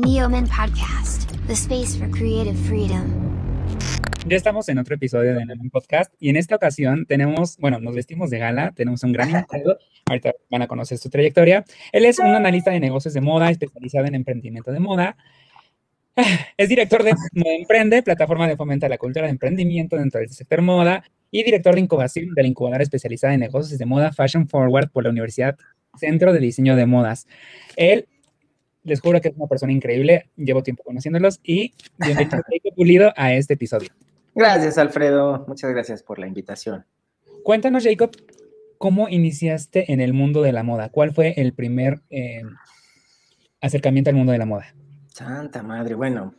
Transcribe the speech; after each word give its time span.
Neoman 0.00 0.48
Podcast, 0.48 1.28
the 1.46 1.52
space 1.52 1.94
for 1.94 2.10
creative 2.10 2.56
freedom. 2.66 3.04
Ya 4.26 4.34
estamos 4.34 4.66
en 4.70 4.78
otro 4.78 4.94
episodio 4.94 5.34
de 5.34 5.44
Neoman 5.44 5.68
Podcast 5.68 6.10
y 6.18 6.30
en 6.30 6.36
esta 6.36 6.56
ocasión 6.56 7.04
tenemos, 7.04 7.58
bueno, 7.58 7.80
nos 7.80 7.94
vestimos 7.94 8.30
de 8.30 8.38
gala, 8.38 8.72
tenemos 8.74 9.02
un 9.04 9.12
gran 9.12 9.28
invitado, 9.30 9.78
ahorita 10.06 10.32
van 10.50 10.62
a 10.62 10.68
conocer 10.68 10.96
su 10.96 11.10
trayectoria. 11.10 11.66
Él 11.92 12.06
es 12.06 12.18
un 12.18 12.28
analista 12.28 12.70
de 12.70 12.80
negocios 12.80 13.12
de 13.12 13.20
moda 13.20 13.50
especializado 13.50 14.06
en 14.06 14.14
emprendimiento 14.14 14.72
de 14.72 14.80
moda. 14.80 15.18
Es 16.56 16.70
director 16.70 17.02
de 17.02 17.12
Moda 17.34 17.54
Emprende, 17.58 18.02
plataforma 18.02 18.48
de 18.48 18.56
fomento 18.56 18.86
a 18.86 18.88
la 18.88 18.96
cultura 18.96 19.26
de 19.26 19.32
emprendimiento 19.32 19.96
dentro 19.96 20.20
del 20.20 20.30
sector 20.30 20.62
moda 20.62 21.04
y 21.30 21.42
director 21.42 21.74
de 21.74 21.80
incubación 21.82 22.34
de 22.34 22.42
la 22.42 22.48
incubadora 22.48 22.82
especializada 22.82 23.34
en 23.34 23.40
negocios 23.40 23.78
de 23.78 23.84
moda 23.84 24.12
Fashion 24.12 24.48
Forward 24.48 24.90
por 24.90 25.04
la 25.04 25.10
Universidad 25.10 25.58
Centro 25.98 26.32
de 26.32 26.38
Diseño 26.38 26.74
de 26.74 26.86
Modas. 26.86 27.26
Él 27.76 28.06
les 28.82 29.00
juro 29.00 29.20
que 29.20 29.28
es 29.28 29.36
una 29.36 29.46
persona 29.46 29.72
increíble, 29.72 30.30
llevo 30.36 30.62
tiempo 30.62 30.82
conociéndolos 30.82 31.40
y 31.42 31.74
bienvenido 31.98 32.38
Pulido 32.76 33.12
a 33.16 33.34
este 33.34 33.54
episodio. 33.54 33.90
Gracias, 34.34 34.78
Alfredo. 34.78 35.44
Muchas 35.48 35.70
gracias 35.70 36.02
por 36.02 36.18
la 36.18 36.26
invitación. 36.26 36.84
Cuéntanos, 37.42 37.84
Jacob, 37.84 38.10
¿cómo 38.78 39.08
iniciaste 39.08 39.92
en 39.92 40.00
el 40.00 40.12
mundo 40.12 40.42
de 40.42 40.52
la 40.52 40.62
moda? 40.62 40.88
¿Cuál 40.88 41.12
fue 41.12 41.34
el 41.36 41.52
primer 41.52 42.00
eh, 42.10 42.42
acercamiento 43.60 44.10
al 44.10 44.16
mundo 44.16 44.32
de 44.32 44.38
la 44.38 44.46
moda? 44.46 44.74
Santa 45.08 45.62
madre, 45.62 45.94
bueno, 45.94 46.34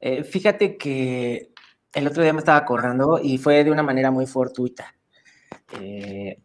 eh, 0.00 0.22
fíjate 0.22 0.76
que 0.76 1.50
el 1.94 2.06
otro 2.06 2.22
día 2.22 2.32
me 2.32 2.40
estaba 2.40 2.58
acordando 2.58 3.18
y 3.22 3.38
fue 3.38 3.64
de 3.64 3.70
una 3.70 3.82
manera 3.82 4.10
muy 4.10 4.26
fortuita. 4.26 4.94
Eh, 5.80 6.38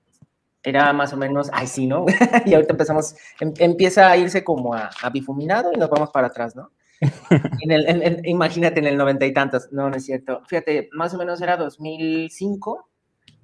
era 0.64 0.94
más 0.94 1.14
o 1.14 1.18
menos, 1.18 1.50
ay 1.54 1.68
sí, 1.68 1.88
¿no? 1.88 2.06
y 2.46 2.54
ahorita 2.54 2.74
empezamos, 2.74 3.16
em, 3.40 3.54
empieza 3.58 4.10
a 4.10 4.18
irse 4.18 4.44
como 4.44 4.74
a, 4.74 4.90
bifuminado 5.12 5.72
y 5.74 5.78
nos 5.78 5.90
vamos 5.90 6.12
para 6.12 6.28
atrás, 6.28 6.56
¿no? 6.56 6.72
en 7.62 7.72
el, 7.72 8.22
imagínate 8.28 8.80
en 8.80 8.88
el 8.88 8.98
noventa 8.98 9.26
y 9.26 9.34
tantos, 9.34 9.70
no, 9.72 9.90
no 9.90 9.96
es 9.96 10.06
cierto. 10.06 10.44
Fíjate, 10.48 10.90
más 10.94 11.14
o 11.14 11.18
menos 11.18 11.42
era 11.42 11.58
2005, 11.58 12.90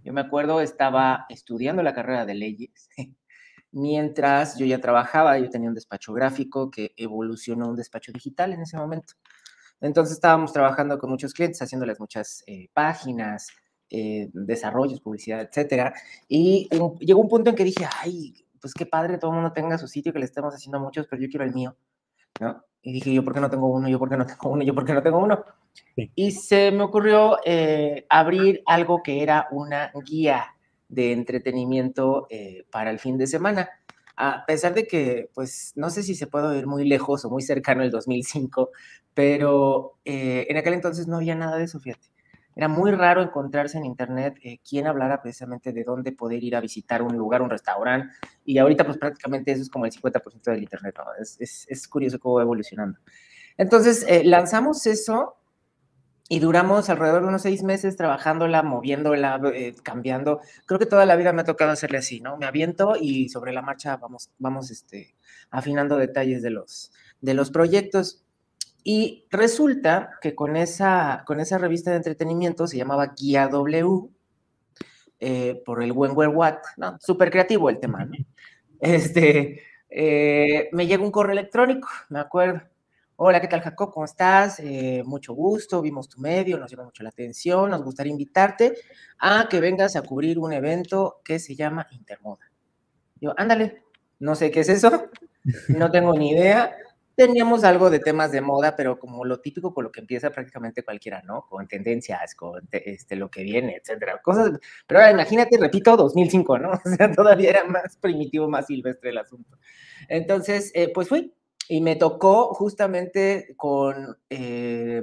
yo 0.03 0.13
me 0.13 0.21
acuerdo, 0.21 0.61
estaba 0.61 1.25
estudiando 1.29 1.81
la 1.81 1.93
carrera 1.93 2.25
de 2.25 2.35
leyes, 2.35 2.89
mientras 3.71 4.57
yo 4.57 4.65
ya 4.65 4.79
trabajaba, 4.79 5.39
yo 5.39 5.49
tenía 5.49 5.69
un 5.69 5.75
despacho 5.75 6.13
gráfico 6.13 6.69
que 6.69 6.93
evolucionó 6.97 7.65
a 7.65 7.69
un 7.69 7.75
despacho 7.75 8.11
digital 8.11 8.53
en 8.53 8.61
ese 8.61 8.77
momento. 8.77 9.13
Entonces 9.81 10.15
estábamos 10.15 10.53
trabajando 10.53 10.97
con 10.97 11.09
muchos 11.09 11.33
clientes, 11.33 11.61
haciéndoles 11.61 11.99
muchas 11.99 12.43
eh, 12.47 12.69
páginas, 12.73 13.49
eh, 13.89 14.29
desarrollos, 14.33 14.99
publicidad, 14.99 15.41
etcétera. 15.41 15.93
Y 16.27 16.69
llegó 16.99 17.21
un 17.21 17.29
punto 17.29 17.49
en 17.49 17.55
que 17.55 17.63
dije, 17.63 17.87
ay, 18.01 18.45
pues 18.59 18.73
qué 18.73 18.85
padre, 18.85 19.17
todo 19.17 19.31
el 19.31 19.35
mundo 19.35 19.53
tenga 19.53 19.77
su 19.77 19.87
sitio, 19.87 20.11
que 20.11 20.19
le 20.19 20.25
estemos 20.25 20.53
haciendo 20.53 20.77
a 20.77 20.81
muchos, 20.81 21.07
pero 21.09 21.21
yo 21.21 21.29
quiero 21.29 21.45
el 21.45 21.53
mío, 21.53 21.75
¿no? 22.39 22.63
Y 22.81 22.93
dije, 22.93 23.13
yo, 23.13 23.23
¿por 23.23 23.33
qué 23.33 23.39
no 23.39 23.49
tengo 23.49 23.67
uno? 23.67 23.87
Yo, 23.87 23.99
¿por 23.99 24.09
qué 24.09 24.17
no 24.17 24.25
tengo 24.25 24.49
uno? 24.49 24.63
Yo, 24.63 24.75
¿por 24.75 24.85
qué 24.85 24.93
no 24.93 25.01
tengo 25.01 25.19
uno? 25.19 25.43
Y 26.15 26.31
se 26.31 26.71
me 26.71 26.83
ocurrió 26.83 27.37
eh, 27.45 28.05
abrir 28.09 28.61
algo 28.65 29.01
que 29.03 29.23
era 29.23 29.47
una 29.51 29.91
guía 30.05 30.55
de 30.89 31.11
entretenimiento 31.11 32.27
eh, 32.29 32.65
para 32.71 32.91
el 32.91 32.99
fin 32.99 33.17
de 33.17 33.27
semana. 33.27 33.69
A 34.15 34.45
pesar 34.45 34.73
de 34.73 34.87
que, 34.87 35.29
pues, 35.33 35.73
no 35.75 35.89
sé 35.89 36.03
si 36.03 36.15
se 36.15 36.27
puede 36.27 36.57
ir 36.57 36.67
muy 36.67 36.87
lejos 36.87 37.23
o 37.25 37.29
muy 37.29 37.41
cercano 37.41 37.83
el 37.83 37.91
2005, 37.91 38.71
pero 39.13 39.99
en 40.03 40.57
aquel 40.57 40.73
entonces 40.73 41.07
no 41.07 41.17
había 41.17 41.35
nada 41.35 41.57
de 41.57 41.65
eso, 41.65 41.79
fíjate. 41.79 42.07
Era 42.57 42.67
muy 42.67 42.91
raro 42.91 43.21
encontrarse 43.21 43.77
en 43.77 43.85
internet 43.85 44.39
eh, 44.41 44.57
quien 44.67 44.87
hablara 44.87 45.21
precisamente 45.21 45.71
de 45.71 45.83
dónde 45.83 46.11
poder 46.11 46.43
ir 46.43 46.55
a 46.55 46.59
visitar 46.59 47.03
un 47.03 47.15
lugar, 47.15 47.43
un 47.43 47.51
restaurante, 47.51 48.15
y 48.43 48.57
ahorita 48.57 48.83
pues 48.83 48.97
prácticamente 48.97 49.51
eso 49.51 49.61
es 49.61 49.69
como 49.69 49.85
el 49.85 49.91
50% 49.91 50.41
del 50.45 50.63
internet, 50.63 50.95
¿no? 50.97 51.05
Es, 51.21 51.39
es, 51.39 51.67
es, 51.69 51.87
curioso 51.87 52.17
cómo 52.17 52.37
va 52.37 52.41
evolucionando. 52.41 52.97
Entonces, 53.57 54.03
eh, 54.07 54.23
lanzamos 54.23 54.87
eso 54.87 55.37
y 56.29 56.39
duramos 56.39 56.89
alrededor 56.89 57.21
de 57.21 57.27
unos 57.27 57.43
seis 57.43 57.61
meses 57.61 57.95
trabajándola, 57.95 58.63
moviéndola, 58.63 59.39
eh, 59.53 59.75
cambiando. 59.83 60.41
Creo 60.65 60.79
que 60.79 60.87
toda 60.87 61.05
la 61.05 61.15
vida 61.15 61.33
me 61.33 61.41
ha 61.41 61.45
tocado 61.45 61.69
hacerle 61.69 61.99
así, 61.99 62.21
¿no? 62.21 62.37
Me 62.37 62.47
aviento 62.47 62.95
y 62.99 63.29
sobre 63.29 63.53
la 63.53 63.61
marcha 63.61 63.97
vamos, 63.97 64.31
vamos 64.39 64.71
este, 64.71 65.15
afinando 65.51 65.95
detalles 65.95 66.41
de 66.41 66.49
los, 66.49 66.91
de 67.21 67.35
los 67.35 67.51
proyectos. 67.51 68.23
Y 68.89 69.27
resulta 69.29 70.11
que 70.21 70.33
con 70.33 70.55
esa, 70.55 71.25
con 71.27 71.41
esa 71.41 71.57
revista 71.57 71.91
de 71.91 71.97
entretenimiento 71.97 72.67
se 72.67 72.77
llamaba 72.77 73.13
Guía 73.17 73.49
W, 73.49 74.07
eh, 75.19 75.61
por 75.65 75.83
el 75.83 75.91
Wenwer 75.91 76.29
Watt, 76.29 76.63
¿no? 76.77 76.97
Súper 77.01 77.29
creativo 77.29 77.69
el 77.69 77.81
tema, 77.81 78.05
¿no? 78.05 78.15
Este, 78.79 79.61
eh, 79.89 80.69
me 80.71 80.87
llega 80.87 81.03
un 81.03 81.11
correo 81.11 81.33
electrónico, 81.33 81.89
me 82.07 82.21
acuerdo. 82.21 82.61
Hola, 83.17 83.41
¿qué 83.41 83.49
tal, 83.49 83.59
Jacob? 83.59 83.91
¿Cómo 83.91 84.05
estás? 84.05 84.61
Eh, 84.61 85.03
mucho 85.05 85.33
gusto, 85.33 85.81
vimos 85.81 86.07
tu 86.07 86.21
medio, 86.21 86.57
nos 86.57 86.71
llama 86.71 86.85
mucho 86.85 87.03
la 87.03 87.09
atención, 87.09 87.69
nos 87.69 87.83
gustaría 87.83 88.11
invitarte 88.13 88.73
a 89.19 89.49
que 89.49 89.59
vengas 89.59 89.97
a 89.97 90.01
cubrir 90.01 90.39
un 90.39 90.53
evento 90.53 91.19
que 91.25 91.39
se 91.39 91.55
llama 91.55 91.87
Intermoda. 91.91 92.49
Yo, 93.19 93.33
ándale, 93.35 93.83
no 94.19 94.33
sé 94.33 94.49
qué 94.49 94.61
es 94.61 94.69
eso, 94.69 95.09
no 95.67 95.91
tengo 95.91 96.13
ni 96.17 96.29
idea, 96.29 96.73
teníamos 97.17 97.63
algo 97.63 97.89
de 97.89 97.97
temas 97.97 98.31
de 98.31 98.41
moda, 98.41 98.75
pero 98.75 98.99
como 98.99 99.25
lo 99.25 99.39
típico 99.41 99.73
con 99.73 99.85
lo 99.85 99.91
que 99.91 100.01
empieza 100.01 100.29
prácticamente 100.29 100.83
cualquiera, 100.83 101.23
¿no? 101.23 101.47
Con 101.49 101.67
tendencias, 101.67 102.35
con 102.35 102.69
este, 102.71 103.15
lo 103.15 103.31
que 103.31 103.41
viene, 103.41 103.75
etcétera. 103.75 104.21
Cosas, 104.21 104.51
pero 104.85 104.99
ahora 104.99 105.13
imagínate, 105.13 105.57
repito, 105.57 105.97
2005, 105.97 106.59
¿no? 106.59 106.71
O 106.85 106.89
sea, 106.95 107.11
todavía 107.11 107.49
era 107.49 107.63
más 107.63 107.97
primitivo, 107.97 108.47
más 108.47 108.67
silvestre 108.67 109.09
el 109.09 109.17
asunto. 109.17 109.57
Entonces, 110.09 110.71
eh, 110.75 110.91
pues 110.93 111.09
fui 111.09 111.33
y 111.67 111.81
me 111.81 111.95
tocó 111.95 112.53
justamente 112.53 113.55
con 113.57 114.15
eh, 114.29 115.01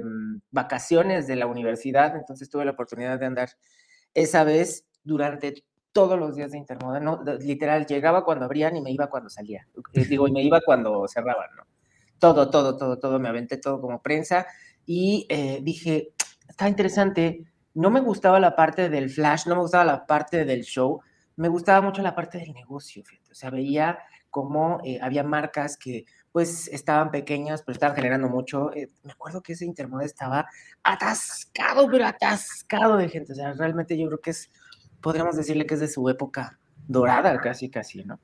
vacaciones 0.51 1.27
de 1.27 1.35
la 1.35 1.47
universidad, 1.47 2.15
entonces 2.15 2.49
tuve 2.49 2.63
la 2.63 2.71
oportunidad 2.71 3.19
de 3.19 3.25
andar 3.25 3.49
esa 4.13 4.45
vez 4.45 4.85
durante 5.03 5.65
todos 5.91 6.17
los 6.17 6.33
días 6.37 6.51
de 6.53 6.59
Intermoda, 6.59 7.01
¿no? 7.01 7.21
Literal, 7.41 7.85
llegaba 7.85 8.23
cuando 8.23 8.45
abrían 8.45 8.77
y 8.77 8.81
me 8.81 8.91
iba 8.91 9.09
cuando 9.09 9.29
salía. 9.29 9.67
Eh, 9.91 10.05
digo, 10.05 10.29
y 10.29 10.31
me 10.31 10.43
iba 10.43 10.61
cuando 10.61 11.05
cerraban, 11.09 11.49
¿no? 11.57 11.74
Todo, 12.19 12.49
todo, 12.49 12.77
todo, 12.77 12.99
todo, 12.99 13.19
me 13.19 13.29
aventé 13.29 13.57
todo 13.57 13.81
como 13.81 14.01
prensa 14.01 14.45
y 14.85 15.25
eh, 15.29 15.59
dije, 15.61 16.13
está 16.47 16.69
interesante, 16.69 17.45
no 17.73 17.89
me 17.89 17.99
gustaba 17.99 18.39
la 18.39 18.55
parte 18.55 18.89
del 18.89 19.09
flash, 19.09 19.47
no 19.47 19.55
me 19.55 19.61
gustaba 19.61 19.83
la 19.83 20.05
parte 20.05 20.45
del 20.45 20.63
show, 20.63 21.01
me 21.35 21.49
gustaba 21.49 21.81
mucho 21.81 22.01
la 22.01 22.15
parte 22.15 22.37
del 22.37 22.53
negocio, 22.53 23.03
fíjate. 23.03 23.31
o 23.31 23.35
sea, 23.35 23.49
veía 23.49 23.99
cómo 24.29 24.81
eh, 24.83 24.99
había 25.01 25.23
marcas 25.23 25.77
que 25.77 26.05
pues 26.35 26.67
estaban 26.67 27.11
pequeñas, 27.11 27.61
pero 27.61 27.75
estaban 27.75 27.95
generando 27.95 28.27
mucho. 28.27 28.73
Eh, 28.73 28.89
me 29.03 29.13
acuerdo 29.13 29.41
que 29.41 29.53
ese 29.53 29.63
Intermoda 29.63 30.03
estaba 30.03 30.45
atascado, 30.83 31.87
pero 31.89 32.05
atascado 32.05 32.97
de 32.97 33.07
gente. 33.07 33.31
O 33.31 33.35
sea, 33.35 33.53
realmente 33.53 33.97
yo 33.97 34.07
creo 34.07 34.19
que 34.19 34.31
es, 34.31 34.51
podríamos 34.99 35.37
decirle 35.37 35.65
que 35.65 35.75
es 35.75 35.79
de 35.79 35.87
su 35.87 36.09
época 36.09 36.59
dorada, 36.85 37.39
casi, 37.39 37.69
casi, 37.69 38.03
¿no? 38.03 38.19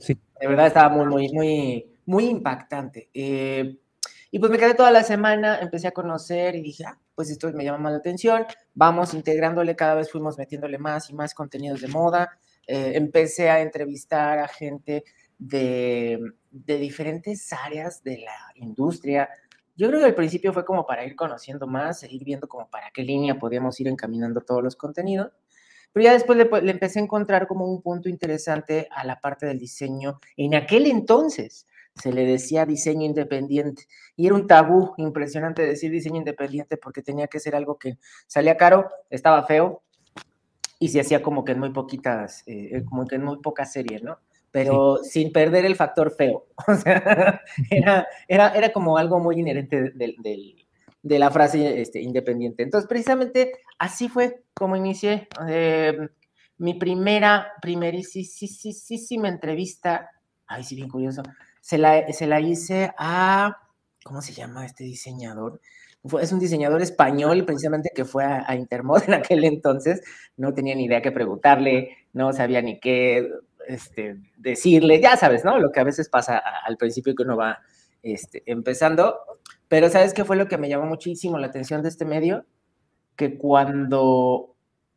Sí. 0.00 0.18
De 0.40 0.48
verdad 0.48 0.66
estaba 0.66 0.88
muy, 0.88 1.06
muy, 1.06 1.32
muy, 1.32 1.91
muy 2.06 2.26
impactante. 2.26 3.10
Eh, 3.14 3.78
y 4.30 4.38
pues 4.38 4.50
me 4.50 4.58
quedé 4.58 4.74
toda 4.74 4.90
la 4.90 5.04
semana, 5.04 5.58
empecé 5.60 5.88
a 5.88 5.92
conocer 5.92 6.56
y 6.56 6.62
dije, 6.62 6.84
ah, 6.86 6.98
pues 7.14 7.30
esto 7.30 7.52
me 7.52 7.64
llama 7.64 7.78
más 7.78 7.92
la 7.92 7.98
atención, 7.98 8.46
vamos 8.74 9.12
integrándole, 9.12 9.76
cada 9.76 9.94
vez 9.94 10.10
fuimos 10.10 10.38
metiéndole 10.38 10.78
más 10.78 11.10
y 11.10 11.14
más 11.14 11.34
contenidos 11.34 11.82
de 11.82 11.88
moda. 11.88 12.38
Eh, 12.66 12.92
empecé 12.94 13.50
a 13.50 13.60
entrevistar 13.60 14.38
a 14.38 14.48
gente 14.48 15.04
de, 15.38 16.18
de, 16.50 16.78
diferentes 16.78 17.52
áreas 17.52 18.02
de 18.02 18.18
la 18.18 18.36
industria. 18.54 19.28
Yo 19.76 19.88
creo 19.88 20.00
que 20.00 20.06
al 20.06 20.14
principio 20.14 20.52
fue 20.52 20.64
como 20.64 20.86
para 20.86 21.04
ir 21.04 21.14
conociendo 21.14 21.66
más, 21.66 22.02
ir 22.04 22.24
viendo 22.24 22.48
como 22.48 22.70
para 22.70 22.90
qué 22.90 23.02
línea 23.02 23.38
podíamos 23.38 23.78
ir 23.80 23.88
encaminando 23.88 24.40
todos 24.40 24.62
los 24.62 24.76
contenidos. 24.76 25.32
Pero 25.92 26.04
ya 26.04 26.12
después 26.14 26.38
le, 26.38 26.48
le 26.62 26.70
empecé 26.70 27.00
a 27.00 27.02
encontrar 27.02 27.46
como 27.46 27.66
un 27.66 27.82
punto 27.82 28.08
interesante 28.08 28.88
a 28.90 29.04
la 29.04 29.20
parte 29.20 29.44
del 29.44 29.58
diseño 29.58 30.20
en 30.38 30.54
aquel 30.54 30.86
entonces 30.86 31.66
se 31.94 32.12
le 32.12 32.24
decía 32.26 32.66
diseño 32.66 33.04
independiente. 33.04 33.84
Y 34.16 34.26
era 34.26 34.34
un 34.34 34.46
tabú 34.46 34.94
impresionante 34.96 35.62
decir 35.62 35.90
diseño 35.90 36.16
independiente 36.16 36.76
porque 36.76 37.02
tenía 37.02 37.26
que 37.26 37.40
ser 37.40 37.54
algo 37.54 37.78
que 37.78 37.98
salía 38.26 38.56
caro, 38.56 38.90
estaba 39.10 39.46
feo 39.46 39.82
y 40.78 40.88
se 40.88 41.00
hacía 41.00 41.22
como 41.22 41.44
que 41.44 41.52
en 41.52 41.60
muy 41.60 41.70
poquitas, 41.70 42.42
eh, 42.46 42.70
eh, 42.72 42.84
como 42.84 43.06
que 43.06 43.16
en 43.16 43.24
muy 43.24 43.38
pocas 43.38 43.72
series, 43.72 44.02
¿no? 44.02 44.18
Pero 44.50 44.98
sin 44.98 45.32
perder 45.32 45.64
el 45.64 45.76
factor 45.76 46.14
feo. 46.14 46.46
O 46.66 46.74
sea, 46.74 47.40
era, 47.70 48.06
era, 48.28 48.48
era 48.48 48.72
como 48.72 48.96
algo 48.98 49.18
muy 49.18 49.38
inherente 49.38 49.92
de 49.94 51.18
la 51.18 51.30
frase 51.30 51.80
este, 51.80 52.00
independiente. 52.00 52.62
Entonces, 52.62 52.88
precisamente 52.88 53.52
así 53.78 54.08
fue 54.08 54.42
como 54.54 54.76
inicié. 54.76 55.28
Eh, 55.48 55.96
mi 56.58 56.74
primera, 56.74 57.52
primerísima 57.60 59.28
entrevista, 59.28 60.10
ay, 60.46 60.62
sí, 60.62 60.76
bien 60.76 60.88
curioso, 60.88 61.22
se 61.62 61.78
la, 61.78 62.12
se 62.12 62.26
la 62.26 62.40
hice 62.40 62.92
a, 62.98 63.56
¿cómo 64.04 64.20
se 64.20 64.34
llama 64.34 64.66
este 64.66 64.84
diseñador? 64.84 65.60
es 66.20 66.32
un 66.32 66.40
diseñador 66.40 66.82
español 66.82 67.44
precisamente 67.44 67.92
que 67.94 68.04
fue 68.04 68.24
a, 68.24 68.54
Intermod 68.56 69.04
en 69.06 69.14
aquel 69.14 69.44
entonces, 69.44 70.02
no 70.36 70.52
tenía 70.52 70.74
ni 70.74 70.84
idea 70.86 71.00
qué 71.00 71.12
preguntarle, 71.12 71.96
no 72.12 72.32
sabía 72.32 72.60
ni 72.60 72.80
qué 72.80 73.30
este, 73.68 74.16
decirle, 74.36 75.00
ya 75.00 75.16
sabes, 75.16 75.44
¿no? 75.44 75.58
Lo 75.58 75.70
que 75.70 75.78
a 75.78 75.84
veces 75.84 76.08
pasa 76.08 76.38
al 76.38 76.76
principio 76.76 77.14
que 77.14 77.22
uno 77.22 77.36
va 77.36 77.60
este, 78.02 78.42
empezando. 78.46 79.20
Pero 79.68 79.88
¿sabes 79.88 80.12
qué 80.12 80.24
fue 80.24 80.36
lo 80.36 80.48
que 80.48 80.58
me 80.58 80.68
llamó 80.68 80.86
muchísimo 80.86 81.38
la 81.38 81.46
atención 81.46 81.82
de 81.82 81.88
este 81.88 82.04
medio? 82.04 82.44
Que 83.14 83.38
cuando 83.38 84.56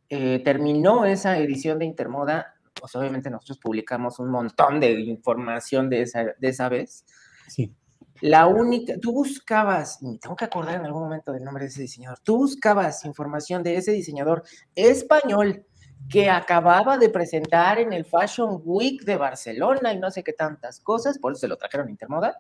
eh, 0.10 0.42
terminó 0.44 1.06
esa 1.06 1.38
edición 1.38 1.78
de 1.78 1.86
Intermoda, 1.86 2.55
pues 2.80 2.96
obviamente 2.96 3.30
nosotros 3.30 3.60
publicamos 3.60 4.20
un 4.20 4.30
montón 4.30 4.80
de 4.80 4.92
información 5.02 5.90
de 5.90 6.02
esa, 6.02 6.24
de 6.24 6.48
esa 6.48 6.70
vez. 6.70 7.06
Sí. 7.48 7.74
La 8.22 8.48
única, 8.48 8.94
tú 9.02 9.12
buscabas, 9.12 10.02
me 10.02 10.18
tengo 10.18 10.36
que 10.36 10.46
acordar 10.46 10.76
en 10.76 10.86
algún 10.86 11.04
momento 11.04 11.34
del 11.34 11.44
nombre 11.44 11.66
de 11.66 11.70
ese 11.70 11.82
diseñador, 11.82 12.20
tú 12.20 12.38
buscabas 12.38 13.04
información 13.04 13.62
de 13.62 13.76
ese 13.76 13.92
diseñador 13.92 14.44
español 14.74 15.66
que 16.10 16.30
acababa 16.30 16.98
de 16.98 17.10
presentar 17.10 17.80
en 17.80 17.92
el 17.92 18.06
Fashion 18.06 18.62
Week 18.64 19.04
de 19.04 19.18
Barcelona 19.18 19.94
y 19.94 20.00
no 20.00 20.12
sé 20.12 20.24
qué 20.24 20.34
tantas 20.34 20.80
cosas, 20.80 21.20
por 21.20 21.34
eso 21.34 21.42
se 21.42 21.48
lo 21.48 21.58
trajeron 21.58 21.88
a 21.88 21.92
Intermoda. 21.92 22.40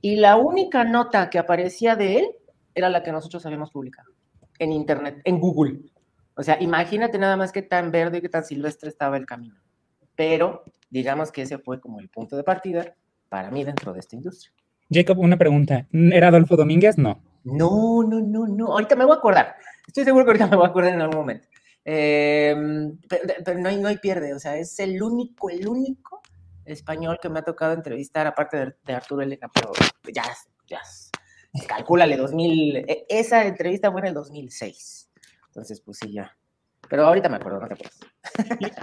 Y 0.00 0.16
la 0.16 0.36
única 0.36 0.84
nota 0.84 1.30
que 1.30 1.38
aparecía 1.38 1.96
de 1.96 2.18
él 2.18 2.26
era 2.74 2.90
la 2.90 3.02
que 3.02 3.12
nosotros 3.12 3.46
habíamos 3.46 3.70
publicado 3.70 4.10
en 4.58 4.72
Internet, 4.72 5.20
en 5.24 5.40
Google. 5.40 5.80
O 6.34 6.42
sea, 6.42 6.60
imagínate 6.60 7.18
nada 7.18 7.36
más 7.36 7.52
que 7.52 7.62
tan 7.62 7.90
verde 7.90 8.18
y 8.18 8.20
que 8.20 8.28
tan 8.28 8.44
silvestre 8.44 8.88
estaba 8.88 9.16
el 9.16 9.26
camino. 9.26 9.56
Pero 10.14 10.64
digamos 10.90 11.32
que 11.32 11.42
ese 11.42 11.58
fue 11.58 11.80
como 11.80 12.00
el 12.00 12.08
punto 12.08 12.36
de 12.36 12.44
partida 12.44 12.94
para 13.28 13.50
mí 13.50 13.64
dentro 13.64 13.92
de 13.92 14.00
esta 14.00 14.16
industria. 14.16 14.52
Jacob, 14.90 15.18
una 15.18 15.38
pregunta. 15.38 15.86
¿Era 15.92 16.28
Adolfo 16.28 16.56
Domínguez? 16.56 16.98
No. 16.98 17.22
No, 17.44 18.02
no, 18.02 18.20
no, 18.20 18.46
no. 18.46 18.66
Ahorita 18.72 18.94
me 18.94 19.04
voy 19.04 19.14
a 19.14 19.18
acordar. 19.18 19.56
Estoy 19.86 20.04
seguro 20.04 20.24
que 20.24 20.30
ahorita 20.30 20.46
me 20.46 20.56
voy 20.56 20.66
a 20.66 20.68
acordar 20.68 20.92
en 20.92 21.00
algún 21.00 21.18
momento. 21.18 21.48
Eh, 21.84 22.54
pero, 23.44 23.58
no, 23.58 23.68
hay, 23.68 23.78
no 23.78 23.88
hay 23.88 23.98
pierde. 23.98 24.34
O 24.34 24.38
sea, 24.38 24.56
es 24.56 24.78
el 24.78 25.02
único, 25.02 25.50
el 25.50 25.66
único 25.66 26.22
español 26.64 27.18
que 27.20 27.28
me 27.28 27.40
ha 27.40 27.42
tocado 27.42 27.72
entrevistar, 27.72 28.26
aparte 28.26 28.56
de, 28.56 28.74
de 28.84 28.92
Arturo 28.92 29.22
Elena, 29.22 29.50
pero 29.52 29.72
ya, 30.12 30.24
ya, 30.68 30.80
calcúlale, 31.66 32.16
2000. 32.16 32.76
E, 32.76 33.06
esa 33.08 33.44
entrevista 33.44 33.90
fue 33.90 34.00
en 34.02 34.08
el 34.08 34.14
2006. 34.14 35.10
Entonces, 35.52 35.82
pues 35.82 35.98
sí, 35.98 36.10
ya. 36.10 36.34
Pero 36.88 37.06
ahorita 37.06 37.28
me 37.28 37.36
acuerdo, 37.36 37.60
no 37.60 37.68
te 37.68 37.74
acuerdas. 37.74 38.00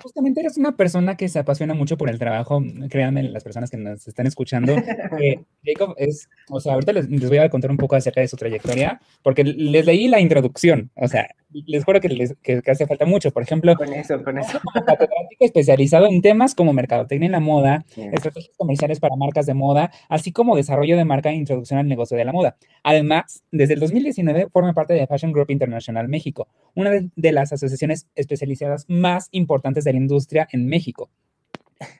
Justamente 0.03 0.41
eres 0.41 0.57
una 0.57 0.75
persona 0.75 1.15
que 1.15 1.30
se 1.30 1.39
apasiona 1.39 1.74
mucho 1.74 1.97
por 1.97 2.09
el 2.09 2.19
trabajo, 2.19 2.62
créanme, 2.89 3.24
las 3.24 3.44
personas 3.44 3.69
que 3.69 3.77
nos 3.77 4.07
están 4.07 4.27
escuchando. 4.27 4.75
Eh, 5.19 5.39
Jacob 5.63 5.95
es, 5.97 6.30
o 6.50 6.59
sea, 6.59 6.74
ahorita 6.74 6.94
les, 6.94 7.09
les, 7.09 7.30
voy 7.30 7.38
a 7.38 7.50
contar 7.50 7.71
un 7.71 7.77
poco 7.77 7.95
acerca 7.95 8.21
de 8.21 8.27
su 8.27 8.38
trayectoria, 8.38 9.01
porque 9.24 9.44
les 9.44 9.86
leí 9.86 10.07
la 10.07 10.19
introducción, 10.19 10.91
o 10.95 11.07
sea, 11.07 11.30
les 11.51 11.83
juro 11.83 12.00
que, 12.00 12.09
les, 12.09 12.36
que, 12.41 12.62
que 12.62 12.71
hace 12.71 12.86
falta 12.86 13.06
mucho. 13.06 13.31
Por 13.31 13.44
ejemplo, 13.44 13.75
con 13.75 13.91
eso, 13.94 14.24
con 14.24 14.38
eso. 14.38 14.59
catedrático 14.86 15.45
especializado 15.45 16.07
en 16.07 16.21
temas 16.21 16.56
como 16.56 16.74
mercadotecnia 16.74 17.27
en 17.27 17.31
la 17.31 17.39
moda, 17.39 17.85
estrategias 17.95 18.56
comerciales 18.57 19.00
para 19.00 19.15
marcas 19.15 19.45
de 19.45 19.53
moda, 19.53 19.92
así 20.09 20.31
como 20.31 20.56
desarrollo 20.56 20.97
de 20.97 21.06
marca 21.06 21.31
e 21.31 21.35
introducción 21.35 21.80
al 21.80 21.88
negocio 21.88 22.18
de 22.18 22.25
la 22.25 22.31
moda. 22.31 22.57
Además, 22.83 23.44
desde 23.51 23.74
el 23.74 23.80
2019 23.80 24.47
forma 24.51 24.74
parte 24.74 24.94
de 24.94 25.07
Fashion 25.07 25.31
Group 25.31 25.50
International 25.50 26.07
México, 26.07 26.47
una 26.75 26.92
de 27.15 27.31
las 27.31 27.51
asociaciones 27.51 28.07
especializadas 28.15 28.85
más 28.88 29.28
importantes 29.31 29.83
de 29.83 29.93
la 29.93 29.99
industria 29.99 30.47
en 30.51 30.67
México. 30.67 31.09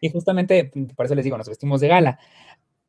Y 0.02 0.10
justamente, 0.10 0.72
por 0.96 1.06
eso 1.06 1.16
les 1.16 1.24
digo, 1.24 1.38
nos 1.38 1.48
vestimos 1.48 1.82
de 1.82 1.88
gala. 1.88 2.20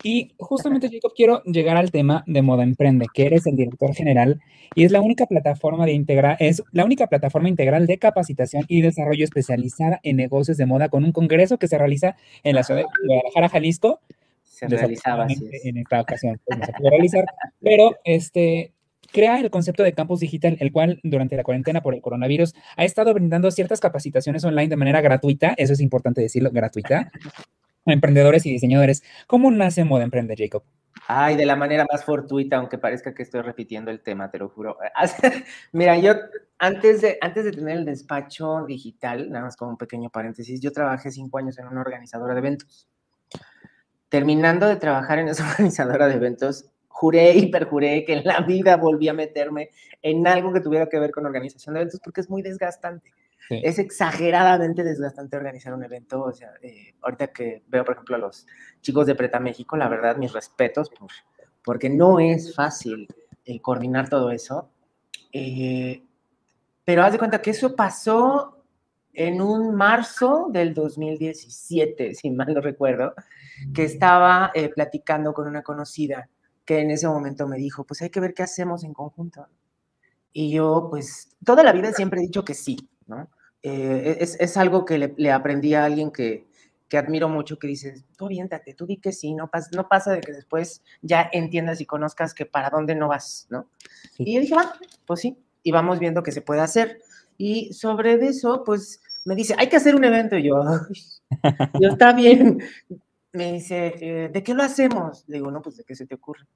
Y 0.03 0.33
justamente, 0.39 0.89
Jacob, 0.93 1.13
quiero 1.15 1.43
llegar 1.45 1.77
al 1.77 1.91
tema 1.91 2.25
de 2.27 2.43
Moda 2.43 2.63
Emprende, 2.63 3.07
que 3.13 3.27
eres 3.27 3.47
el 3.47 3.57
director 3.57 3.95
general 3.95 4.41
y 4.75 4.85
es 4.85 4.93
la 4.93 5.01
única 5.01 5.27
plataforma 5.27 5.85
de 5.85 5.93
integra 5.93 6.35
es 6.35 6.63
la 6.73 6.85
única 6.85 7.09
plataforma 7.09 7.49
integral 7.49 7.87
de 7.87 7.99
capacitación 7.99 8.65
y 8.69 8.83
desarrollo 8.83 9.25
especializada 9.25 9.99
en 10.03 10.17
negocios 10.17 10.57
de 10.57 10.67
moda 10.67 10.89
con 10.89 11.05
un 11.05 11.13
congreso 11.13 11.59
que 11.59 11.69
se 11.69 11.77
realiza 11.77 12.17
en 12.45 12.55
la 12.55 12.63
ciudad 12.63 12.83
de 12.83 12.87
Guadalajara, 13.07 13.49
Jalisco. 13.49 14.01
Se 14.45 14.69
realizaba 14.69 15.25
así 15.25 15.43
en 15.65 15.79
esta 15.79 16.01
ocasión, 16.01 16.41
pues 16.45 16.59
no 16.59 16.67
se 16.67 16.73
pudo 16.73 16.91
realizar, 16.91 17.25
pero 17.61 17.97
este 18.05 18.73
crea 19.13 19.41
el 19.41 19.51
concepto 19.51 19.83
de 19.83 19.93
campus 19.93 20.21
digital, 20.21 20.57
el 20.61 20.73
cual 20.73 21.01
durante 21.03 21.37
la 21.37 21.45
cuarentena 21.45 21.81
por 21.81 21.95
el 21.95 22.01
coronavirus 22.01 22.55
ha 22.77 22.85
estado 22.85 23.13
brindando 23.15 23.51
ciertas 23.51 23.81
capacitaciones 23.81 24.45
online 24.45 24.69
de 24.69 24.77
manera 24.77 25.01
gratuita, 25.01 25.55
eso 25.57 25.73
es 25.73 25.81
importante 25.81 26.21
decirlo, 26.21 26.51
gratuita, 26.51 27.11
a 27.87 27.93
emprendedores 27.93 28.47
y 28.47 28.51
diseñadores. 28.51 29.03
¿Cómo 29.27 29.51
nace 29.51 29.85
Moda 29.85 30.05
Emprende, 30.05 30.35
Jacob? 30.37 30.63
Ay, 31.07 31.37
de 31.37 31.47
la 31.47 31.57
manera 31.57 31.87
más 31.91 32.05
fortuita, 32.05 32.57
aunque 32.57 32.79
parezca 32.79 33.15
que 33.15 33.23
estoy 33.23 33.43
repitiendo 33.43 33.91
el 33.91 34.01
tema, 34.01 34.31
te 34.31 34.39
lo 34.39 34.49
juro. 34.49 34.77
Mira, 35.73 35.99
yo 35.99 36.15
antes 36.59 37.01
de, 37.01 37.19
antes 37.21 37.45
de 37.45 37.53
tener 37.53 37.79
el 37.79 37.85
despacho 37.85 38.65
digital, 38.67 39.31
nada 39.31 39.47
más 39.47 39.57
como 39.57 39.73
un 39.73 39.77
pequeño 39.77 40.11
paréntesis, 40.11 40.61
yo 40.61 40.73
trabajé 40.73 41.11
cinco 41.11 41.39
años 41.39 41.59
en 41.59 41.67
una 41.67 41.81
organizadora 41.81 42.35
de 42.35 42.41
eventos. 42.41 42.89
Terminando 44.09 44.67
de 44.67 44.77
trabajar 44.77 45.19
en 45.19 45.29
esa 45.29 45.49
organizadora 45.51 46.07
de 46.07 46.15
eventos, 46.15 46.67
juré 46.91 47.33
y 47.35 47.47
perjuré 47.47 48.05
que 48.05 48.15
en 48.15 48.25
la 48.25 48.41
vida 48.41 48.77
volví 48.77 49.09
a 49.09 49.15
meterme 49.15 49.71
en 50.03 50.27
algo 50.27 50.53
que 50.53 50.61
tuviera 50.61 50.89
que 50.89 50.99
ver 50.99 51.11
con 51.11 51.25
organización 51.25 51.75
de 51.75 51.81
eventos 51.81 52.01
porque 52.05 52.21
es 52.21 52.29
muy 52.29 52.43
desgastante. 52.43 53.13
Sí. 53.49 53.61
Es 53.65 53.79
exageradamente 53.79 54.85
desgastante 54.85 55.37
organizar 55.37 55.73
un 55.73 55.83
evento. 55.83 56.23
O 56.23 56.33
sea, 56.33 56.53
eh, 56.63 56.95
ahorita 57.01 57.29
que 57.29 57.63
veo, 57.67 57.85
por 57.85 57.95
ejemplo, 57.95 58.17
a 58.17 58.19
los 58.19 58.47
chicos 58.83 59.07
de 59.07 59.15
Preta 59.15 59.41
México, 59.41 59.77
la 59.77 59.89
verdad, 59.89 60.17
mis 60.17 60.33
respetos, 60.33 60.91
porque 61.65 61.89
no 61.89 62.21
es 62.21 62.55
fácil 62.55 63.09
eh, 63.45 63.61
coordinar 63.61 64.09
todo 64.09 64.31
eso. 64.31 64.71
Eh, 65.33 66.03
pero 66.85 67.03
haz 67.03 67.13
de 67.13 67.19
cuenta 67.19 67.41
que 67.41 67.51
eso 67.51 67.75
pasó 67.75 68.61
en 69.13 69.41
un 69.41 69.75
marzo 69.75 70.49
del 70.51 70.73
2017, 70.75 72.15
si 72.15 72.31
mal 72.31 72.55
no 72.55 72.61
recuerdo, 72.61 73.15
que 73.75 73.85
estaba 73.85 74.51
eh, 74.55 74.69
platicando 74.69 75.33
con 75.33 75.47
una 75.49 75.63
conocida 75.63 76.29
que 76.71 76.79
en 76.79 76.93
ese 76.93 77.09
momento 77.09 77.49
me 77.49 77.57
dijo, 77.57 77.83
pues 77.83 78.01
hay 78.01 78.11
que 78.11 78.21
ver 78.21 78.33
qué 78.33 78.45
hacemos 78.45 78.85
en 78.85 78.95
conjunto. 78.95 79.49
Y 80.33 80.53
yo, 80.53 80.87
pues, 80.89 81.37
toda 81.45 81.65
la 81.65 81.73
vida 81.73 81.93
siempre 81.93 82.21
he 82.21 82.23
dicho 82.23 82.45
que 82.45 82.55
sí, 82.55 82.77
¿no? 83.09 83.29
Eh, 83.61 84.19
es, 84.21 84.37
es, 84.39 84.57
algo 84.57 84.85
que 84.85 84.97
le, 84.97 85.13
le, 85.17 85.33
aprendí 85.33 85.75
a 85.75 85.85
alguien 85.85 86.13
que, 86.13 86.47
que 86.89 86.97
admiro 86.97 87.29
mucho, 87.29 87.59
que 87.59 87.67
dices, 87.67 88.05
tú 88.17 88.27
aviéntate, 88.27 88.75
tú 88.75 88.87
di 88.87 88.99
que 88.99 89.11
sí, 89.11 89.35
no, 89.35 89.51
pas, 89.51 89.73
no 89.73 89.89
pasa 89.89 90.13
de 90.13 90.21
que 90.21 90.31
después 90.31 90.85
ya 91.03 91.29
entiendas 91.33 91.81
y 91.81 91.87
conozcas 91.87 92.35
que 92.35 92.47
para 92.47 92.71
dónde 92.71 92.95
no 92.95 93.09
vas, 93.09 93.49
¿no? 93.51 93.69
Sí. 94.13 94.23
Y 94.29 94.35
yo 94.35 94.41
dije, 94.41 94.55
va, 94.55 94.73
pues 95.07 95.19
sí, 95.19 95.37
y 95.65 95.73
vamos 95.73 95.99
viendo 95.99 96.23
qué 96.23 96.31
se 96.31 96.41
puede 96.41 96.61
hacer. 96.61 97.01
Y 97.37 97.73
sobre 97.73 98.15
eso, 98.25 98.63
pues, 98.65 99.03
me 99.25 99.35
dice, 99.35 99.57
hay 99.59 99.69
que 99.69 99.77
hacer 99.77 99.97
un 99.97 100.05
evento, 100.05 100.37
y 100.37 100.45
yo, 100.45 100.63
yo, 101.81 101.89
está 101.89 102.13
bien. 102.13 102.61
Me 103.33 103.53
dice, 103.53 103.95
eh, 104.01 104.29
¿de 104.29 104.43
qué 104.43 104.55
lo 104.55 104.63
hacemos? 104.63 105.25
Le 105.29 105.37
digo, 105.37 105.51
no, 105.51 105.63
pues, 105.63 105.77
¿de 105.77 105.85
qué 105.85 105.95
se 105.95 106.07
te 106.07 106.15
ocurre? 106.17 106.47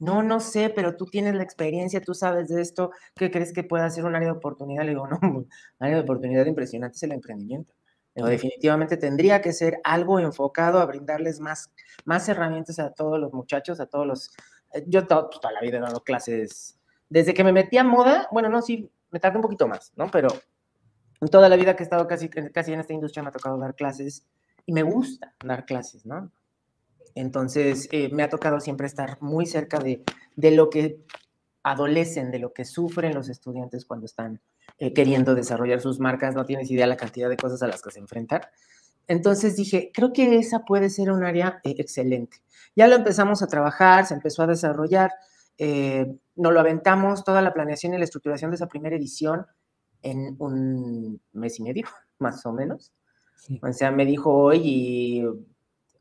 no, 0.00 0.22
no 0.22 0.40
sé, 0.40 0.70
pero 0.70 0.96
tú 0.96 1.06
tienes 1.06 1.34
la 1.34 1.42
experiencia, 1.42 2.00
tú 2.00 2.14
sabes 2.14 2.48
de 2.48 2.60
esto, 2.60 2.90
¿qué 3.14 3.30
crees 3.30 3.52
que 3.52 3.64
pueda 3.64 3.88
ser 3.90 4.04
un 4.04 4.14
área 4.14 4.28
de 4.28 4.36
oportunidad? 4.36 4.84
Le 4.84 4.90
digo, 4.90 5.06
no, 5.06 5.18
un 5.22 5.48
área 5.78 5.96
de 5.96 6.02
oportunidad 6.02 6.46
impresionante 6.46 6.96
es 6.96 7.02
el 7.02 7.12
emprendimiento. 7.12 7.74
Digo, 8.14 8.28
definitivamente 8.28 8.96
tendría 8.96 9.42
que 9.42 9.52
ser 9.52 9.80
algo 9.82 10.20
enfocado 10.20 10.78
a 10.78 10.86
brindarles 10.86 11.40
más, 11.40 11.72
más 12.04 12.28
herramientas 12.28 12.78
a 12.78 12.90
todos 12.90 13.18
los 13.18 13.32
muchachos, 13.32 13.80
a 13.80 13.86
todos 13.86 14.06
los... 14.06 14.30
Eh, 14.72 14.84
yo 14.86 15.06
to, 15.06 15.28
toda 15.28 15.52
la 15.52 15.60
vida 15.60 15.78
he 15.78 15.80
dado 15.80 16.04
clases, 16.04 16.78
desde 17.08 17.34
que 17.34 17.42
me 17.42 17.52
metí 17.52 17.76
a 17.76 17.84
moda, 17.84 18.28
bueno, 18.30 18.48
no, 18.48 18.62
sí, 18.62 18.90
me 19.10 19.18
tardé 19.18 19.38
un 19.38 19.42
poquito 19.42 19.66
más, 19.66 19.92
¿no? 19.96 20.10
Pero 20.10 20.28
toda 21.30 21.48
la 21.48 21.56
vida 21.56 21.74
que 21.74 21.82
he 21.82 21.86
estado 21.86 22.06
casi, 22.06 22.28
casi 22.28 22.72
en 22.72 22.80
esta 22.80 22.92
industria 22.92 23.22
me 23.22 23.30
ha 23.30 23.32
tocado 23.32 23.58
dar 23.58 23.74
clases 23.74 24.26
y 24.66 24.72
me 24.72 24.82
gusta 24.82 25.34
dar 25.44 25.66
clases, 25.66 26.06
¿no? 26.06 26.30
Entonces, 27.14 27.88
eh, 27.92 28.08
me 28.12 28.22
ha 28.22 28.28
tocado 28.28 28.60
siempre 28.60 28.86
estar 28.86 29.18
muy 29.20 29.46
cerca 29.46 29.78
de, 29.78 30.02
de, 30.36 30.50
lo 30.50 30.68
que 30.68 31.00
adolecen, 31.62 32.30
de 32.30 32.40
lo 32.40 32.52
que 32.52 32.64
sufren 32.64 33.14
los 33.14 33.28
estudiantes 33.28 33.84
cuando 33.84 34.06
están 34.06 34.40
eh, 34.78 34.92
queriendo 34.92 35.34
desarrollar 35.34 35.80
sus 35.80 36.00
marcas. 36.00 36.34
No 36.34 36.44
tienes 36.44 36.70
idea 36.70 36.86
la 36.86 36.96
cantidad 36.96 37.28
de 37.28 37.36
cosas 37.36 37.62
a 37.62 37.68
las 37.68 37.82
que 37.82 37.92
se 37.92 38.00
enfrentan. 38.00 38.42
Entonces 39.06 39.54
dije, 39.54 39.92
creo 39.94 40.12
que 40.12 40.38
esa 40.38 40.64
puede 40.64 40.90
ser 40.90 41.12
un 41.12 41.24
área 41.24 41.60
eh, 41.62 41.76
excelente. 41.78 42.38
Ya 42.74 42.88
lo 42.88 42.96
empezamos 42.96 43.42
a 43.42 43.46
trabajar, 43.46 44.06
se 44.06 44.14
empezó 44.14 44.42
a 44.42 44.48
desarrollar, 44.48 45.12
nos 46.34 46.52
lo 46.52 46.58
aventamos, 46.58 47.22
toda 47.22 47.40
la 47.40 47.54
planeación 47.54 47.94
y 47.94 47.98
la 47.98 48.04
estructuración 48.04 48.50
de 48.50 48.56
esa 48.56 48.66
primera 48.66 48.96
edición 48.96 49.46
en 50.02 50.34
un 50.40 51.20
mes 51.32 51.60
y 51.60 51.62
medio, 51.62 51.86
más 52.18 52.44
o 52.44 52.52
menos. 52.52 52.92
O 53.62 53.72
sea, 53.72 53.90
me 53.90 54.06
dijo, 54.06 54.32
oye, 54.32 55.26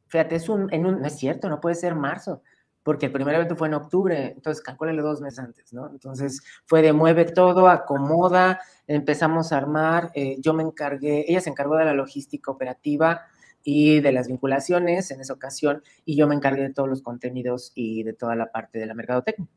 fíjate, 0.07 0.35
es 0.35 0.49
un, 0.49 0.71
en 0.73 0.85
un, 0.85 1.01
no 1.01 1.07
es 1.07 1.17
cierto, 1.17 1.49
no 1.49 1.59
puede 1.59 1.75
ser 1.75 1.95
marzo, 1.95 2.41
porque 2.83 3.07
el 3.07 3.11
primer 3.11 3.35
evento 3.35 3.55
fue 3.55 3.67
en 3.67 3.73
octubre, 3.73 4.33
entonces 4.35 4.63
calcúlale 4.63 5.01
dos 5.01 5.21
meses 5.21 5.39
antes, 5.39 5.73
¿no? 5.73 5.89
Entonces 5.89 6.41
fue 6.65 6.81
de 6.81 6.93
mueve 6.93 7.25
todo, 7.25 7.67
acomoda, 7.67 8.59
empezamos 8.87 9.51
a 9.51 9.57
armar, 9.57 10.11
eh, 10.15 10.37
yo 10.39 10.53
me 10.53 10.63
encargué, 10.63 11.25
ella 11.27 11.41
se 11.41 11.49
encargó 11.49 11.77
de 11.77 11.85
la 11.85 11.93
logística 11.93 12.51
operativa 12.51 13.21
y 13.63 14.01
de 14.01 14.11
las 14.11 14.27
vinculaciones 14.27 15.11
en 15.11 15.21
esa 15.21 15.33
ocasión, 15.33 15.81
y 16.05 16.15
yo 16.15 16.27
me 16.27 16.35
encargué 16.35 16.63
de 16.63 16.73
todos 16.73 16.89
los 16.89 17.01
contenidos 17.01 17.71
y 17.75 18.03
de 18.03 18.13
toda 18.13 18.35
la 18.35 18.51
parte 18.51 18.79
de 18.79 18.85
la 18.85 18.93
mercadotecnia. 18.93 19.47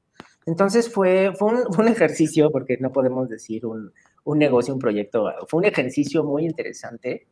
Entonces 0.46 0.88
fue, 0.88 1.32
fue, 1.36 1.48
un, 1.52 1.72
fue 1.72 1.84
un 1.84 1.90
ejercicio, 1.90 2.50
porque 2.50 2.78
no 2.80 2.92
podemos 2.92 3.28
decir 3.28 3.66
un, 3.66 3.92
un 4.24 4.38
negocio, 4.38 4.72
un 4.72 4.80
proyecto, 4.80 5.30
fue 5.48 5.58
un 5.58 5.66
ejercicio 5.66 6.24
muy 6.24 6.46
interesante, 6.46 7.26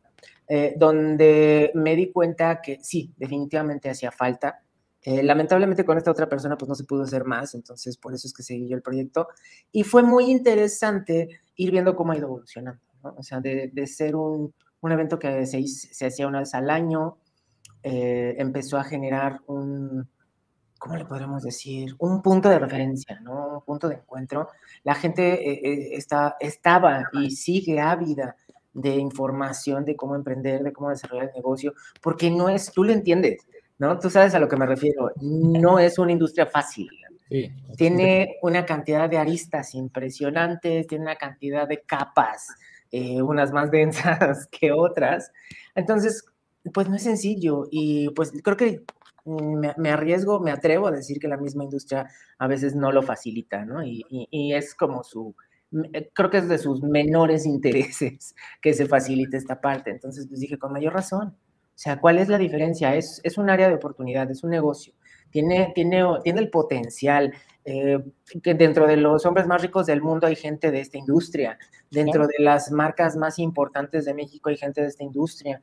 eh, 0.47 0.73
donde 0.77 1.71
me 1.73 1.95
di 1.95 2.11
cuenta 2.11 2.61
que 2.61 2.77
sí, 2.81 3.11
definitivamente 3.17 3.89
hacía 3.89 4.11
falta 4.11 4.61
Eh, 5.07 5.21
lamentablemente 5.21 5.85
con 5.85 5.97
esta 5.97 6.09
otra 6.09 6.27
persona 6.27 6.57
pues 6.57 6.67
no 6.67 6.73
se 6.73 6.83
pudo 6.83 7.03
hacer 7.03 7.25
más, 7.25 7.53
entonces 7.53 7.95
por 7.95 8.13
eso 8.15 8.27
es 8.27 8.33
que 8.33 8.41
seguí 8.41 8.67
yo 8.67 8.75
el 8.75 8.81
proyecto. 8.81 9.27
Y 9.71 9.83
fue 9.83 10.01
muy 10.01 10.31
interesante 10.31 11.29
ir 11.55 11.69
viendo 11.71 11.93
cómo 11.95 12.11
ha 12.11 12.17
ido 12.17 12.25
evolucionando, 12.25 12.81
¿no? 13.03 13.13
O 13.15 13.21
sea, 13.21 13.39
de, 13.39 13.69
de 13.71 13.85
ser 13.85 14.15
un, 14.15 14.51
un, 14.81 14.91
evento 14.91 15.19
que 15.19 15.45
se, 15.45 15.61
se, 15.67 16.05
hacía 16.07 16.27
una 16.27 16.39
vez 16.39 16.55
al 16.55 16.69
año, 16.71 17.17
eh, 17.83 18.33
empezó 18.39 18.77
a 18.79 18.83
generar 18.83 19.41
un, 19.45 20.09
¿cómo 20.79 20.95
le 20.95 21.05
podremos 21.05 21.43
decir? 21.43 21.95
Un 21.99 22.21
punto 22.21 22.49
de 22.49 22.59
referencia, 22.59 23.19
¿no? 23.21 23.57
Un 23.57 23.61
punto 23.61 23.87
de 23.87 23.95
encuentro. 23.95 24.49
La 24.83 24.95
gente 24.95 25.33
eh, 25.33 25.95
está, 25.95 26.37
estaba 26.39 27.09
y 27.13 27.31
sigue 27.31 27.79
ávida 27.79 28.35
de 28.73 28.95
información 28.95 29.85
de 29.85 29.95
cómo 29.95 30.15
emprender, 30.15 30.61
de 30.61 30.73
cómo 30.73 30.89
desarrollar 30.89 31.29
el 31.29 31.35
negocio, 31.35 31.73
porque 32.01 32.29
no 32.29 32.49
es, 32.49 32.71
tú 32.71 32.83
lo 32.83 32.91
entiendes, 32.91 33.47
¿no? 33.77 33.97
Tú 33.99 34.09
sabes 34.09 34.35
a 34.35 34.39
lo 34.39 34.49
que 34.49 34.57
me 34.57 34.65
refiero. 34.65 35.11
No 35.21 35.79
es 35.79 35.97
una 35.97 36.11
industria 36.11 36.45
fácil. 36.45 36.89
Sí. 37.29 37.51
Tiene 37.77 38.37
una 38.41 38.65
cantidad 38.65 39.09
de 39.09 39.17
aristas 39.17 39.73
impresionantes, 39.73 40.85
tiene 40.87 41.05
una 41.05 41.15
cantidad 41.15 41.67
de 41.67 41.81
capas, 41.81 42.49
eh, 42.91 43.21
unas 43.21 43.51
más 43.51 43.71
densas 43.71 44.47
que 44.47 44.71
otras. 44.71 45.31
Entonces, 45.73 46.25
pues 46.73 46.89
no 46.89 46.95
es 46.95 47.03
sencillo 47.03 47.67
y 47.71 48.09
pues 48.09 48.33
creo 48.43 48.57
que 48.57 48.83
me, 49.25 49.73
me, 49.77 49.89
arriesgo, 49.89 50.39
me 50.39 50.51
atrevo 50.51 50.87
a 50.87 50.91
decir 50.91 51.19
que 51.19 51.27
la 51.27 51.37
misma 51.37 51.63
industria 51.63 52.07
a 52.37 52.47
veces 52.47 52.75
no 52.75 52.91
lo 52.91 53.01
facilita, 53.01 53.65
¿no? 53.65 53.83
Y, 53.83 54.05
y, 54.09 54.27
y 54.31 54.53
es 54.53 54.75
como 54.75 55.03
su, 55.03 55.35
creo 56.13 56.29
que 56.29 56.37
es 56.37 56.47
de 56.47 56.57
sus 56.57 56.81
menores 56.81 57.45
intereses 57.45 58.35
que 58.61 58.73
se 58.73 58.85
facilite 58.85 59.37
esta 59.37 59.61
parte. 59.61 59.91
Entonces, 59.91 60.27
pues 60.27 60.39
dije, 60.39 60.57
con 60.57 60.71
mayor 60.71 60.93
razón, 60.93 61.29
o 61.29 61.77
sea, 61.77 61.99
¿cuál 61.99 62.19
es 62.19 62.29
la 62.29 62.37
diferencia? 62.37 62.95
Es, 62.95 63.19
es 63.23 63.37
un 63.37 63.49
área 63.49 63.67
de 63.67 63.75
oportunidad, 63.75 64.29
es 64.31 64.43
un 64.43 64.51
negocio. 64.51 64.93
Tiene, 65.29 65.71
tiene, 65.75 66.03
tiene 66.23 66.41
el 66.41 66.49
potencial. 66.49 67.33
Eh, 67.67 67.99
que 68.43 68.53
dentro 68.53 68.85
de 68.85 68.95
los 68.95 69.25
hombres 69.25 69.47
más 69.47 69.59
ricos 69.59 69.87
del 69.87 69.99
mundo 69.99 70.27
hay 70.27 70.35
gente 70.35 70.71
de 70.71 70.81
esta 70.81 70.97
industria. 70.97 71.57
Dentro 71.89 72.27
de 72.27 72.35
las 72.39 72.71
marcas 72.71 73.15
más 73.15 73.39
importantes 73.39 74.05
de 74.05 74.13
México 74.13 74.49
hay 74.49 74.57
gente 74.57 74.81
de 74.81 74.87
esta 74.87 75.03
industria. 75.03 75.61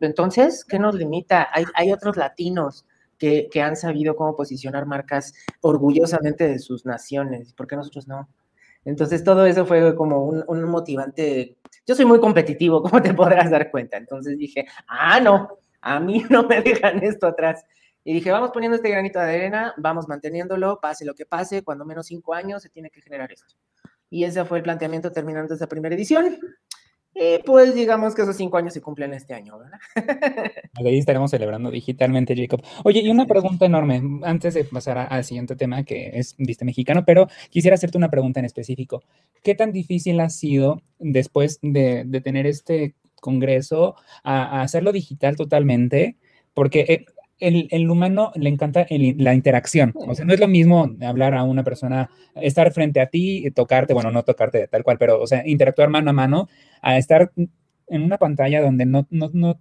Entonces, 0.00 0.64
¿qué 0.64 0.78
nos 0.78 0.94
limita? 0.94 1.48
Hay, 1.52 1.64
hay 1.74 1.92
otros 1.92 2.16
latinos 2.16 2.84
que, 3.18 3.48
que 3.50 3.62
han 3.62 3.76
sabido 3.76 4.14
cómo 4.14 4.36
posicionar 4.36 4.84
marcas 4.84 5.32
orgullosamente 5.62 6.46
de 6.46 6.58
sus 6.58 6.84
naciones. 6.84 7.54
¿Por 7.54 7.66
qué 7.66 7.76
nosotros 7.76 8.06
no? 8.06 8.28
Entonces 8.84 9.22
todo 9.22 9.46
eso 9.46 9.64
fue 9.64 9.94
como 9.94 10.24
un, 10.24 10.44
un, 10.46 10.64
motivante. 10.64 11.56
Yo 11.86 11.94
soy 11.94 12.04
muy 12.04 12.20
competitivo, 12.20 12.82
como 12.82 13.00
te 13.00 13.14
podrás 13.14 13.50
dar 13.50 13.70
cuenta. 13.70 13.96
Entonces 13.96 14.36
dije, 14.38 14.66
ah, 14.88 15.20
no, 15.20 15.48
a 15.80 16.00
mí 16.00 16.24
no 16.30 16.44
me 16.44 16.60
dejan 16.62 17.02
esto 17.02 17.26
atrás. 17.26 17.64
Y 18.04 18.14
dije, 18.14 18.30
vamos 18.30 18.50
poniendo 18.52 18.76
este 18.76 18.90
granito 18.90 19.18
de 19.20 19.24
arena, 19.26 19.74
vamos 19.76 20.08
manteniéndolo, 20.08 20.80
pase 20.80 21.04
lo 21.04 21.14
que 21.14 21.26
pase, 21.26 21.62
cuando 21.62 21.84
menos 21.84 22.06
cinco 22.06 22.34
años 22.34 22.62
se 22.62 22.68
tiene 22.68 22.90
que 22.90 23.00
generar 23.00 23.30
esto. 23.32 23.54
Y 24.10 24.24
ese 24.24 24.44
fue 24.44 24.58
el 24.58 24.64
planteamiento 24.64 25.12
terminando 25.12 25.54
esa 25.54 25.68
primera 25.68 25.94
edición. 25.94 26.38
Y 27.14 27.38
pues 27.44 27.74
digamos 27.74 28.14
que 28.14 28.22
esos 28.22 28.36
cinco 28.36 28.56
años 28.56 28.72
se 28.72 28.80
cumplen 28.80 29.12
este 29.12 29.34
año, 29.34 29.58
¿verdad? 29.58 29.78
Ahí 30.74 30.98
estaremos 30.98 31.30
celebrando 31.30 31.70
digitalmente, 31.70 32.34
Jacob. 32.34 32.62
Oye, 32.84 33.00
y 33.00 33.10
una 33.10 33.26
pregunta 33.26 33.66
enorme, 33.66 34.02
antes 34.22 34.54
de 34.54 34.64
pasar 34.64 34.98
al 35.10 35.24
siguiente 35.24 35.54
tema, 35.54 35.84
que 35.84 36.10
es 36.14 36.34
Viste 36.38 36.64
Mexicano, 36.64 37.04
pero 37.04 37.28
quisiera 37.50 37.74
hacerte 37.74 37.98
una 37.98 38.10
pregunta 38.10 38.40
en 38.40 38.46
específico. 38.46 39.02
¿Qué 39.42 39.54
tan 39.54 39.72
difícil 39.72 40.20
ha 40.20 40.30
sido 40.30 40.82
después 40.98 41.58
de, 41.60 42.04
de 42.06 42.20
tener 42.22 42.46
este 42.46 42.94
congreso 43.20 43.94
a, 44.24 44.60
a, 44.60 44.62
hacerlo 44.62 44.90
digital 44.90 45.36
totalmente? 45.36 46.16
Porque 46.54 46.80
eh, 46.88 47.06
el, 47.42 47.68
el, 47.70 47.90
humano 47.90 48.32
le 48.34 48.48
encanta 48.48 48.82
el, 48.82 49.16
la 49.18 49.34
interacción. 49.34 49.92
O 49.94 50.14
sea, 50.14 50.24
no 50.24 50.32
es 50.32 50.40
lo 50.40 50.48
mismo 50.48 50.90
hablar 51.02 51.34
a 51.34 51.42
una 51.42 51.64
persona, 51.64 52.10
estar 52.36 52.72
frente 52.72 53.00
a 53.00 53.06
ti, 53.06 53.50
tocarte, 53.54 53.94
bueno, 53.94 54.10
no 54.10 54.22
tocarte 54.22 54.68
tal 54.68 54.84
cual, 54.84 54.98
pero, 54.98 55.20
o 55.20 55.26
sea, 55.26 55.46
interactuar 55.46 55.88
mano 55.88 56.10
a 56.10 56.12
mano, 56.12 56.48
a 56.80 56.96
estar 56.98 57.32
en 57.36 58.02
una 58.02 58.18
pantalla 58.18 58.62
donde 58.62 58.86
no, 58.86 59.06
no, 59.10 59.30
no 59.32 59.60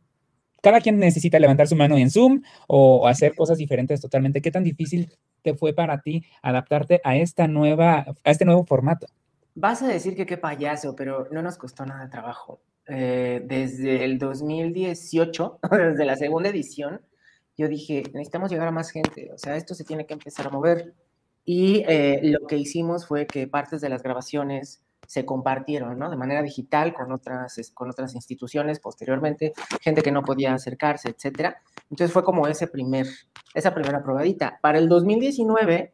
cada 0.61 0.79
quien 0.79 0.99
necesita 0.99 1.39
levantar 1.39 1.67
su 1.67 1.75
mano 1.75 1.97
en 1.97 2.11
Zoom 2.11 2.43
o 2.67 3.07
hacer 3.07 3.35
cosas 3.35 3.57
diferentes 3.57 3.99
totalmente. 3.99 4.41
¿Qué 4.41 4.51
tan 4.51 4.63
difícil 4.63 5.11
te 5.41 5.55
fue 5.55 5.73
para 5.73 6.01
ti 6.01 6.23
adaptarte 6.41 7.01
a 7.03 7.17
esta 7.17 7.47
nueva, 7.47 8.05
a 8.23 8.31
este 8.31 8.45
nuevo 8.45 8.63
formato? 8.65 9.07
Vas 9.55 9.81
a 9.81 9.87
decir 9.87 10.15
que 10.15 10.25
qué 10.25 10.37
payaso, 10.37 10.95
pero 10.95 11.27
no 11.31 11.41
nos 11.41 11.57
costó 11.57 11.85
nada 11.85 12.03
de 12.03 12.09
trabajo. 12.09 12.61
Eh, 12.87 13.41
desde 13.45 14.05
el 14.05 14.17
2018, 14.17 15.59
desde 15.71 16.05
la 16.05 16.15
segunda 16.15 16.49
edición, 16.49 17.01
yo 17.57 17.67
dije, 17.67 18.03
necesitamos 18.13 18.51
llegar 18.51 18.67
a 18.67 18.71
más 18.71 18.91
gente, 18.91 19.31
o 19.33 19.37
sea, 19.37 19.55
esto 19.55 19.75
se 19.75 19.83
tiene 19.83 20.05
que 20.05 20.13
empezar 20.13 20.47
a 20.47 20.49
mover. 20.49 20.93
Y 21.43 21.83
eh, 21.87 22.19
lo 22.23 22.45
que 22.47 22.55
hicimos 22.55 23.07
fue 23.07 23.25
que 23.25 23.47
partes 23.47 23.81
de 23.81 23.89
las 23.89 24.03
grabaciones 24.03 24.83
se 25.07 25.25
compartieron, 25.25 25.99
¿no? 25.99 26.09
De 26.09 26.15
manera 26.15 26.41
digital 26.41 26.93
con 26.93 27.11
otras, 27.11 27.59
con 27.73 27.89
otras 27.89 28.15
instituciones 28.15 28.79
posteriormente, 28.79 29.53
gente 29.81 30.03
que 30.03 30.11
no 30.11 30.23
podía 30.23 30.53
acercarse, 30.53 31.09
etcétera. 31.09 31.61
Entonces 31.89 32.13
fue 32.13 32.23
como 32.23 32.47
ese 32.47 32.67
primer, 32.67 33.07
esa 33.53 33.73
primera 33.73 34.01
probadita. 34.03 34.59
Para 34.61 34.77
el 34.77 34.87
2019 34.87 35.91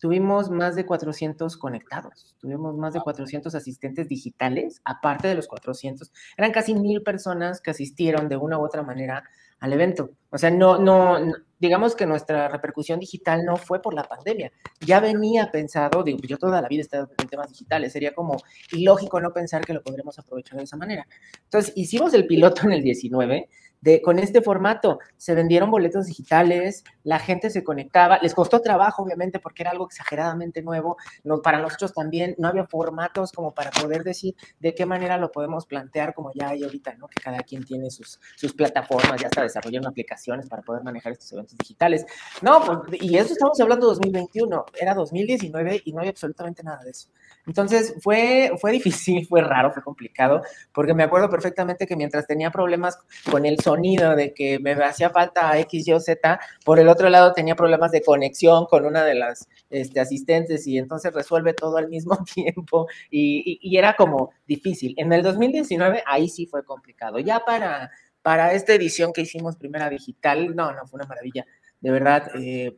tuvimos 0.00 0.50
más 0.50 0.76
de 0.76 0.86
400 0.86 1.56
conectados, 1.56 2.36
tuvimos 2.38 2.76
más 2.76 2.92
de 2.92 3.00
400 3.00 3.54
asistentes 3.54 4.08
digitales, 4.08 4.80
aparte 4.84 5.26
de 5.26 5.34
los 5.34 5.48
400, 5.48 6.12
eran 6.36 6.52
casi 6.52 6.74
mil 6.74 7.02
personas 7.02 7.60
que 7.60 7.70
asistieron 7.70 8.28
de 8.28 8.36
una 8.36 8.58
u 8.58 8.64
otra 8.64 8.82
manera 8.82 9.24
al 9.60 9.72
evento. 9.72 10.10
O 10.30 10.38
sea, 10.38 10.50
no, 10.50 10.78
no, 10.78 11.18
digamos 11.58 11.94
que 11.94 12.06
nuestra 12.06 12.48
repercusión 12.48 13.00
digital 13.00 13.44
no 13.44 13.56
fue 13.56 13.80
por 13.80 13.94
la 13.94 14.04
pandemia. 14.04 14.52
Ya 14.80 15.00
venía 15.00 15.50
pensado, 15.50 16.02
digo, 16.02 16.18
yo 16.22 16.36
toda 16.36 16.60
la 16.60 16.68
vida 16.68 16.80
he 16.80 16.82
estado 16.82 17.08
en 17.18 17.28
temas 17.28 17.48
digitales, 17.48 17.92
sería 17.92 18.14
como 18.14 18.36
ilógico 18.72 19.20
no 19.20 19.32
pensar 19.32 19.64
que 19.64 19.72
lo 19.72 19.82
podremos 19.82 20.18
aprovechar 20.18 20.58
de 20.58 20.64
esa 20.64 20.76
manera. 20.76 21.06
Entonces, 21.44 21.72
hicimos 21.76 22.12
el 22.14 22.26
piloto 22.26 22.62
en 22.64 22.72
el 22.72 22.82
19 22.82 23.48
de, 23.86 24.02
con 24.02 24.18
este 24.18 24.42
formato. 24.42 24.98
Se 25.16 25.34
vendieron 25.34 25.70
boletos 25.70 26.06
digitales, 26.06 26.82
la 27.04 27.20
gente 27.20 27.50
se 27.50 27.62
conectaba, 27.62 28.18
les 28.20 28.34
costó 28.34 28.60
trabajo, 28.60 29.04
obviamente, 29.04 29.38
porque 29.38 29.62
era 29.62 29.70
algo 29.70 29.86
exageradamente 29.86 30.60
nuevo. 30.60 30.96
No, 31.22 31.40
para 31.40 31.60
nosotros 31.60 31.94
también 31.94 32.34
no 32.36 32.48
había 32.48 32.66
formatos 32.66 33.30
como 33.30 33.54
para 33.54 33.70
poder 33.70 34.02
decir 34.02 34.34
de 34.58 34.74
qué 34.74 34.86
manera 34.86 35.18
lo 35.18 35.30
podemos 35.30 35.66
plantear, 35.66 36.14
como 36.14 36.32
ya 36.34 36.48
hay 36.48 36.64
ahorita, 36.64 36.94
¿no? 36.96 37.06
Que 37.06 37.22
cada 37.22 37.38
quien 37.44 37.64
tiene 37.64 37.88
sus, 37.90 38.20
sus 38.34 38.52
plataformas, 38.54 39.20
ya 39.20 39.28
está 39.28 39.42
desarrollando 39.42 39.88
aplicaciones 39.88 40.48
para 40.48 40.62
poder 40.62 40.82
manejar 40.82 41.12
estos 41.12 41.32
eventos 41.32 41.56
digitales. 41.56 42.04
No, 42.42 42.60
pues, 42.64 43.00
y 43.00 43.16
eso 43.16 43.34
estamos 43.34 43.60
hablando 43.60 43.86
de 43.86 43.94
2021, 43.94 44.64
era 44.80 44.94
2019 44.94 45.82
y 45.84 45.92
no 45.92 46.00
había 46.00 46.10
absolutamente 46.10 46.64
nada 46.64 46.82
de 46.82 46.90
eso. 46.90 47.08
Entonces 47.46 47.94
fue, 48.02 48.50
fue 48.60 48.72
difícil, 48.72 49.24
fue 49.28 49.42
raro, 49.42 49.70
fue 49.72 49.82
complicado, 49.84 50.42
porque 50.72 50.92
me 50.92 51.04
acuerdo 51.04 51.30
perfectamente 51.30 51.86
que 51.86 51.94
mientras 51.94 52.26
tenía 52.26 52.50
problemas 52.50 52.98
con 53.30 53.46
el 53.46 53.60
sonido, 53.60 53.75
de 53.82 54.32
que 54.34 54.58
me 54.58 54.72
hacía 54.72 55.10
falta 55.10 55.58
X, 55.58 55.88
Y 55.88 56.00
Z, 56.00 56.40
por 56.64 56.78
el 56.78 56.88
otro 56.88 57.08
lado 57.08 57.32
tenía 57.32 57.56
problemas 57.56 57.92
de 57.92 58.02
conexión 58.02 58.66
con 58.66 58.84
una 58.84 59.04
de 59.04 59.14
las 59.14 59.48
este, 59.70 60.00
asistentes 60.00 60.66
y 60.66 60.78
entonces 60.78 61.12
resuelve 61.12 61.54
todo 61.54 61.76
al 61.76 61.88
mismo 61.88 62.18
tiempo 62.34 62.86
y, 63.10 63.58
y, 63.60 63.70
y 63.70 63.78
era 63.78 63.94
como 63.94 64.30
difícil. 64.46 64.94
En 64.96 65.12
el 65.12 65.22
2019 65.22 66.02
ahí 66.06 66.28
sí 66.28 66.46
fue 66.46 66.64
complicado. 66.64 67.18
Ya 67.18 67.40
para, 67.44 67.90
para 68.26 68.52
esta 68.54 68.74
edición 68.74 69.12
que 69.12 69.22
hicimos 69.22 69.56
primera 69.56 69.88
digital, 69.88 70.56
no, 70.56 70.72
no, 70.72 70.86
fue 70.86 70.98
una 70.98 71.06
maravilla. 71.06 71.46
De 71.80 71.90
verdad, 71.92 72.28
eh, 72.34 72.76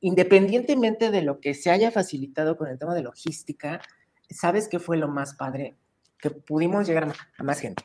independientemente 0.00 1.10
de 1.10 1.22
lo 1.22 1.40
que 1.40 1.54
se 1.54 1.70
haya 1.70 1.90
facilitado 1.90 2.56
con 2.56 2.68
el 2.68 2.78
tema 2.78 2.94
de 2.94 3.02
logística, 3.02 3.80
¿sabes 4.28 4.68
qué 4.68 4.78
fue 4.78 4.96
lo 4.96 5.06
más 5.06 5.34
padre? 5.34 5.76
Que 6.18 6.30
pudimos 6.30 6.86
llegar 6.86 7.12
a 7.38 7.42
más 7.44 7.60
gente. 7.60 7.84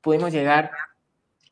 Pudimos 0.00 0.32
llegar 0.32 0.70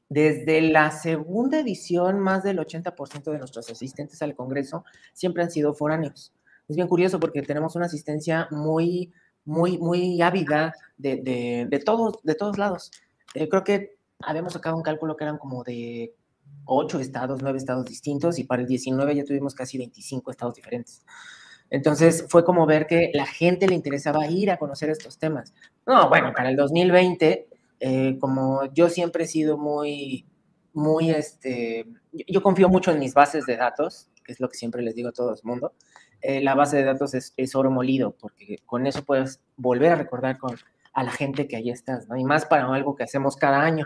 desde 0.09 0.61
la 0.61 0.91
segunda 0.91 1.61
edición, 1.61 2.21
más 2.21 2.43
del 2.43 2.59
80% 2.59 3.31
de 3.33 3.39
nuestros 3.39 3.71
asistentes 3.71 4.21
al 4.23 4.35
Congreso 4.35 4.85
siempre 5.13 5.43
han 5.43 5.51
sido 5.51 5.75
foráneos. 5.75 6.33
Es 6.69 6.77
bien 6.77 6.89
curioso 6.89 7.21
porque 7.21 7.43
tenemos 7.43 7.77
una 7.77 7.87
asistencia 7.87 8.49
muy, 8.51 9.13
muy, 9.45 9.79
muy 9.79 10.21
ávida 10.23 10.75
de, 10.97 11.17
de, 11.17 11.67
de 11.69 11.79
todos, 11.81 12.23
de 12.23 12.35
todos 12.35 12.59
lados. 12.59 12.91
Eh, 13.35 13.49
creo 13.49 13.65
que 13.65 13.97
habíamos 14.21 14.53
sacado 14.53 14.77
un 14.77 14.83
cálculo 14.83 15.17
que 15.17 15.25
eran 15.25 15.39
como 15.39 15.65
de 15.65 16.15
ocho 16.65 16.99
estados, 17.01 17.43
nueve 17.43 17.59
estados 17.59 17.85
distintos 17.85 18.39
y 18.39 18.45
para 18.45 18.63
el 18.63 18.69
19 18.69 19.15
ya 19.15 19.25
tuvimos 19.25 19.55
casi 19.55 19.79
25 19.79 20.31
estados 20.31 20.55
diferentes. 20.55 21.03
Entonces 21.71 22.27
fue 22.29 22.45
como 22.45 22.67
ver 22.67 22.87
que 22.87 23.11
la 23.15 23.27
gente 23.27 23.67
le 23.67 23.75
interesaba 23.75 24.27
ir 24.29 24.51
a 24.51 24.59
conocer 24.59 24.91
estos 24.91 25.19
temas. 25.19 25.53
No, 25.87 26.09
bueno, 26.09 26.33
para 26.35 26.51
el 26.51 26.57
2020, 26.57 27.49
eh, 27.87 28.17
como 28.19 28.65
yo 28.73 28.89
siempre 28.89 29.25
he 29.25 29.27
sido 29.27 29.59
muy, 29.59 30.25
muy, 30.73 31.11
este, 31.11 31.85
yo 32.27 32.43
confío 32.43 32.71
mucho 32.71 32.91
en 32.91 32.99
mis 32.99 33.13
bases 33.13 33.45
de 33.45 33.59
datos, 33.59 34.09
es 34.27 34.41
lo 34.41 34.49
que 34.49 34.57
siempre 34.57 34.81
les 34.81 34.95
digo 34.95 35.11
a 35.11 35.13
todo 35.13 35.35
el 35.35 35.41
mundo. 35.43 35.75
Eh, 36.23 36.41
la 36.41 36.55
base 36.55 36.79
de 36.79 36.85
datos 36.85 37.13
es, 37.13 37.35
es, 37.37 37.55
oro 37.55 37.71
molido, 37.71 38.17
porque 38.19 38.57
con 38.65 38.87
eso 38.87 39.05
puedes 39.05 39.43
volver 39.59 39.93
a 39.93 39.97
recordar 39.97 40.39
con, 40.39 40.57
a 40.95 41.05
la 41.05 41.11
gente 41.11 41.47
que 41.47 41.57
ahí 41.57 41.69
estás, 41.69 42.09
¿no? 42.09 42.17
Y 42.17 42.25
más 42.25 42.47
para 42.47 42.73
algo 42.73 42.97
que 42.97 43.03
hacemos 43.03 43.37
cada 43.37 43.61
año. 43.61 43.85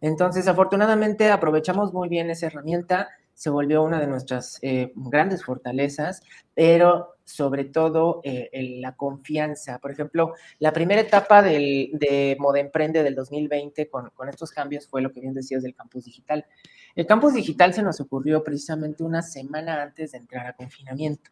Entonces, 0.00 0.48
afortunadamente, 0.48 1.30
aprovechamos 1.30 1.92
muy 1.92 2.08
bien 2.08 2.30
esa 2.30 2.46
herramienta 2.46 3.10
se 3.36 3.50
volvió 3.50 3.82
una 3.82 4.00
de 4.00 4.06
nuestras 4.06 4.58
eh, 4.62 4.92
grandes 4.96 5.44
fortalezas, 5.44 6.22
pero 6.54 7.16
sobre 7.22 7.64
todo 7.64 8.22
eh, 8.24 8.48
la 8.80 8.96
confianza. 8.96 9.78
Por 9.78 9.90
ejemplo, 9.90 10.32
la 10.58 10.72
primera 10.72 11.02
etapa 11.02 11.42
del, 11.42 11.90
de 11.92 12.38
Moda 12.40 12.60
Emprende 12.60 13.02
del 13.02 13.14
2020 13.14 13.90
con, 13.90 14.10
estos 14.30 14.50
cambios 14.52 14.88
fue 14.88 15.02
lo 15.02 15.12
que 15.12 15.20
bien 15.20 15.34
decías 15.34 15.62
del 15.62 15.74
campus 15.74 16.06
digital. 16.06 16.46
El 16.94 17.04
campus 17.04 17.34
digital 17.34 17.74
se 17.74 17.82
nos 17.82 18.00
ocurrió 18.00 18.42
precisamente 18.42 19.04
una 19.04 19.20
semana 19.20 19.82
antes 19.82 20.12
de 20.12 20.18
entrar 20.18 20.46
a 20.46 20.54
confinamiento. 20.54 21.30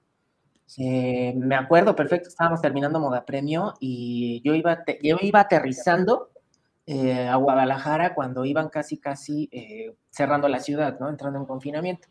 Me 0.77 1.55
acuerdo 1.55 1.97
perfecto, 1.97 2.29
estábamos 2.29 2.61
terminando 2.61 3.01
Moda 3.01 3.25
Premio 3.25 3.75
y 3.81 4.43
yo 4.45 4.55
iba, 4.55 4.85
yo 5.03 5.17
iba 5.23 5.41
aterrizando 5.41 6.34
eh, 6.87 7.27
a 7.29 7.37
Guadalajara 7.37 8.15
cuando 8.15 8.45
iban 8.45 8.69
casi, 8.69 8.99
casi 8.99 9.49
eh, 9.53 9.95
cerrando 10.11 10.49
la 10.49 10.61
ciudad, 10.61 10.99
¿no? 11.01 11.09
Entrando 11.09 11.39
en 11.39 11.47
confinamiento. 11.47 12.09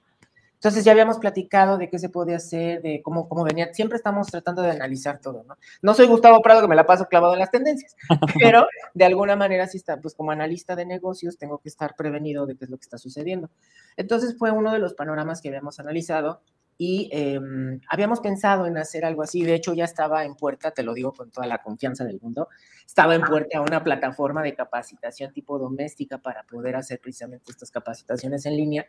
Entonces 0.64 0.86
ya 0.86 0.94
habíamos 0.94 1.18
platicado 1.20 1.78
de 1.78 1.90
qué 1.90 2.00
se 2.00 2.08
podía 2.08 2.38
hacer, 2.38 2.82
de 2.82 3.02
cómo, 3.04 3.28
cómo 3.28 3.44
venía. 3.44 3.74
Siempre 3.74 3.98
estamos 3.98 4.28
tratando 4.28 4.62
de 4.62 4.72
analizar 4.72 5.20
todo, 5.20 5.44
¿no? 5.44 5.58
No 5.82 5.94
soy 5.94 6.08
Gustavo 6.08 6.42
Prado 6.42 6.62
que 6.62 6.70
me 6.70 6.76
la 6.76 6.86
paso 6.86 7.06
clavado 7.06 7.34
en 7.34 7.40
las 7.40 7.52
tendencias, 7.52 7.98
pero 8.40 8.66
de 8.94 9.04
alguna 9.04 9.36
manera 9.36 9.68
sí 9.68 9.76
está, 9.76 10.00
pues 10.00 10.16
como 10.16 10.32
analista 10.32 10.78
de 10.78 10.86
negocios 10.86 11.38
tengo 11.38 11.58
que 11.58 11.68
estar 11.68 11.96
prevenido 11.98 12.46
de 12.46 12.56
qué 12.56 12.64
es 12.64 12.72
lo 12.72 12.78
que 12.78 12.84
está 12.84 12.98
sucediendo. 12.98 13.50
Entonces 13.98 14.38
fue 14.40 14.52
uno 14.52 14.72
de 14.72 14.80
los 14.80 14.94
panoramas 14.94 15.42
que 15.42 15.50
habíamos 15.50 15.82
analizado 15.82 16.42
y 16.78 17.10
em, 17.12 17.80
habíamos 17.88 18.20
pensado 18.20 18.66
en 18.66 18.78
hacer 18.78 19.06
algo 19.06 19.24
así. 19.24 19.44
De 19.44 19.56
hecho, 19.56 19.74
ya 19.74 19.86
estaba 19.86 20.26
en 20.26 20.36
puerta, 20.36 20.72
te 20.72 20.84
lo 20.84 20.94
digo 20.94 21.14
con 21.14 21.32
toda 21.32 21.48
la 21.48 21.60
confianza 21.60 22.04
del 22.04 22.20
mundo, 22.22 22.50
estaba 22.86 23.16
en 23.16 23.22
puerta 23.22 23.62
una 23.62 23.84
plataforma 23.84 24.42
de 24.44 24.56
capacitación 24.56 25.32
tipo 25.34 25.58
doméstica 25.60 26.18
para 26.18 26.44
poder 26.44 26.76
hacer 26.76 27.00
precisamente 27.00 27.52
estas 27.52 27.72
capacitaciones 27.72 28.46
en 28.46 28.58
línea. 28.58 28.86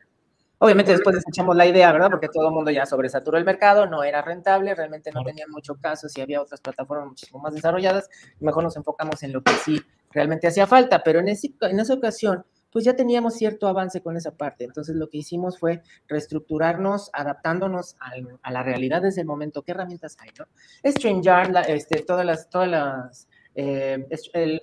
Obviamente 0.59 0.93
después 0.93 1.17
desechamos 1.17 1.57
la 1.57 1.67
idea, 1.67 1.93
¿verdad? 1.93 2.11
Porque 2.11 2.29
todo 2.29 2.49
el 2.49 2.55
mundo 2.55 2.71
ya 2.71 2.87
sobresaturó 2.87 3.37
el 3.37 3.45
mercado, 3.45 3.87
no 3.87 4.05
era 4.05 4.23
rentable, 4.23 4.75
realmente 4.75 5.11
no 5.13 5.23
tenía 5.23 5.47
mucho 5.49 5.75
caso 5.75 6.09
si 6.09 6.21
había 6.21 6.41
otras 6.41 6.61
plataformas 6.61 7.09
muchísimo 7.09 7.41
más 7.41 7.55
desarrolladas. 7.55 8.09
Mejor 8.41 8.63
nos 8.63 8.77
enfocamos 8.77 9.23
en 9.25 9.33
lo 9.33 9.43
que 9.43 9.53
sí 9.65 9.81
realmente 10.11 10.47
hacía 10.47 10.67
falta, 10.67 11.03
pero 11.03 11.19
en, 11.21 11.29
ese, 11.29 11.53
en 11.61 11.81
esa 11.81 11.95
ocasión 11.95 12.47
pues 12.75 12.85
ya 12.85 12.97
teníamos 12.97 13.35
cierto 13.35 13.69
avance 13.69 14.03
con 14.03 14.17
esa 14.17 14.37
parte. 14.37 14.65
Entonces 14.65 14.97
lo 14.97 15.09
que 15.09 15.19
hicimos 15.19 15.61
fue 15.61 15.83
reestructurarnos, 16.09 17.09
adaptándonos 17.13 17.95
a, 18.01 18.51
la 18.51 18.63
realidad 18.65 19.01
desde 19.01 19.21
el 19.21 19.29
momento. 19.29 19.63
¿Qué 19.63 19.71
herramientas 19.71 20.17
hay? 20.19 20.31
No? 20.37 20.47
StreamYard, 20.91 21.71
este, 21.71 22.03
todas 22.03 22.27
las, 22.27 22.51
todas 22.51 22.69
las 22.69 23.29
eh, 23.55 24.05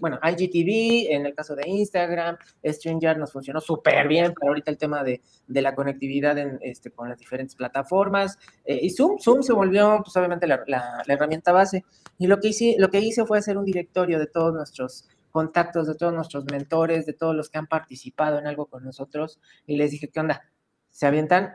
bueno, 0.01 0.19
IGTV, 0.21 1.13
en 1.13 1.25
el 1.25 1.33
caso 1.33 1.55
de 1.55 1.63
Instagram, 1.65 2.35
StreamYard 2.67 3.17
nos 3.17 3.31
funcionó 3.31 3.61
súper 3.61 4.09
bien 4.09 4.33
para 4.33 4.49
ahorita 4.49 4.71
el 4.71 4.77
tema 4.77 5.05
de, 5.05 5.21
la 5.47 5.73
conectividad 5.73 6.37
este, 6.61 6.91
con 6.91 7.07
las 7.07 7.17
diferentes 7.17 7.55
plataformas. 7.55 8.37
Eh, 8.65 8.77
y 8.81 8.89
Zoom, 8.89 9.19
Zoom 9.19 9.41
se 9.41 9.53
volvió, 9.53 10.01
pues 10.03 10.17
obviamente, 10.17 10.47
la, 10.47 10.61
la, 10.67 11.01
la, 11.05 11.13
herramienta 11.13 11.53
base. 11.53 11.85
Y 12.17 12.27
lo 12.27 12.41
que, 12.41 12.49
hice, 12.49 12.75
lo 12.77 12.89
que 12.89 12.99
hice 12.99 13.25
fue 13.25 13.37
hacer 13.37 13.57
un 13.57 13.63
directorio 13.63 14.19
de 14.19 14.27
todos 14.27 14.53
nuestros 14.53 15.07
contactos 15.31 15.87
de 15.87 15.95
todos 15.95 16.13
nuestros 16.13 16.45
mentores, 16.45 17.05
de 17.05 17.13
todos 17.13 17.35
los 17.35 17.49
que 17.49 17.57
han 17.57 17.67
participado 17.67 18.37
en 18.37 18.47
algo 18.47 18.67
con 18.67 18.83
nosotros, 18.83 19.39
y 19.65 19.77
les 19.77 19.91
dije, 19.91 20.09
¿qué 20.09 20.19
onda? 20.19 20.43
¿Se 20.89 21.07
avientan? 21.07 21.53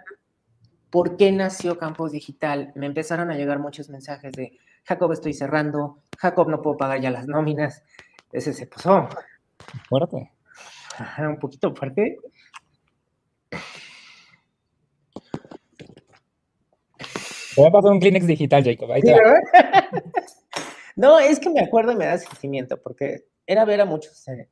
¿Por 0.90 1.16
qué 1.16 1.30
nació 1.32 1.78
Campos 1.78 2.12
Digital? 2.12 2.72
Me 2.74 2.86
empezaron 2.86 3.30
a 3.30 3.36
llegar 3.36 3.58
muchos 3.58 3.88
mensajes 3.90 4.32
de, 4.32 4.58
Jacob, 4.84 5.12
estoy 5.12 5.34
cerrando, 5.34 6.02
Jacob, 6.16 6.48
no 6.48 6.62
puedo 6.62 6.76
pagar 6.76 7.00
ya 7.00 7.10
las 7.10 7.26
nóminas. 7.26 7.82
Ese 8.32 8.52
se 8.52 8.66
pasó. 8.66 9.08
Fuerte. 9.88 10.30
un 11.18 11.38
poquito 11.38 11.74
fuerte. 11.74 12.18
Te 17.56 17.62
voy 17.62 17.68
a 17.68 17.72
pasar 17.72 17.90
un 17.90 18.00
Kleenex 18.00 18.26
digital, 18.26 18.62
Jacob. 18.62 18.92
Ahí 18.92 19.02
no, 20.96 21.18
es 21.18 21.40
que 21.40 21.50
me 21.50 21.60
acuerdo 21.60 21.92
y 21.92 21.96
me 21.96 22.06
da 22.06 22.18
sentimiento, 22.18 22.80
porque 22.80 23.24
era 23.46 23.64
ver 23.64 23.80
a 23.80 23.84
muchos 23.84 24.26
eh, 24.28 24.48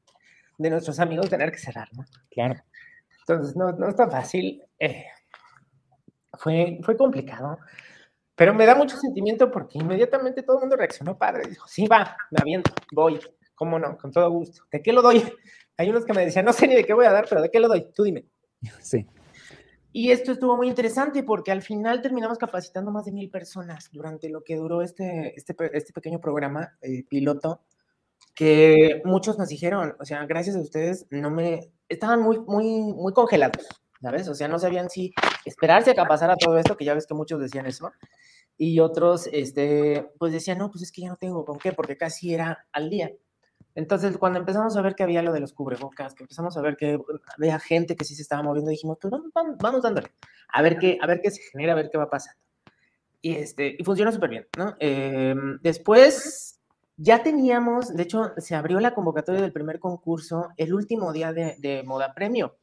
de 0.58 0.70
nuestros 0.70 1.00
amigos 1.00 1.28
tener 1.28 1.50
que 1.50 1.58
cerrar, 1.58 1.88
¿no? 1.92 2.04
Claro. 2.30 2.62
Entonces, 3.20 3.56
no, 3.56 3.72
no 3.72 3.88
es 3.88 3.96
tan 3.96 4.10
fácil. 4.10 4.62
Eh, 4.78 5.06
fue, 6.34 6.78
fue 6.82 6.96
complicado, 6.96 7.58
pero 8.34 8.54
me 8.54 8.66
da 8.66 8.74
mucho 8.74 8.96
sentimiento 8.96 9.50
porque 9.50 9.78
inmediatamente 9.78 10.42
todo 10.42 10.56
el 10.56 10.60
mundo 10.62 10.76
reaccionó 10.76 11.16
padre. 11.16 11.48
Dijo, 11.48 11.66
sí, 11.68 11.86
va, 11.86 12.16
me 12.30 12.38
aviento, 12.40 12.72
voy, 12.92 13.20
cómo 13.54 13.78
no, 13.78 13.96
con 13.96 14.10
todo 14.10 14.30
gusto. 14.30 14.62
¿De 14.70 14.82
qué 14.82 14.92
lo 14.92 15.02
doy? 15.02 15.22
Hay 15.76 15.90
unos 15.90 16.04
que 16.04 16.12
me 16.12 16.24
decían, 16.24 16.44
no 16.44 16.52
sé 16.52 16.68
ni 16.68 16.74
de 16.74 16.84
qué 16.84 16.92
voy 16.92 17.06
a 17.06 17.12
dar, 17.12 17.26
pero 17.28 17.42
¿de 17.42 17.50
qué 17.50 17.60
lo 17.60 17.68
doy? 17.68 17.86
Tú 17.94 18.04
dime. 18.04 18.26
Sí. 18.80 19.06
Y 19.92 20.10
esto 20.10 20.32
estuvo 20.32 20.56
muy 20.56 20.68
interesante 20.68 21.22
porque 21.22 21.52
al 21.52 21.62
final 21.62 22.02
terminamos 22.02 22.36
capacitando 22.36 22.90
más 22.90 23.04
de 23.04 23.12
mil 23.12 23.30
personas 23.30 23.90
durante 23.92 24.28
lo 24.28 24.42
que 24.42 24.56
duró 24.56 24.82
este, 24.82 25.34
este, 25.36 25.54
este 25.72 25.92
pequeño 25.92 26.20
programa 26.20 26.76
eh, 26.82 27.04
piloto 27.08 27.62
que 28.34 29.00
muchos 29.04 29.38
nos 29.38 29.48
dijeron, 29.48 29.94
o 30.00 30.04
sea, 30.04 30.26
gracias 30.26 30.56
a 30.56 30.60
ustedes, 30.60 31.06
no 31.10 31.30
me, 31.30 31.70
estaban 31.88 32.20
muy, 32.20 32.40
muy, 32.40 32.80
muy 32.92 33.12
congelados, 33.12 33.66
¿sabes? 34.02 34.28
O 34.28 34.34
sea, 34.34 34.48
no 34.48 34.58
sabían 34.58 34.90
si 34.90 35.12
esperarse 35.44 35.92
a 35.92 35.94
que 35.94 36.04
pasara 36.04 36.36
todo 36.36 36.58
esto, 36.58 36.76
que 36.76 36.84
ya 36.84 36.94
ves 36.94 37.06
que 37.06 37.14
muchos 37.14 37.40
decían 37.40 37.66
eso, 37.66 37.92
y 38.56 38.80
otros, 38.80 39.28
este, 39.32 40.10
pues 40.18 40.32
decían, 40.32 40.58
no, 40.58 40.70
pues 40.70 40.82
es 40.82 40.92
que 40.92 41.02
ya 41.02 41.08
no 41.08 41.16
tengo 41.16 41.44
con 41.44 41.58
qué, 41.58 41.72
porque 41.72 41.96
casi 41.96 42.34
era 42.34 42.66
al 42.72 42.90
día. 42.90 43.12
Entonces, 43.76 44.16
cuando 44.18 44.38
empezamos 44.38 44.76
a 44.76 44.82
ver 44.82 44.94
que 44.94 45.02
había 45.02 45.22
lo 45.22 45.32
de 45.32 45.40
los 45.40 45.52
cubrebocas, 45.52 46.14
que 46.14 46.22
empezamos 46.22 46.56
a 46.56 46.60
ver 46.60 46.76
que 46.76 46.98
había 47.36 47.58
gente 47.58 47.96
que 47.96 48.04
sí 48.04 48.14
se 48.14 48.22
estaba 48.22 48.42
moviendo, 48.42 48.70
dijimos, 48.70 48.98
pues 49.00 49.10
vamos, 49.10 49.58
vamos 49.58 49.82
dándole, 49.82 50.08
a 50.52 50.62
ver 50.62 50.78
qué, 50.78 50.98
a 51.00 51.06
ver 51.06 51.20
qué 51.20 51.30
se 51.30 51.42
genera, 51.42 51.72
a 51.72 51.76
ver 51.76 51.90
qué 51.90 51.98
va 51.98 52.08
pasando. 52.08 52.40
Y, 53.20 53.34
este, 53.34 53.74
y 53.78 53.82
funciona 53.82 54.12
súper 54.12 54.30
bien, 54.30 54.46
¿no? 54.56 54.76
Eh, 54.78 55.34
después 55.62 56.53
ya 56.96 57.22
teníamos, 57.22 57.94
de 57.94 58.02
hecho, 58.02 58.32
se 58.36 58.54
abrió 58.54 58.80
la 58.80 58.94
convocatoria 58.94 59.40
del 59.40 59.52
primer 59.52 59.80
concurso 59.80 60.50
el 60.56 60.74
último 60.74 61.12
día 61.12 61.32
de, 61.32 61.82
Moda 61.84 62.14
Premio. 62.14 62.56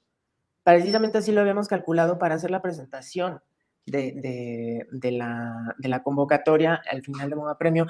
Precisamente 0.64 1.18
así 1.18 1.32
lo 1.32 1.42
habíamos 1.42 1.68
calculado 1.68 2.18
para 2.18 2.36
hacer 2.36 2.52
la 2.52 2.62
presentación 2.62 3.42
de, 3.86 4.88
la, 5.12 5.76
la 5.80 6.04
convocatoria 6.04 6.82
al 6.90 7.02
final 7.02 7.30
de 7.30 7.36
Moda 7.36 7.58
Premio. 7.58 7.88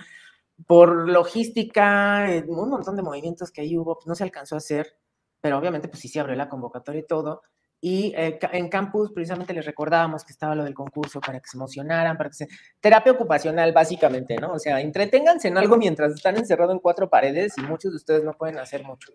Por 0.66 1.10
logística, 1.10 2.28
un 2.48 2.70
montón 2.70 2.96
de 2.96 3.02
movimientos 3.02 3.52
que 3.52 3.62
ahí 3.62 3.78
hubo, 3.78 3.96
pues, 3.96 4.08
no 4.08 4.16
se 4.16 4.24
alcanzó 4.24 4.56
a 4.56 4.60
hacer, 4.60 4.96
pero 5.42 5.58
obviamente 5.58 5.88
pues 5.88 6.00
sí 6.00 6.08
se 6.08 6.20
abrió 6.20 6.36
la 6.36 6.50
convocatoria 6.50 7.02
y 7.02 7.08
todo. 7.08 7.42
Y 7.84 8.14
eh, 8.16 8.38
en 8.52 8.70
campus 8.70 9.12
precisamente 9.12 9.54
les 9.54 9.66
recordábamos 9.66 10.24
que 10.24 10.32
estaba 10.32 10.54
lo 10.54 10.64
del 10.64 10.76
concurso 10.76 11.20
para 11.20 11.40
que 11.40 11.50
se 11.50 11.58
emocionaran, 11.58 12.16
para 12.16 12.30
que 12.30 12.36
se... 12.36 12.48
Terapia 12.80 13.12
ocupacional 13.12 13.74
básicamente, 13.74 14.36
¿no? 14.38 14.54
O 14.54 14.60
sea, 14.60 14.80
entreténganse 14.80 15.48
en 15.48 15.58
algo 15.58 15.78
mientras 15.78 16.14
están 16.14 16.38
encerrados 16.38 16.74
en 16.74 16.80
cuatro 16.80 17.10
paredes 17.10 17.58
y 17.58 17.62
muchos 17.62 17.92
de 17.92 17.98
ustedes 17.98 18.24
no 18.24 18.34
pueden 18.34 18.60
hacer 18.60 18.84
mucho. 18.84 19.12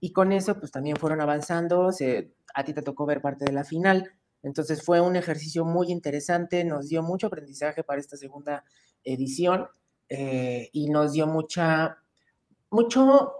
Y 0.00 0.12
con 0.12 0.32
eso 0.32 0.58
pues 0.58 0.72
también 0.72 0.96
fueron 0.96 1.20
avanzando, 1.20 1.92
se, 1.92 2.32
a 2.54 2.64
ti 2.64 2.72
te 2.72 2.82
tocó 2.82 3.06
ver 3.06 3.20
parte 3.20 3.44
de 3.44 3.52
la 3.52 3.62
final, 3.62 4.10
entonces 4.42 4.82
fue 4.82 5.00
un 5.00 5.14
ejercicio 5.16 5.64
muy 5.64 5.92
interesante, 5.92 6.64
nos 6.64 6.88
dio 6.88 7.02
mucho 7.02 7.28
aprendizaje 7.28 7.84
para 7.84 8.00
esta 8.00 8.16
segunda 8.16 8.64
edición 9.04 9.68
eh, 10.08 10.68
y 10.72 10.90
nos 10.90 11.12
dio 11.12 11.26
mucha, 11.26 11.98
mucho, 12.70 13.32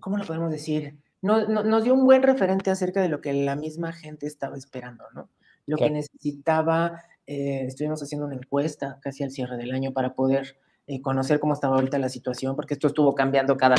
¿cómo 0.00 0.18
lo 0.18 0.26
podemos 0.26 0.50
decir? 0.50 0.98
Nos 1.24 1.84
dio 1.84 1.94
un 1.94 2.04
buen 2.04 2.22
referente 2.22 2.70
acerca 2.70 3.00
de 3.00 3.08
lo 3.08 3.20
que 3.20 3.32
la 3.32 3.56
misma 3.56 3.92
gente 3.92 4.26
estaba 4.26 4.56
esperando, 4.56 5.04
¿no? 5.14 5.30
Lo 5.66 5.78
que 5.78 5.88
necesitaba, 5.88 7.02
eh, 7.26 7.64
estuvimos 7.66 8.02
haciendo 8.02 8.26
una 8.26 8.36
encuesta 8.36 8.98
casi 9.00 9.24
al 9.24 9.30
cierre 9.30 9.56
del 9.56 9.72
año 9.72 9.92
para 9.92 10.14
poder 10.14 10.58
eh, 10.86 11.00
conocer 11.00 11.40
cómo 11.40 11.54
estaba 11.54 11.76
ahorita 11.76 11.98
la 11.98 12.10
situación, 12.10 12.54
porque 12.54 12.74
esto 12.74 12.88
estuvo 12.88 13.14
cambiando 13.14 13.56
cada, 13.56 13.76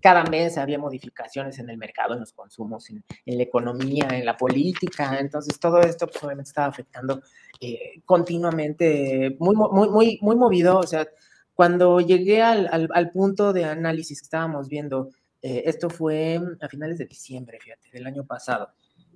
cada 0.00 0.22
mes, 0.22 0.56
había 0.56 0.78
modificaciones 0.78 1.58
en 1.58 1.68
el 1.68 1.76
mercado, 1.76 2.14
en 2.14 2.20
los 2.20 2.32
consumos, 2.32 2.88
en, 2.90 3.02
la 3.26 3.42
economía, 3.42 4.06
en 4.12 4.24
la 4.24 4.36
política, 4.36 5.18
entonces 5.18 5.58
todo 5.58 5.80
esto 5.80 6.06
pues, 6.06 6.22
obviamente 6.22 6.50
estaba 6.50 6.68
afectando 6.68 7.22
eh, 7.60 8.00
continuamente, 8.04 9.36
muy, 9.40 9.56
muy, 9.56 9.88
muy, 9.88 10.18
muy 10.22 10.36
movido, 10.36 10.78
o 10.78 10.86
sea, 10.86 11.08
cuando 11.54 11.98
llegué 11.98 12.40
al, 12.40 12.68
al, 12.70 12.88
al 12.94 13.10
punto 13.10 13.52
de 13.52 13.64
análisis 13.64 14.20
que 14.20 14.26
estábamos 14.26 14.68
viendo, 14.68 15.10
eh, 15.46 15.68
esto 15.68 15.90
fue 15.90 16.40
a 16.62 16.68
finales 16.70 16.96
de 16.96 17.04
diciembre, 17.04 17.58
fíjate, 17.60 17.90
del 17.92 18.06
año 18.06 18.24
pasado, 18.24 18.70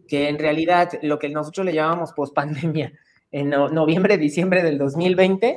que 0.07 0.29
en 0.29 0.39
realidad 0.39 0.91
lo 1.01 1.19
que 1.19 1.31
nosotros 1.31 1.65
le 1.65 1.73
llamamos 1.73 2.13
post-pandemia, 2.13 2.93
en 3.31 3.49
noviembre, 3.49 4.19
diciembre 4.19 4.63
del 4.63 4.77
2020, 4.77 5.57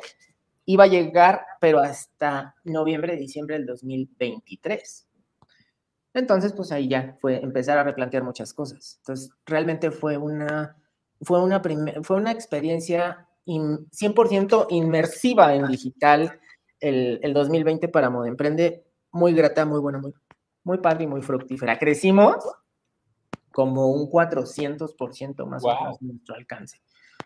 iba 0.67 0.85
a 0.85 0.87
llegar, 0.87 1.41
pero 1.59 1.79
hasta 1.79 2.55
noviembre, 2.63 3.17
diciembre 3.17 3.57
del 3.57 3.65
2023. 3.65 5.09
Entonces, 6.13 6.53
pues 6.53 6.71
ahí 6.71 6.87
ya 6.87 7.17
fue 7.19 7.43
empezar 7.43 7.77
a 7.77 7.83
replantear 7.83 8.23
muchas 8.23 8.53
cosas. 8.53 8.95
Entonces, 9.01 9.29
realmente 9.45 9.91
fue 9.91 10.15
una, 10.15 10.77
fue 11.21 11.43
una, 11.43 11.61
fue 12.01 12.15
una 12.15 12.31
experiencia 12.31 13.27
100% 13.45 14.67
inmersiva 14.69 15.53
en 15.53 15.67
digital 15.67 16.39
el, 16.79 17.19
el 17.23 17.33
2020 17.33 17.89
para 17.89 18.09
Moda 18.09 18.29
Emprende, 18.29 18.85
muy 19.11 19.33
grata, 19.33 19.65
muy 19.65 19.81
buena, 19.81 19.99
muy, 19.99 20.13
muy 20.63 20.77
padre 20.79 21.05
y 21.05 21.07
muy 21.07 21.21
fructífera. 21.21 21.77
Crecimos 21.77 22.35
como 23.51 23.91
un 23.91 24.09
400% 24.09 25.45
más 25.45 25.63
o 25.63 25.67
menos 25.67 25.99
de 25.99 26.07
nuestro 26.07 26.35
alcance. 26.35 26.81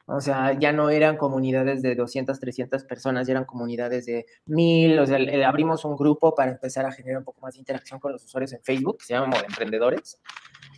O 0.07 0.21
sea, 0.21 0.57
ya 0.57 0.71
no 0.71 0.89
eran 0.89 1.17
comunidades 1.17 1.81
de 1.81 1.95
200, 1.95 2.39
300 2.39 2.83
personas, 2.83 3.25
ya 3.25 3.31
eran 3.31 3.45
comunidades 3.45 4.05
de 4.05 4.25
1000. 4.45 4.99
O 4.99 5.05
sea, 5.05 5.17
abrimos 5.47 5.83
un 5.83 5.95
grupo 5.95 6.35
para 6.35 6.51
empezar 6.51 6.85
a 6.85 6.91
generar 6.91 7.19
un 7.19 7.25
poco 7.25 7.41
más 7.41 7.55
de 7.55 7.59
interacción 7.59 7.99
con 7.99 8.11
los 8.11 8.23
usuarios 8.23 8.53
en 8.53 8.61
Facebook, 8.61 8.99
que 8.99 9.05
se 9.05 9.13
llama 9.13 9.37
Emprendedores. 9.47 10.19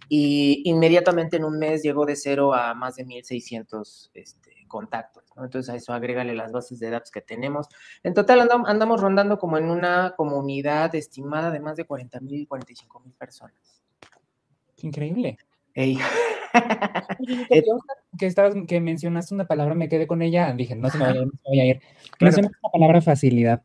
Y 0.07 0.61
inmediatamente 0.69 1.35
en 1.35 1.43
un 1.43 1.59
mes 1.59 1.83
llegó 1.83 2.05
de 2.05 2.15
cero 2.15 2.53
a 2.53 2.73
más 2.73 2.95
de 2.95 3.03
1600 3.03 4.11
este, 4.13 4.65
contactos. 4.67 5.26
Entonces 5.43 5.69
a 5.69 5.75
eso 5.75 5.93
agrégale 5.93 6.35
las 6.35 6.51
bases 6.51 6.79
de 6.79 6.89
datos 6.89 7.11
que 7.11 7.21
tenemos. 7.21 7.67
En 8.03 8.13
total 8.13 8.41
andamos, 8.41 8.69
andamos 8.69 9.01
rondando 9.01 9.37
como 9.37 9.57
en 9.57 9.69
una 9.69 10.13
comunidad 10.15 10.93
estimada 10.95 11.51
de 11.51 11.59
más 11.59 11.77
de 11.77 11.85
40 11.85 12.19
mil, 12.21 12.47
45 12.47 12.99
mil 12.99 13.13
personas. 13.13 13.55
Increíble. 14.77 15.37
que, 18.17 18.25
estabas, 18.25 18.55
que 18.67 18.81
mencionaste 18.81 19.35
una 19.35 19.45
palabra, 19.45 19.75
me 19.75 19.89
quedé 19.89 20.07
con 20.07 20.21
ella, 20.21 20.53
dije, 20.53 20.75
no 20.75 20.89
se 20.89 20.97
me 20.97 21.05
vaya, 21.05 21.25
no 21.25 21.31
se 21.31 21.51
me 21.51 21.61
a 21.61 21.65
ir. 21.65 21.81
Mencionaste 22.19 22.57
la 22.63 22.71
palabra 22.71 23.01
facilidad. 23.01 23.61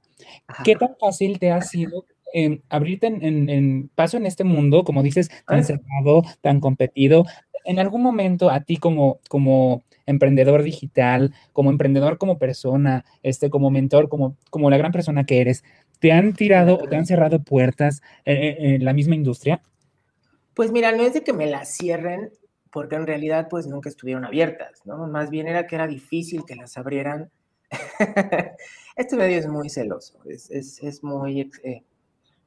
¿Qué 0.65 0.77
tan 0.77 0.95
fácil 1.01 1.39
te 1.39 1.51
ha 1.51 1.63
sido 1.63 2.05
eh, 2.35 2.61
abrirte 2.69 3.07
en, 3.07 3.91
paso 3.95 4.19
en 4.19 4.27
este 4.27 4.45
mundo, 4.45 4.85
como 4.85 5.03
dices, 5.03 5.31
tan 5.47 5.65
cerrado, 5.65 6.23
tan 6.43 6.61
competido? 6.61 7.25
En 7.65 7.79
algún 7.79 8.03
momento 8.03 8.51
a 8.51 8.61
ti 8.61 8.77
como, 8.77 9.21
como 9.29 9.83
emprendedor 10.07 10.63
digital, 10.63 11.35
como 11.53 11.71
emprendedor 11.71 12.19
como 12.19 12.39
persona, 12.39 13.05
este, 13.23 13.51
como 13.51 13.71
mentor, 13.71 14.09
como, 14.09 14.37
como 14.51 14.71
la 14.71 14.77
gran 14.77 14.93
persona 14.93 15.25
que 15.25 15.41
eres, 15.41 15.65
¿te 15.99 16.13
han 16.13 16.33
tirado 16.33 16.79
o 16.79 16.89
te 16.89 16.97
han 16.97 17.07
cerrado 17.07 17.43
puertas 17.43 18.03
en 18.25 18.85
la 18.85 18.93
misma 18.93 19.15
industria? 19.15 19.63
Pues 20.55 20.71
mira, 20.71 20.93
no 20.93 21.03
es 21.03 21.15
de 21.15 21.23
que 21.23 21.33
me 21.33 21.47
las 21.47 21.75
cierren, 21.75 22.31
porque 22.73 22.97
en 22.97 23.07
realidad 23.07 23.49
pues 23.49 23.67
nunca 23.67 23.89
estuvieron 23.89 24.25
abiertas, 24.25 24.83
¿no? 24.85 25.07
Más 25.07 25.31
bien 25.31 25.47
era 25.47 25.67
que 25.67 25.77
era 25.77 25.87
difícil 25.87 26.45
que 26.47 26.57
las 26.57 26.77
abrieran. 26.79 27.31
este 28.97 29.17
medio 29.17 29.39
es 29.39 29.47
muy 29.47 29.71
celoso, 29.71 30.19
es, 30.27 30.51
es, 30.51 30.83
es 30.83 31.03
muy, 31.05 31.51
eh, 31.65 31.85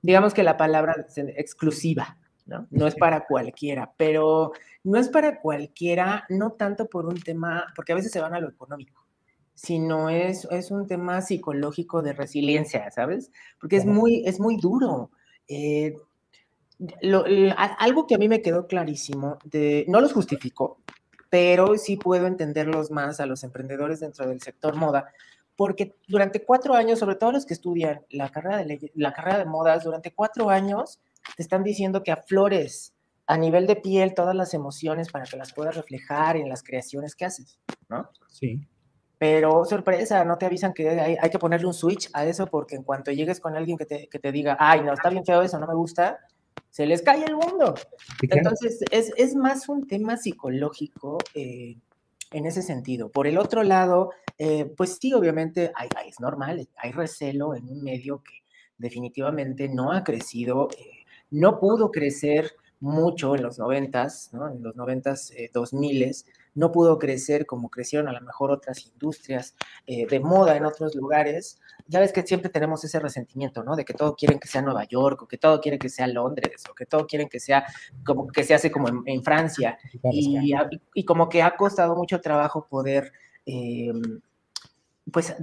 digamos 0.01 0.33
que 0.33 0.43
la 0.43 0.57
palabra 0.57 0.95
es 1.07 1.17
exclusiva, 1.17 2.17
¿no? 2.45 2.67
No 2.69 2.87
es 2.87 2.95
para 2.95 3.25
cualquiera, 3.25 3.91
pero 3.97 4.51
no 4.85 4.99
es 4.99 5.09
para 5.09 5.41
cualquiera, 5.41 6.25
no 6.29 6.51
tanto 6.51 6.87
por 6.87 7.07
un 7.07 7.19
tema, 7.19 7.65
porque 7.75 7.91
a 7.91 7.95
veces 7.95 8.11
se 8.11 8.21
van 8.21 8.35
a 8.35 8.39
lo 8.39 8.49
económico, 8.49 9.03
sino 9.55 10.09
es, 10.09 10.47
es 10.51 10.69
un 10.69 10.85
tema 10.85 11.21
psicológico 11.21 12.03
de 12.03 12.13
resiliencia, 12.13 12.89
¿sabes? 12.91 13.31
Porque 13.59 13.77
es 13.77 13.85
muy, 13.85 14.23
es 14.25 14.39
muy 14.39 14.57
duro. 14.57 15.09
Eh, 15.47 15.95
algo 17.79 18.05
que 18.05 18.13
a 18.13 18.17
mí 18.19 18.29
me 18.29 18.43
quedó 18.43 18.67
clarísimo, 18.67 19.39
de, 19.43 19.85
no 19.87 20.01
los 20.01 20.13
justifico, 20.13 20.77
pero 21.31 21.77
sí 21.77 21.97
puedo 21.97 22.27
entenderlos 22.27 22.91
más 22.91 23.19
a 23.19 23.25
los 23.25 23.43
emprendedores 23.43 24.01
dentro 24.01 24.27
del 24.27 24.39
sector 24.39 24.75
moda, 24.75 25.11
porque 25.55 25.95
durante 26.07 26.43
cuatro 26.43 26.75
años, 26.75 26.99
sobre 26.99 27.15
todo 27.15 27.31
los 27.31 27.47
que 27.47 27.55
estudian 27.55 28.05
la 28.11 28.29
carrera 28.29 28.57
de, 28.57 28.91
la 28.93 29.13
carrera 29.13 29.39
de 29.39 29.45
modas, 29.45 29.83
durante 29.83 30.13
cuatro 30.13 30.51
años 30.51 30.99
te 31.35 31.41
están 31.41 31.63
diciendo 31.63 32.03
que 32.03 32.11
aflores 32.11 32.94
a 33.27 33.37
nivel 33.37 33.67
de 33.67 33.75
piel 33.75 34.13
todas 34.13 34.35
las 34.35 34.53
emociones 34.53 35.11
para 35.11 35.25
que 35.25 35.37
las 35.37 35.53
puedas 35.53 35.75
reflejar 35.75 36.37
en 36.37 36.49
las 36.49 36.63
creaciones 36.63 37.15
que 37.15 37.25
haces, 37.25 37.59
¿no? 37.89 38.09
Sí. 38.29 38.61
Pero 39.17 39.65
sorpresa, 39.65 40.25
no 40.25 40.37
te 40.37 40.45
avisan 40.45 40.73
que 40.73 40.89
hay, 40.89 41.17
hay, 41.19 41.29
que 41.29 41.39
ponerle 41.39 41.67
un 41.67 41.73
switch 41.73 42.09
a 42.13 42.25
eso 42.25 42.47
porque 42.47 42.75
en 42.75 42.83
cuanto 42.83 43.11
llegues 43.11 43.39
con 43.39 43.55
alguien 43.55 43.77
que 43.77 43.85
te, 43.85 44.07
que 44.07 44.19
te 44.19 44.31
diga, 44.31 44.57
ay, 44.59 44.81
no, 44.81 44.93
está 44.93 45.09
bien 45.09 45.25
feo 45.25 45.41
eso, 45.41 45.57
no 45.57 45.67
me 45.67 45.73
gusta, 45.73 46.19
se 46.69 46.85
les 46.85 47.01
cae 47.01 47.23
el 47.23 47.35
mundo. 47.35 47.73
Entonces, 48.21 48.83
es, 48.91 49.13
es, 49.15 49.35
más 49.35 49.69
un 49.69 49.87
tema 49.87 50.17
psicológico 50.17 51.17
eh, 51.33 51.77
en 52.31 52.45
ese 52.45 52.61
sentido. 52.61 53.09
Por 53.09 53.27
el 53.27 53.37
otro 53.37 53.63
lado, 53.63 54.11
eh, 54.37 54.65
pues 54.75 54.97
sí, 54.99 55.13
obviamente 55.13 55.71
hay, 55.73 55.87
es 56.05 56.19
normal, 56.19 56.67
hay 56.75 56.91
recelo 56.91 57.55
en 57.55 57.69
un 57.69 57.81
medio 57.81 58.21
que 58.21 58.43
definitivamente 58.77 59.69
no 59.69 59.93
ha 59.93 60.03
crecido, 60.03 60.67
eh, 60.77 61.05
no 61.31 61.59
pudo 61.59 61.91
crecer 61.91 62.51
mucho 62.79 63.35
en 63.35 63.43
los 63.43 63.59
noventas, 63.59 64.29
¿no? 64.33 64.49
En 64.49 64.61
los 64.61 64.75
noventas, 64.75 65.31
dos 65.53 65.73
miles, 65.73 66.25
no 66.55 66.71
pudo 66.71 66.97
crecer 66.97 67.45
como 67.45 67.69
crecieron 67.69 68.07
a 68.07 68.13
lo 68.13 68.21
mejor 68.21 68.49
otras 68.49 68.85
industrias 68.87 69.55
eh, 69.85 70.07
de 70.07 70.19
moda 70.21 70.55
en 70.55 70.65
otros 70.65 70.95
lugares. 70.95 71.59
Ya 71.87 71.99
ves 71.99 72.13
que 72.13 72.23
siempre 72.23 72.49
tenemos 72.49 72.83
ese 72.83 72.99
resentimiento, 72.99 73.61
¿no? 73.63 73.75
De 73.75 73.83
que 73.83 73.93
todo 73.93 74.15
quieren 74.15 74.39
que 74.39 74.47
sea 74.47 74.61
Nueva 74.61 74.85
York, 74.85 75.21
o 75.21 75.27
que 75.27 75.37
todo 75.37 75.59
quieren 75.59 75.79
que 75.79 75.89
sea 75.89 76.07
Londres, 76.07 76.63
o 76.71 76.73
que 76.73 76.85
todo 76.85 77.05
quieren 77.05 77.27
que 77.27 77.41
sea 77.41 77.65
como 78.05 78.27
que 78.27 78.43
se 78.45 78.53
hace 78.53 78.71
como 78.71 78.87
en, 79.05 79.23
Francia. 79.23 79.77
Y, 80.11 80.53
y, 80.93 81.03
como 81.05 81.27
que 81.27 81.43
ha 81.43 81.55
costado 81.57 81.95
mucho 81.95 82.21
trabajo 82.21 82.65
poder, 82.67 83.11
eh, 83.45 83.91
pues, 85.11 85.35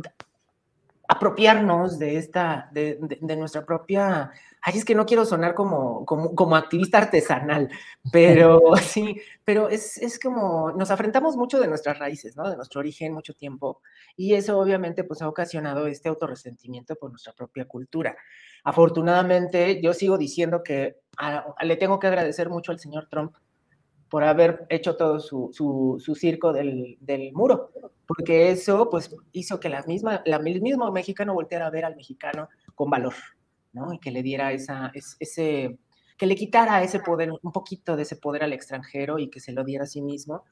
apropiarnos 1.07 1.99
de 1.99 2.17
esta, 2.17 2.71
de, 2.73 2.99
de, 3.21 3.37
nuestra 3.37 3.67
propia, 3.67 4.33
ay, 4.63 4.79
es 4.79 4.85
que 4.85 4.95
no 4.95 5.07
quiero 5.07 5.25
sonar 5.25 5.55
como, 5.55 6.07
como, 6.07 6.35
como 6.35 6.57
activista 6.57 6.99
artesanal, 6.99 7.69
pero 8.13 8.61
sí, 8.81 9.21
pero 9.45 9.69
es, 9.69 9.99
es, 9.99 10.19
como, 10.19 10.73
nos 10.73 10.91
afrentamos 10.91 11.37
mucho 11.37 11.61
de 11.61 11.69
nuestras 11.69 11.99
raíces, 11.99 12.37
¿no? 12.37 12.49
De 12.49 12.57
nuestro 12.57 12.81
origen 12.81 13.13
mucho 13.13 13.35
tiempo, 13.35 13.81
y 14.17 14.35
eso 14.35 14.59
obviamente 14.59 15.05
pues 15.05 15.21
ha 15.23 15.29
ocasionado 15.29 15.87
este 15.87 16.09
autorresentimiento 16.09 16.95
por 16.97 17.11
nuestra 17.11 17.33
propia 17.33 17.67
cultura. 17.67 18.17
Afortunadamente, 18.65 19.81
yo 19.83 19.93
sigo 19.93 20.17
diciendo 20.17 20.63
que 20.63 20.97
le 21.63 21.77
tengo 21.77 21.99
que 21.99 22.07
agradecer 22.07 22.49
mucho 22.49 22.71
al 22.71 22.79
señor 22.79 23.09
Trump 23.11 23.35
por 24.09 24.25
haber 24.25 24.67
hecho 24.69 24.95
todo 24.97 25.21
su, 25.21 25.51
su, 25.53 25.97
su 25.99 26.15
circo 26.15 26.53
del, 26.53 26.99
del, 27.01 27.33
muro, 27.33 27.71
porque 28.07 28.51
eso 28.51 28.91
pues 28.91 29.17
hizo 29.33 29.59
que 29.59 29.71
la 29.71 29.83
misma, 29.85 30.23
la, 30.27 30.37
el 30.37 30.61
mismo 30.61 30.93
mexicano 30.93 31.33
volteara 31.33 31.67
a 31.67 31.71
ver 31.71 31.87
al 31.87 31.97
mexicano 31.97 32.51
con 32.75 32.91
valor, 32.91 33.15
¿no? 33.73 33.93
Y 33.93 33.99
que 33.99 34.11
le 34.11 34.23
diera 34.23 34.53
esa, 34.53 34.93
ese, 35.19 35.79
que 36.17 36.27
le 36.27 36.35
quitara 36.35 36.83
ese 36.83 37.01
poder, 37.01 37.31
un 37.43 37.53
poquito 37.53 37.97
de 37.97 38.03
ese 38.03 38.17
poder 38.17 38.45
al 38.45 38.53
extranjero 38.53 39.19
y 39.19 39.29
que 39.29 39.41
se 39.41 39.53
lo 39.53 39.65
diera 39.65 39.85
a 39.85 39.89
sí 39.89 40.03
mismo. 40.03 40.45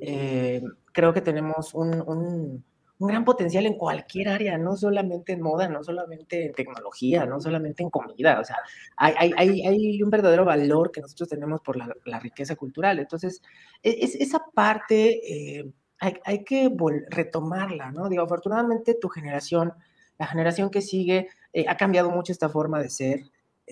Eh, 0.00 0.62
creo 0.92 1.12
que 1.12 1.20
tenemos 1.20 1.74
un, 1.74 2.00
un, 2.06 2.64
un 3.00 3.08
gran 3.08 3.24
potencial 3.24 3.64
en 3.64 3.78
cualquier 3.78 4.28
área, 4.28 4.58
no 4.58 4.76
solamente 4.76 5.32
en 5.32 5.40
moda, 5.40 5.68
no 5.68 5.82
solamente 5.82 6.46
en 6.46 6.52
tecnología, 6.52 7.24
no 7.24 7.40
solamente 7.40 7.82
en 7.82 7.88
comida, 7.88 8.38
o 8.38 8.44
sea, 8.44 8.58
hay, 8.96 9.32
hay, 9.38 9.66
hay 9.66 10.02
un 10.02 10.10
verdadero 10.10 10.44
valor 10.44 10.92
que 10.92 11.00
nosotros 11.00 11.30
tenemos 11.30 11.62
por 11.62 11.78
la, 11.78 11.88
la 12.04 12.20
riqueza 12.20 12.56
cultural. 12.56 12.98
Entonces, 12.98 13.40
e, 13.82 13.96
es, 14.02 14.14
esa 14.16 14.44
parte 14.54 15.58
eh, 15.58 15.72
hay, 15.98 16.14
hay, 16.26 16.44
que 16.44 16.70
retomarla, 17.08 17.90
¿no? 17.90 18.10
Digo, 18.10 18.22
afortunadamente 18.22 18.94
tu 19.00 19.08
generación, 19.08 19.72
la 20.18 20.26
generación 20.26 20.70
que 20.70 20.82
sigue, 20.82 21.28
eh, 21.52 21.64
ha 21.68 21.76
cambiado 21.76 22.10
mucho 22.10 22.32
esta 22.32 22.48
forma 22.48 22.80
de 22.80 22.90
ser. 22.90 23.22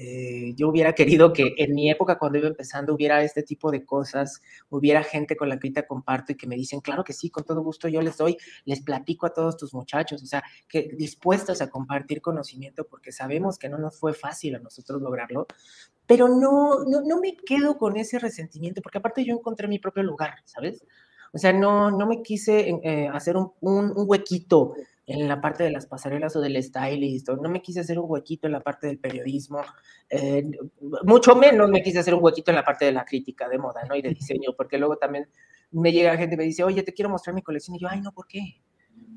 Eh, 0.01 0.55
yo 0.55 0.69
hubiera 0.69 0.93
querido 0.93 1.33
que 1.33 1.55
en 1.59 1.75
mi 1.75 1.91
época, 1.91 2.21
cuando 2.21 2.39
iba 2.39 2.47
empezando, 2.47 2.95
hubiera 2.95 3.21
este 3.25 3.43
tipo 3.43 3.73
de 3.73 3.85
cosas, 3.85 4.41
hubiera 4.71 5.03
gente 5.03 5.37
con 5.37 5.49
la 5.49 5.59
que 5.59 5.73
te 5.73 5.85
comparto 5.85 6.31
y 6.31 6.37
que 6.37 6.47
me 6.47 6.55
dicen, 6.55 6.81
claro 6.81 7.03
que 7.03 7.13
sí, 7.13 7.31
con 7.31 7.43
todo 7.43 7.63
gusto 7.63 7.89
yo 7.89 8.01
les 8.01 8.17
doy, 8.17 8.37
les 8.65 8.81
platico 8.81 9.27
a 9.27 9.35
todos 9.35 9.57
tus 9.57 9.75
muchachos, 9.75 10.23
o 10.23 10.27
sea, 10.27 10.45
que 10.69 10.91
dispuestos 10.97 11.61
a 11.63 11.69
compartir 11.69 12.21
conocimiento 12.21 12.87
porque 12.87 13.11
sabemos 13.11 13.59
que 13.59 13.69
no 13.69 13.77
nos 13.77 13.99
fue 13.99 14.15
fácil 14.15 14.55
a 14.55 14.61
nosotros 14.61 15.03
lograrlo, 15.03 15.49
pero 16.07 16.29
no, 16.29 16.85
no, 16.85 17.01
no 17.01 17.21
me 17.21 17.37
quedo 17.37 17.77
con 17.77 17.97
ese 17.97 18.21
resentimiento, 18.21 18.81
porque 18.83 18.99
aparte 18.99 19.25
yo 19.25 19.35
encontré 19.35 19.67
mi 19.67 19.81
propio 19.81 20.05
lugar, 20.05 20.37
¿sabes? 20.45 20.85
O 21.33 21.39
sea, 21.39 21.53
no, 21.53 21.91
no 21.91 22.07
me 22.07 22.23
quise 22.23 22.71
eh, 22.85 23.09
hacer 23.13 23.37
un, 23.37 23.53
un, 23.61 23.91
un 23.97 24.05
huequito 24.09 24.75
en 25.09 25.27
la 25.27 25.41
parte 25.41 25.65
de 25.65 25.71
las 25.71 25.87
pasarelas 25.87 26.37
o 26.37 26.41
del 26.41 26.63
stylist, 26.63 27.31
o 27.31 27.37
no 27.37 27.49
me 27.49 27.63
quise 27.63 27.81
hacer 27.81 27.99
un 27.99 28.05
huequito 28.11 28.47
en 28.47 28.53
la 28.53 28.61
parte 28.61 28.87
del 28.87 28.99
periodismo, 28.99 29.63
eh, 30.11 30.45
mucho 31.05 31.35
menos 31.35 31.71
me 31.71 31.83
quise 31.83 31.99
hacer 31.99 32.15
un 32.15 32.23
huequito 32.23 32.51
en 32.51 32.57
la 32.57 32.65
parte 32.65 32.85
de 32.85 32.93
la 32.93 33.07
crítica 33.07 33.49
de 33.49 33.59
moda, 33.59 33.85
¿no? 33.89 33.97
Y 33.97 34.03
de 34.03 34.11
diseño, 34.11 34.55
porque 34.55 34.77
luego 34.77 34.99
también 34.99 35.27
me 35.71 35.93
llega 35.93 36.17
gente 36.19 36.35
y 36.35 36.39
me 36.39 36.45
dice, 36.45 36.63
oye, 36.63 36.83
te 36.83 36.93
quiero 36.93 37.09
mostrar 37.09 37.35
mi 37.35 37.43
colección, 37.43 37.77
y 37.77 37.81
yo, 37.81 37.89
ay, 37.89 38.03
no, 38.03 38.13
¿por 38.13 38.27
qué? 38.27 38.61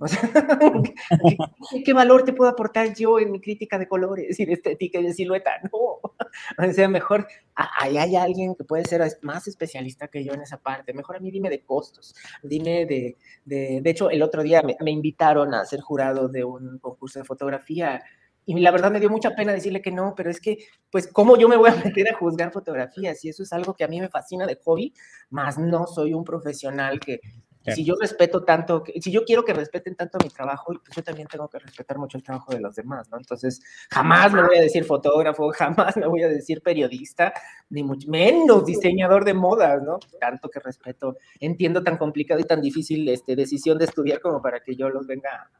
O 0.02 0.08
sea, 0.08 0.20
¿qué, 1.86 1.94
valor 1.94 2.24
te 2.24 2.34
puedo 2.34 2.50
aportar 2.50 2.92
yo 2.96 3.20
en 3.20 3.32
mi 3.32 3.40
crítica 3.40 3.78
de 3.78 3.88
colores 3.88 4.40
y 4.40 4.46
de 4.46 4.54
estética 4.54 5.00
y 5.00 5.04
de 5.04 5.14
silueta? 5.14 5.52
No. 5.72 6.02
O 6.58 6.74
sea, 6.74 6.88
mejor 6.88 7.28
ahí 7.54 7.98
hay 7.98 8.16
alguien 8.16 8.56
que 8.56 8.64
puede 8.64 8.84
ser 8.86 9.04
más 9.22 9.48
especialista 9.48 10.08
que 10.08 10.24
yo 10.24 10.34
en 10.34 10.42
esa 10.42 10.58
parte. 10.58 10.94
Mejor 10.94 11.18
a 11.18 11.20
mí 11.20 11.30
dime 11.30 11.50
de 11.50 11.64
costos, 11.64 12.16
dime 12.42 12.88
de... 12.88 13.18
De, 13.46 13.82
de 13.82 13.90
hecho, 13.90 14.10
el 14.10 14.24
otro 14.24 14.42
día 14.42 14.64
me, 14.64 14.76
me 14.80 14.92
invitaron 14.92 15.54
a 15.54 15.66
ser 15.66 15.82
jurado 15.82 16.30
de 16.30 16.44
un 16.44 16.80
concurso 16.80 17.20
de 17.20 17.26
fotografía 17.26 18.02
y 18.46 18.60
la 18.60 18.72
verdad 18.72 18.92
me 18.92 19.00
dio 19.00 19.10
mucha 19.10 19.36
pena 19.36 19.54
decirle 19.54 19.82
que 19.82 19.92
no, 19.92 20.16
pero 20.16 20.32
es 20.32 20.42
que, 20.42 20.58
pues, 20.90 21.08
¿cómo 21.08 21.38
yo 21.38 21.48
me 21.48 21.58
voy 21.58 21.70
a 21.70 21.76
meter 21.76 22.10
a 22.10 22.18
juzgar 22.18 22.52
fotografías? 22.52 23.24
Y 23.24 23.30
eso 23.30 23.44
es 23.44 23.54
algo 23.54 23.76
que 23.76 23.84
a 23.84 23.88
mí 23.88 24.02
me 24.02 24.10
fascina 24.10 24.48
de 24.48 24.60
hobby, 24.64 24.94
más 25.30 25.60
no 25.60 25.86
soy 25.86 26.14
un 26.14 26.24
profesional 26.24 27.00
que 27.00 27.22
Si 27.66 27.84
yo 27.84 27.96
respeto 28.00 28.44
tanto, 28.44 28.84
si 29.00 29.12
yo 29.12 29.24
quiero 29.24 29.46
que 29.46 29.54
respeten 29.54 29.96
tanto 29.96 30.18
mi 30.24 30.30
trabajo, 30.30 30.74
pues 30.84 30.96
yo 30.96 31.04
también 31.04 31.28
tengo 31.28 31.48
que 31.48 31.60
respetar 31.60 32.00
mucho 32.00 32.18
el 32.18 32.24
trabajo 32.24 32.52
de 32.52 32.60
los 32.60 32.76
demás, 32.76 33.08
¿no? 33.10 33.18
Entonces, 33.18 33.62
jamás 33.92 34.34
me 34.34 34.42
voy 34.42 34.58
a 34.58 34.62
decir 34.62 34.84
fotógrafo, 34.84 35.50
jamás 35.52 35.96
me 35.96 36.08
voy 36.08 36.24
a 36.24 36.28
decir 36.28 36.62
periodista, 36.62 37.34
ni 37.70 37.84
mucho 37.84 38.10
menos 38.10 38.66
diseñador 38.66 39.26
de 39.26 39.36
modas, 39.36 39.82
¿no? 39.84 40.00
Tanto 40.20 40.50
que 40.50 40.60
respeto. 40.60 41.18
Entiendo 41.40 41.84
tan 41.84 41.98
complicado 41.98 42.40
y 42.40 42.46
tan 42.46 42.62
difícil 42.62 43.08
este, 43.10 43.36
decisión 43.36 43.78
de 43.78 43.86
estudiar 43.86 44.20
como 44.22 44.42
para 44.42 44.62
que 44.62 44.76
yo 44.76 44.90
los 44.90 45.06
venga 45.06 45.52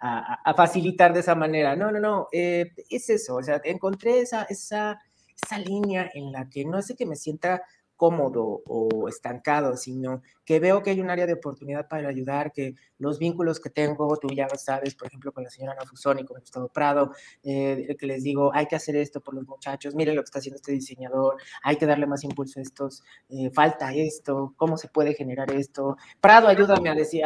a, 0.00 0.54
facilitar 0.54 1.12
de 1.12 1.20
esa 1.20 1.34
manera. 1.34 1.76
No, 1.76 1.90
no, 1.90 1.98
no, 1.98 2.28
eh, 2.32 2.72
es 2.90 3.10
eso, 3.10 3.36
o 3.36 3.42
sea, 3.42 3.60
encontré 3.64 4.20
esa, 4.20 4.42
esa, 4.44 5.00
esa 5.42 5.58
línea 5.58 6.10
en 6.14 6.32
la 6.32 6.48
que 6.48 6.64
no 6.64 6.82
sé 6.82 6.94
que 6.94 7.06
me 7.06 7.16
sienta 7.16 7.62
cómodo 7.98 8.62
o 8.66 9.08
estancado, 9.08 9.76
sino 9.76 10.22
que 10.44 10.60
veo 10.60 10.82
que 10.82 10.90
hay 10.90 11.00
un 11.00 11.10
área 11.10 11.26
de 11.26 11.34
oportunidad 11.34 11.88
para 11.88 12.08
ayudar, 12.08 12.52
que 12.52 12.74
los 12.98 13.18
vínculos 13.18 13.58
que 13.60 13.70
tengo, 13.70 14.16
tú 14.16 14.28
ya 14.28 14.48
sabes, 14.56 14.94
por 14.94 15.08
ejemplo, 15.08 15.32
con 15.32 15.42
la 15.42 15.50
señora 15.50 15.72
Ana 15.72 15.84
Fusoni, 15.84 16.24
con 16.24 16.38
Gustavo 16.40 16.68
Prado, 16.68 17.12
eh, 17.42 17.96
que 17.98 18.06
les 18.06 18.22
digo, 18.22 18.50
hay 18.54 18.66
que 18.66 18.76
hacer 18.76 18.94
esto 18.96 19.20
por 19.20 19.34
los 19.34 19.46
muchachos, 19.46 19.96
miren 19.96 20.14
lo 20.14 20.22
que 20.22 20.26
está 20.26 20.38
haciendo 20.38 20.56
este 20.56 20.72
diseñador, 20.72 21.36
hay 21.62 21.76
que 21.76 21.86
darle 21.86 22.06
más 22.06 22.22
impulso 22.22 22.60
a 22.60 22.62
estos, 22.62 23.02
eh, 23.28 23.50
falta 23.50 23.92
esto, 23.92 24.54
cómo 24.56 24.78
se 24.78 24.88
puede 24.88 25.12
generar 25.14 25.52
esto. 25.52 25.96
Prado, 26.20 26.46
ayúdame 26.46 26.90
a, 26.90 26.94
decir, 26.94 27.22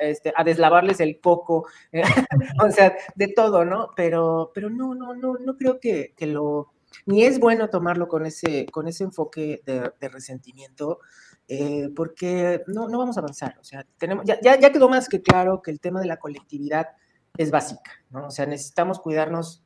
este, 0.00 0.32
a 0.36 0.44
deslavarles 0.44 1.00
el 1.00 1.18
coco, 1.20 1.66
o 2.64 2.70
sea, 2.70 2.94
de 3.14 3.28
todo, 3.28 3.64
¿no? 3.64 3.90
Pero, 3.96 4.52
pero 4.54 4.68
no, 4.68 4.94
no, 4.94 5.14
no, 5.14 5.38
no 5.38 5.56
creo 5.56 5.80
que 5.80 6.12
lo 6.20 6.75
ni 7.04 7.24
es 7.24 7.38
bueno 7.38 7.68
tomarlo 7.68 8.08
con 8.08 8.26
ese, 8.26 8.66
con 8.66 8.88
ese 8.88 9.04
enfoque 9.04 9.62
de, 9.64 10.08
resentimiento, 10.08 11.00
eh, 11.48 11.90
porque 11.94 12.62
no, 12.66 12.88
no 12.88 12.98
vamos 12.98 13.16
a 13.16 13.20
avanzar. 13.20 13.56
O 13.60 13.64
sea, 13.64 13.86
tenemos, 13.98 14.24
ya, 14.24 14.38
ya, 14.40 14.72
quedó 14.72 14.88
más 14.88 15.08
que 15.08 15.22
claro 15.22 15.62
que 15.62 15.70
el 15.70 15.80
tema 15.80 16.00
de 16.00 16.06
la 16.06 16.18
colectividad 16.18 16.88
es 17.36 17.50
básica, 17.50 17.92
¿no? 18.10 18.26
O 18.26 18.30
sea, 18.30 18.46
necesitamos 18.46 19.00
cuidarnos, 19.00 19.62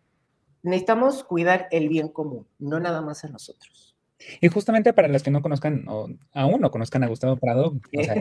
necesitamos 0.62 1.25
cuidar 1.25 1.69
el 1.71 1.88
bien 1.88 2.09
común, 2.09 2.47
no 2.59 2.81
nada 2.81 3.01
más 3.01 3.25
a 3.25 3.29
nosotros. 3.29 3.97
Y 4.41 4.49
justamente 4.49 4.93
para 4.93 5.09
los 5.09 5.23
que 5.23 5.31
no 5.31 5.43
conozcan, 5.43 5.85
o 5.89 6.09
aún 6.33 6.61
no 6.61 6.71
conozcan 6.71 7.03
a 7.05 7.09
Gustavo 7.09 7.37
Prado, 7.37 7.77
o 7.99 8.05
sea, 8.05 8.15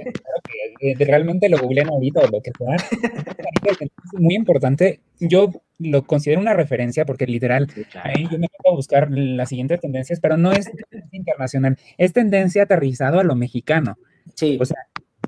que 0.79 1.05
realmente 1.05 1.49
lo 1.49 1.57
googleen 1.57 1.89
ahorita 1.89 2.21
o 2.21 2.27
lo 2.27 2.41
que 2.41 2.51
sea, 2.57 2.75
es 3.69 3.89
muy 4.13 4.35
importante. 4.35 5.01
Yo 5.19 5.51
lo 5.77 6.05
considero 6.05 6.41
una 6.41 6.53
referencia 6.53 7.05
porque 7.05 7.25
literal, 7.25 7.67
ahí 8.03 8.27
yo 8.31 8.37
me 8.37 8.47
pongo 8.47 8.73
a 8.73 8.75
buscar 8.75 9.09
las 9.11 9.49
siguientes 9.49 9.79
tendencias, 9.81 10.19
pero 10.19 10.37
no 10.37 10.51
es 10.51 10.69
internacional, 11.11 11.77
es 11.97 12.13
tendencia 12.13 12.63
aterrizado 12.63 13.19
a 13.19 13.23
lo 13.23 13.35
mexicano. 13.35 13.97
Sí. 14.35 14.57
O 14.59 14.65
sea, 14.65 14.77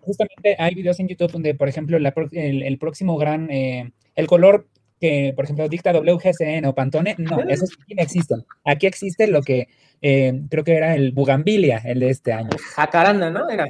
justamente 0.02 0.56
hay 0.58 0.76
videos 0.76 1.00
en 1.00 1.08
YouTube 1.08 1.32
donde, 1.32 1.56
por 1.56 1.68
ejemplo, 1.68 1.98
el, 1.98 2.78
próximo 2.78 3.18
gran, 3.18 3.50
eh, 3.52 3.92
el 4.16 4.28
color 4.28 4.68
que, 5.02 5.34
por 5.36 5.46
ejemplo, 5.46 5.68
dicta 5.68 5.92
WGCN 5.92 6.66
o 6.66 6.76
Pantone, 6.76 7.16
no, 7.18 7.42
esos 7.50 7.70
sí 7.70 7.96
existen. 7.98 8.46
Aquí 8.64 8.86
existe 8.86 9.26
lo 9.28 9.42
que 9.42 9.68
eh, 10.02 10.42
creo 10.48 10.64
que 10.64 10.76
era 10.76 10.94
el 10.94 11.12
Bugambilia, 11.12 11.82
el 11.84 12.00
de 12.00 12.12
este 12.12 12.32
año. 12.32 12.52
Jacaranda, 12.76 13.32
¿no? 13.32 13.50
Era. 13.50 13.66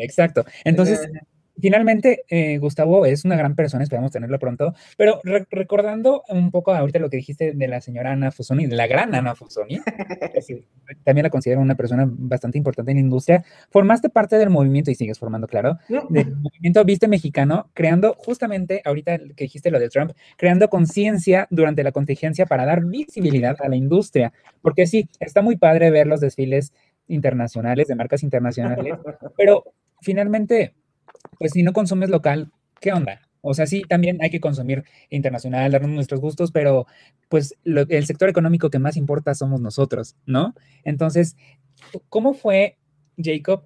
Exacto. 0.00 0.44
Entonces, 0.62 1.00
eh, 1.02 1.20
Finalmente, 1.60 2.24
eh, 2.28 2.58
Gustavo 2.58 3.06
es 3.06 3.24
una 3.24 3.36
gran 3.36 3.54
persona, 3.54 3.84
esperamos 3.84 4.10
tenerlo 4.10 4.38
pronto, 4.40 4.74
pero 4.96 5.20
recordando 5.50 6.24
un 6.28 6.50
poco 6.50 6.72
ahorita 6.72 6.98
lo 6.98 7.08
que 7.08 7.18
dijiste 7.18 7.52
de 7.52 7.68
la 7.68 7.80
señora 7.80 8.12
Ana 8.12 8.32
Fusoni, 8.32 8.66
de 8.66 8.74
la 8.74 8.88
gran 8.88 9.14
Ana 9.14 9.36
Fusoni, 9.36 9.78
también 11.04 11.22
la 11.22 11.30
considero 11.30 11.60
una 11.60 11.76
persona 11.76 12.06
bastante 12.08 12.58
importante 12.58 12.90
en 12.90 12.96
la 12.96 13.02
industria, 13.02 13.44
formaste 13.70 14.08
parte 14.08 14.36
del 14.36 14.50
movimiento 14.50 14.90
y 14.90 14.96
sigues 14.96 15.18
formando, 15.18 15.46
claro, 15.46 15.78
del 16.08 16.36
movimiento 16.36 16.84
Viste 16.84 17.06
Mexicano, 17.06 17.70
creando 17.72 18.14
justamente, 18.14 18.82
ahorita 18.84 19.18
que 19.18 19.44
dijiste 19.44 19.70
lo 19.70 19.78
de 19.78 19.88
Trump, 19.88 20.12
creando 20.36 20.68
conciencia 20.68 21.46
durante 21.50 21.84
la 21.84 21.92
contingencia 21.92 22.46
para 22.46 22.66
dar 22.66 22.84
visibilidad 22.84 23.56
a 23.60 23.68
la 23.68 23.76
industria, 23.76 24.32
porque 24.60 24.86
sí, 24.86 25.08
está 25.20 25.40
muy 25.40 25.56
padre 25.56 25.90
ver 25.92 26.08
los 26.08 26.20
desfiles 26.20 26.72
internacionales, 27.06 27.86
de 27.86 27.94
marcas 27.94 28.24
internacionales, 28.24 28.94
pero 29.36 29.64
finalmente 30.00 30.74
pues 31.38 31.52
si 31.52 31.62
no 31.62 31.72
consumes 31.72 32.10
local, 32.10 32.52
¿qué 32.80 32.92
onda? 32.92 33.20
O 33.46 33.52
sea, 33.52 33.66
sí, 33.66 33.82
también 33.86 34.18
hay 34.22 34.30
que 34.30 34.40
consumir 34.40 34.84
internacional, 35.10 35.70
darnos 35.70 35.90
nuestros 35.90 36.20
gustos, 36.20 36.50
pero 36.50 36.86
pues 37.28 37.54
el 37.64 38.06
sector 38.06 38.30
económico 38.30 38.70
que 38.70 38.78
más 38.78 38.96
importa 38.96 39.34
somos 39.34 39.60
nosotros, 39.60 40.16
¿no? 40.24 40.54
Entonces, 40.82 41.36
¿cómo 42.08 42.32
fue, 42.32 42.78
Jacob, 43.18 43.64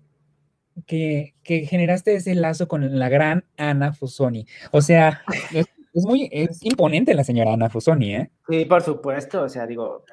que, 0.86 1.34
generaste 1.44 2.16
ese 2.16 2.34
lazo 2.34 2.66
con 2.66 2.98
la 2.98 3.08
gran 3.08 3.44
Ana 3.56 3.92
Fusoni? 3.92 4.46
O 4.72 4.82
sea, 4.82 5.22
es, 5.52 5.66
es 5.94 6.04
muy 6.04 6.28
es 6.32 6.64
imponente 6.64 7.14
la 7.14 7.22
señora 7.22 7.52
Ana 7.52 7.70
Fusoni, 7.70 8.16
¿eh? 8.16 8.30
Sí, 8.48 8.64
por 8.64 8.82
supuesto, 8.82 9.42
o 9.42 9.48
sea, 9.48 9.66
digo, 9.66 10.04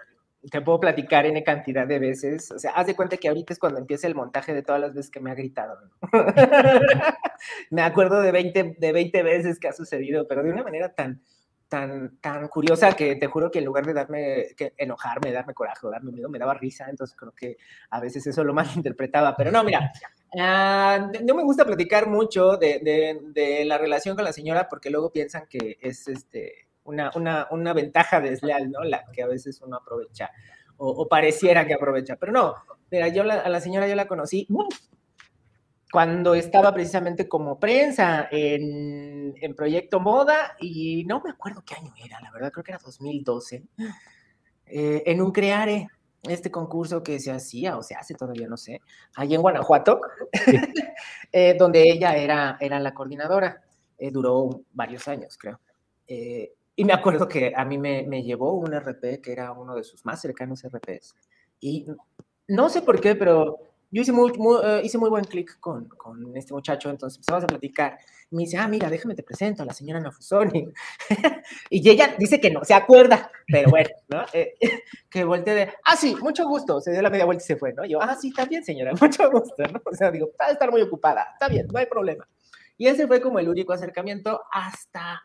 te 0.49 0.61
puedo 0.61 0.79
platicar 0.79 1.25
en 1.25 1.41
cantidad 1.43 1.87
de 1.87 1.99
veces. 1.99 2.51
O 2.51 2.59
sea, 2.59 2.71
haz 2.71 2.87
de 2.87 2.95
cuenta 2.95 3.17
que 3.17 3.27
ahorita 3.27 3.53
es 3.53 3.59
cuando 3.59 3.79
empieza 3.79 4.07
el 4.07 4.15
montaje 4.15 4.53
de 4.53 4.63
todas 4.63 4.81
las 4.81 4.93
veces 4.93 5.11
que 5.11 5.19
me 5.19 5.31
ha 5.31 5.35
gritado. 5.35 5.77
me 7.71 7.81
acuerdo 7.81 8.21
de 8.21 8.31
20, 8.31 8.75
de 8.79 8.91
20 8.91 9.23
veces 9.23 9.59
que 9.59 9.67
ha 9.67 9.73
sucedido, 9.73 10.27
pero 10.27 10.43
de 10.43 10.51
una 10.51 10.63
manera 10.63 10.93
tan, 10.93 11.21
tan, 11.67 12.17
tan 12.19 12.47
curiosa 12.47 12.93
que 12.93 13.15
te 13.15 13.27
juro 13.27 13.49
que 13.49 13.59
en 13.59 13.65
lugar 13.65 13.85
de 13.85 13.93
darme, 13.93 14.45
que 14.55 14.73
enojarme, 14.77 15.31
darme 15.31 15.53
coraje 15.53 15.87
o 15.87 15.91
darme 15.91 16.11
miedo, 16.11 16.29
me 16.29 16.39
daba 16.39 16.53
risa. 16.53 16.87
Entonces 16.89 17.15
creo 17.17 17.31
que 17.31 17.57
a 17.89 17.99
veces 17.99 18.25
eso 18.27 18.43
lo 18.43 18.53
malinterpretaba. 18.53 19.35
Pero 19.35 19.51
no, 19.51 19.63
mira, 19.63 19.91
uh, 20.33 21.23
no 21.23 21.35
me 21.35 21.43
gusta 21.43 21.65
platicar 21.65 22.07
mucho 22.07 22.57
de, 22.57 22.79
de, 22.79 23.19
de 23.33 23.65
la 23.65 23.77
relación 23.77 24.15
con 24.15 24.25
la 24.25 24.33
señora 24.33 24.67
porque 24.69 24.89
luego 24.89 25.11
piensan 25.11 25.47
que 25.47 25.77
es 25.81 26.07
este 26.07 26.65
una, 26.85 27.11
una, 27.15 27.47
una 27.51 27.73
ventaja 27.73 28.21
desleal, 28.21 28.71
¿no? 28.71 28.83
La 28.83 29.03
que 29.11 29.21
a 29.21 29.27
veces 29.27 29.61
uno 29.61 29.77
aprovecha 29.77 30.31
o, 30.77 31.07
pareciera 31.07 31.65
que 31.65 31.73
aprovecha. 31.73 32.15
Pero 32.15 32.31
no, 32.31 32.55
mira, 32.89 33.07
yo 33.09 33.23
a 33.23 33.49
la 33.49 33.61
señora 33.61 33.87
yo 33.87 33.95
la 33.95 34.07
conocí 34.07 34.47
cuando 35.91 36.35
estaba 36.35 36.73
precisamente 36.73 37.27
como 37.27 37.59
prensa 37.59 38.27
en, 38.31 39.33
en, 39.39 39.55
Proyecto 39.55 39.99
Moda 39.99 40.55
y 40.59 41.05
no 41.05 41.21
me 41.21 41.29
acuerdo 41.29 41.63
qué 41.65 41.75
año 41.75 41.93
era, 42.03 42.19
la 42.21 42.31
verdad 42.31 42.51
creo 42.51 42.63
que 42.63 42.71
era 42.71 42.81
2012, 42.83 43.63
eh, 44.65 45.03
en 45.05 45.21
un 45.21 45.31
Creare, 45.31 45.87
este 46.23 46.51
concurso 46.51 47.03
que 47.03 47.19
se 47.19 47.31
hacía 47.31 47.77
o 47.77 47.83
se 47.83 47.95
hace 47.95 48.15
todavía, 48.15 48.47
no 48.47 48.57
sé, 48.57 48.81
allí 49.15 49.35
en 49.35 49.41
Guanajuato, 49.41 50.01
eh, 51.31 51.55
donde 51.57 51.83
ella 51.83 52.15
era, 52.17 52.57
era 52.59 52.79
la 52.79 52.93
coordinadora. 52.93 53.61
Eh, 53.97 54.11
duró 54.11 54.63
varios 54.73 55.07
años, 55.07 55.37
creo. 55.37 55.61
Y 56.75 56.85
me 56.85 56.93
acuerdo 56.93 57.27
que 57.27 57.53
a 57.55 57.63
mí 57.63 57.77
me, 57.77 58.03
me, 58.03 58.23
llevó 58.23 58.53
un 58.53 58.73
RP 58.73 59.21
que 59.21 59.31
era 59.31 59.51
uno 59.53 59.75
de 59.75 59.83
sus 59.83 60.05
más 60.05 60.21
cercanos 60.21 60.63
RPs. 60.63 61.15
Y 61.59 61.85
no 62.47 62.69
sé 62.69 62.81
por 62.81 62.99
qué, 62.99 63.15
pero 63.15 63.59
yo 63.95 64.01
hice 64.01 64.11
muy, 64.11 64.31
eh, 64.63 64.81
hice 64.83 64.97
muy 64.97 65.09
buen 65.09 65.23
clic 65.23 65.57
con, 65.59 65.87
con, 65.87 66.35
este 66.35 66.53
muchacho, 66.53 66.89
entonces 66.89 67.17
empezamos 67.17 67.45
a 67.45 67.47
platicar. 67.47 67.97
Me 68.31 68.43
dice, 68.43 68.57
ah, 68.57 68.67
mira, 68.67 68.89
déjame 68.89 69.15
te 69.15 69.23
presento 69.23 69.63
a 69.63 69.65
la 69.65 69.73
señora 69.73 70.01
Nafusoni. 70.01 70.67
y 71.69 71.89
ella 71.89 72.13
dice 72.17 72.41
que 72.41 72.49
no, 72.49 72.63
se 72.65 72.73
acuerda, 72.73 73.31
pero 73.47 73.69
bueno, 73.69 73.89
¿no? 74.09 74.25
Eh, 74.33 74.55
que 75.09 75.23
volteé 75.23 75.53
de, 75.53 75.73
ah, 75.85 75.95
sí, 75.95 76.13
mucho 76.21 76.45
gusto. 76.45 76.81
Se 76.81 76.91
dio 76.91 77.01
la 77.01 77.09
media 77.09 77.23
vuelta 77.23 77.43
y 77.43 77.47
se 77.47 77.55
fue, 77.55 77.71
¿no? 77.73 77.85
yo, 77.85 78.01
ah, 78.01 78.17
sí, 78.19 78.29
está 78.29 78.43
bien, 78.45 78.65
señora, 78.65 78.91
mucho 79.01 79.31
gusto, 79.31 79.63
¿no? 79.71 79.81
O 79.85 79.95
sea, 79.95 80.11
digo, 80.11 80.31
va 80.41 80.47
a 80.47 80.51
estar 80.51 80.69
muy 80.71 80.81
ocupada, 80.81 81.29
está 81.31 81.47
bien, 81.47 81.67
no 81.71 81.79
hay 81.79 81.85
problema. 81.85 82.27
Y 82.77 82.87
ese 82.87 83.07
fue 83.07 83.21
como 83.21 83.39
el 83.39 83.47
único 83.47 83.71
acercamiento 83.71 84.41
hasta 84.51 85.23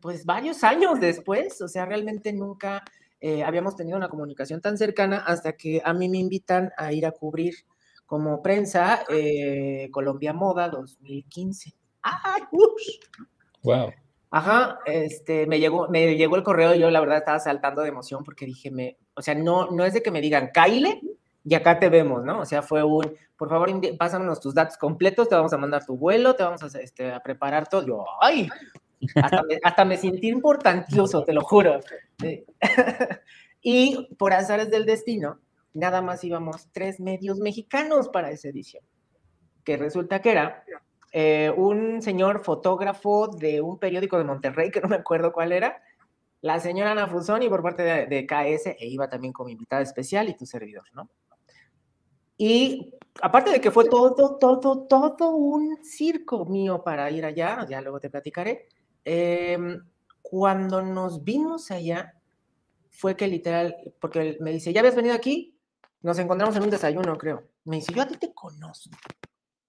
pues 0.00 0.24
varios 0.24 0.64
años 0.64 1.00
después, 1.00 1.60
o 1.62 1.68
sea, 1.68 1.86
realmente 1.86 2.32
nunca 2.32 2.82
eh, 3.20 3.42
habíamos 3.42 3.76
tenido 3.76 3.96
una 3.96 4.08
comunicación 4.08 4.60
tan 4.60 4.78
cercana 4.78 5.18
hasta 5.18 5.52
que 5.52 5.80
a 5.84 5.92
mí 5.92 6.08
me 6.08 6.18
invitan 6.18 6.70
a 6.76 6.92
ir 6.92 7.06
a 7.06 7.12
cubrir 7.12 7.54
como 8.06 8.42
prensa 8.42 9.04
eh, 9.08 9.88
Colombia 9.92 10.32
Moda 10.32 10.68
2015. 10.68 11.74
¡Ay, 12.02 12.42
¡Wow! 13.62 13.92
Ajá, 14.30 14.78
este, 14.84 15.46
me 15.46 15.58
llegó, 15.58 15.88
me 15.88 16.14
llegó 16.16 16.36
el 16.36 16.42
correo 16.42 16.74
y 16.74 16.80
yo 16.80 16.90
la 16.90 17.00
verdad 17.00 17.18
estaba 17.18 17.40
saltando 17.40 17.82
de 17.82 17.88
emoción 17.88 18.24
porque 18.24 18.44
dije, 18.44 18.70
me, 18.70 18.98
o 19.14 19.22
sea, 19.22 19.34
no, 19.34 19.70
no 19.70 19.84
es 19.84 19.94
de 19.94 20.02
que 20.02 20.10
me 20.10 20.20
digan, 20.20 20.50
Kyle, 20.52 21.00
y 21.44 21.54
acá 21.54 21.78
te 21.78 21.88
vemos, 21.88 22.24
¿no? 22.24 22.40
O 22.40 22.44
sea, 22.44 22.60
fue 22.60 22.84
un, 22.84 23.10
por 23.36 23.48
favor, 23.48 23.70
pásanos 23.96 24.40
tus 24.40 24.54
datos 24.54 24.76
completos, 24.76 25.28
te 25.28 25.34
vamos 25.34 25.52
a 25.52 25.58
mandar 25.58 25.84
tu 25.86 25.96
vuelo, 25.96 26.34
te 26.34 26.42
vamos 26.42 26.62
a, 26.62 26.80
este, 26.80 27.10
a 27.10 27.20
preparar 27.20 27.68
todo. 27.68 27.86
Yo, 27.86 28.04
ay, 28.20 28.48
hasta 29.62 29.84
me, 29.84 29.96
sentí 29.96 30.28
importantioso, 30.28 31.24
te 31.24 31.32
lo 31.32 31.42
juro. 31.42 31.80
y 33.62 34.14
por 34.16 34.32
azares 34.32 34.70
del 34.70 34.86
destino, 34.86 35.40
nada 35.74 36.02
más 36.02 36.24
íbamos 36.24 36.68
tres 36.72 37.00
medios 37.00 37.38
mexicanos 37.38 38.08
para 38.08 38.30
esa 38.30 38.48
edición, 38.48 38.84
que 39.64 39.76
resulta 39.76 40.20
que 40.20 40.32
era 40.32 40.64
eh, 41.12 41.52
un 41.56 42.02
señor 42.02 42.44
fotógrafo 42.44 43.28
de 43.28 43.60
un 43.60 43.78
periódico 43.78 44.18
de 44.18 44.24
Monterrey, 44.24 44.70
que 44.70 44.80
no 44.80 44.88
me 44.88 44.96
acuerdo 44.96 45.32
cuál 45.32 45.52
era, 45.52 45.82
la 46.40 46.60
señora 46.60 46.92
Ana 46.92 47.08
Fusoni 47.08 47.48
por 47.48 47.62
parte 47.62 47.82
de, 47.82 48.06
de, 48.06 48.26
KS, 48.26 48.66
e 48.78 48.86
iba 48.86 49.08
también 49.08 49.32
como 49.32 49.48
invitada 49.48 49.82
especial 49.82 50.28
y 50.28 50.36
tu 50.36 50.46
servidor, 50.46 50.84
¿no? 50.92 51.10
Y 52.40 52.94
aparte 53.20 53.50
de 53.50 53.60
que 53.60 53.72
fue 53.72 53.88
todo, 53.88 54.14
todo, 54.38 54.86
todo 54.86 55.30
un 55.30 55.82
circo 55.82 56.46
mío 56.46 56.84
para 56.84 57.10
ir 57.10 57.24
allá, 57.24 57.66
ya 57.68 57.80
luego 57.80 57.98
te 57.98 58.10
platicaré, 58.10 58.68
em, 59.08 59.80
cuando 60.20 60.82
nos 60.82 61.24
vimos 61.24 61.70
allá, 61.70 62.14
fue 62.90 63.16
que 63.16 63.26
literal, 63.26 63.76
porque 64.00 64.36
me 64.40 64.52
dice, 64.52 64.72
¿ya 64.72 64.80
habías 64.80 64.96
venido 64.96 65.14
aquí? 65.14 65.56
Nos 66.02 66.18
encontramos 66.18 66.54
en 66.56 66.64
un 66.64 66.70
desayuno, 66.70 67.16
creo. 67.16 67.44
Me 67.64 67.76
dice, 67.76 67.92
yo 67.94 68.02
a 68.02 68.06
ti 68.06 68.16
te 68.16 68.34
conozco. 68.34 68.90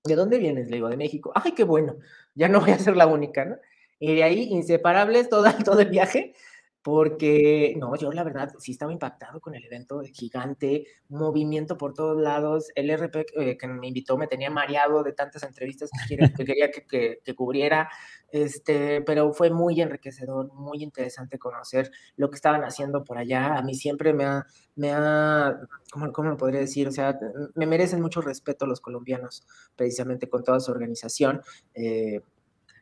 ¿De 0.04 0.16
dónde 0.16 0.38
vienes? 0.38 0.70
Le 0.70 0.78
digo, 0.78 0.90
de 0.90 0.98
México. 0.98 1.32
Ay, 1.36 1.54
qué 1.54 1.64
bueno, 1.64 1.98
ya 2.36 2.50
no 2.50 2.60
voy 2.60 2.72
a 2.72 2.80
ser 2.80 2.98
la 2.98 3.08
única, 3.08 3.46
¿no? 3.46 3.56
Y 4.00 4.16
de 4.16 4.24
ahí, 4.24 4.44
inseparables 4.52 5.30
todo, 5.30 5.46
todo 5.66 5.80
el 5.80 5.90
viaje, 5.90 6.34
porque 6.82 7.76
no, 7.78 7.96
yo 7.98 8.12
la 8.12 8.24
verdad 8.24 8.54
sí 8.58 8.72
estaba 8.72 8.94
impactado 8.94 9.42
con 9.42 9.54
el 9.54 9.66
evento 9.66 10.02
gigante, 10.14 10.86
movimiento 11.10 11.78
por 11.78 11.94
todos 11.94 12.22
lados, 12.22 12.70
el 12.76 12.90
RP 12.90 13.26
eh, 13.36 13.58
que 13.58 13.68
me 13.68 13.88
invitó 13.88 14.18
me 14.18 14.28
tenía 14.28 14.50
mareado 14.50 15.04
de 15.04 15.12
tantas 15.12 15.44
entrevistas 15.44 15.90
que, 16.08 16.18
quería 16.46 16.72
que, 16.72 17.20
que, 17.24 17.36
cubriera, 17.36 17.90
este, 18.32 19.02
pero 19.02 19.34
fue 19.34 19.50
muy 19.50 19.82
enriquecedor, 19.82 20.54
muy 20.54 20.82
interesante 20.82 21.38
conocer 21.38 21.92
lo 22.16 22.30
que 22.30 22.36
estaban 22.36 22.64
haciendo 22.64 23.04
por 23.04 23.18
allá, 23.18 23.56
a 23.56 23.62
mí 23.62 23.76
siempre 23.76 24.14
me 24.14 24.24
ha, 24.26 24.46
me 24.76 24.94
ha 24.94 25.60
¿cómo, 25.92 26.12
cómo 26.14 26.38
podría 26.38 26.62
decir? 26.62 26.88
O 26.88 26.92
sea, 26.92 27.20
me 27.56 27.66
merecen 27.66 28.02
mucho 28.02 28.22
respeto 28.22 28.66
los 28.66 28.80
colombianos, 28.80 29.46
precisamente 29.76 30.30
con 30.30 30.44
toda 30.44 30.60
su 30.60 30.72
organización. 30.72 31.42
Eh, 31.74 32.22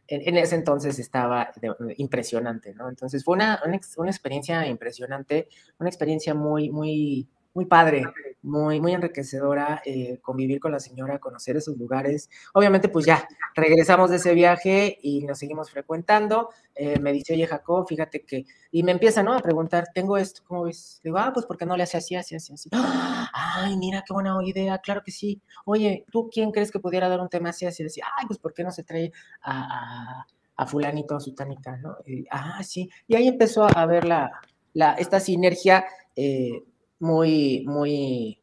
en, 0.08 0.38
ese 0.38 0.56
entonces 0.56 1.00
estaba 1.00 1.52
impresionante, 1.98 2.74
¿no? 2.74 2.89
Entonces 2.89 3.24
fue 3.24 3.36
una, 3.36 3.62
una, 3.65 4.10
experiencia 4.10 4.65
impresionante, 4.67 5.50
una 5.80 5.89
experiencia 5.89 6.34
muy, 6.34 6.70
muy, 6.70 7.28
muy 7.58 7.65
padre, 7.65 8.04
muy, 8.43 8.80
muy 8.80 8.93
enriquecedora 8.93 9.82
eh, 9.84 10.20
convivir 10.22 10.60
con 10.60 10.72
la 10.72 10.80
señora, 10.80 11.17
conocer 11.17 11.58
esos 11.58 11.76
lugares. 11.76 12.30
Obviamente, 12.54 12.88
pues 12.88 13.04
ya 13.04 13.28
regresamos 13.56 14.12
de 14.12 14.17
ese 14.17 14.36
viaje 14.36 15.00
y 15.02 15.26
nos 15.26 15.39
seguimos 15.39 15.72
frecuentando. 15.72 16.50
Eh, 16.76 17.00
me 17.00 17.12
dice, 17.12 17.34
oye, 17.34 17.48
Jacob, 17.48 17.88
fíjate 17.88 18.24
que. 18.24 18.46
Y 18.72 18.84
me 18.84 18.91
empieza, 18.91 19.24
¿no? 19.24 19.34
A 19.34 19.39
preguntar, 19.39 19.86
tengo 19.91 20.17
esto, 20.17 20.43
¿cómo 20.46 20.65
ves? 20.65 21.02
digo, 21.04 21.17
ah, 21.17 21.32
pues, 21.34 21.48
¿por 21.48 21.58
qué 21.58 21.65
no 21.65 21.76
le 21.76 21.82
hace 21.82 21.98
así, 21.98 22.15
así, 22.15 22.36
así, 22.36 22.54
así? 22.54 22.70
Ay, 23.34 23.76
mira, 23.76 24.04
qué 24.06 24.13
buena 24.13 24.38
idea, 24.43 24.78
claro 24.78 25.02
que 25.04 25.12
sí. 25.12 25.41
Oye, 25.65 26.06
¿tú 26.12 26.30
quién 26.32 26.52
crees 26.52 26.70
que 26.72 26.80
pudiera 26.80 27.10
dar 27.10 27.20
un 27.20 27.30
tema 27.30 27.50
así, 27.50 27.65
así, 27.65 27.84
así? 27.84 28.02
Ay, 28.02 28.28
pues, 28.28 28.38
¿por 28.38 28.54
qué 28.54 28.63
no 28.63 28.70
se 28.70 28.84
trae 28.84 29.12
a, 29.41 30.28
a, 30.56 30.67
Fulanito, 30.67 31.15
a 31.15 31.20
Sutánica, 31.20 31.76
¿no? 31.78 31.98
ah, 32.30 32.62
sí. 32.63 32.88
Y 33.08 33.15
ahí 33.15 33.28
empezó 33.28 33.63
a 33.63 33.86
ver 33.88 34.06
la, 34.06 34.30
la, 34.74 34.93
esta 34.93 35.20
sinergia. 35.20 35.86
Eh, 36.15 36.62
muy, 37.00 37.64
muy, 37.68 38.42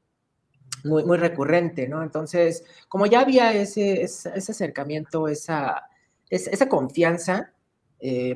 muy, 0.85 1.17
recurrente, 1.17 1.88
¿no? 1.88 2.03
Entonces, 2.03 2.64
como 2.88 3.07
ya 3.07 3.21
había 3.21 3.53
ese, 3.53 4.03
ese, 4.03 4.29
acercamiento, 4.31 5.29
esa, 5.29 5.83
esa, 6.29 6.69
confianza, 6.69 7.53
eh, 8.01 8.35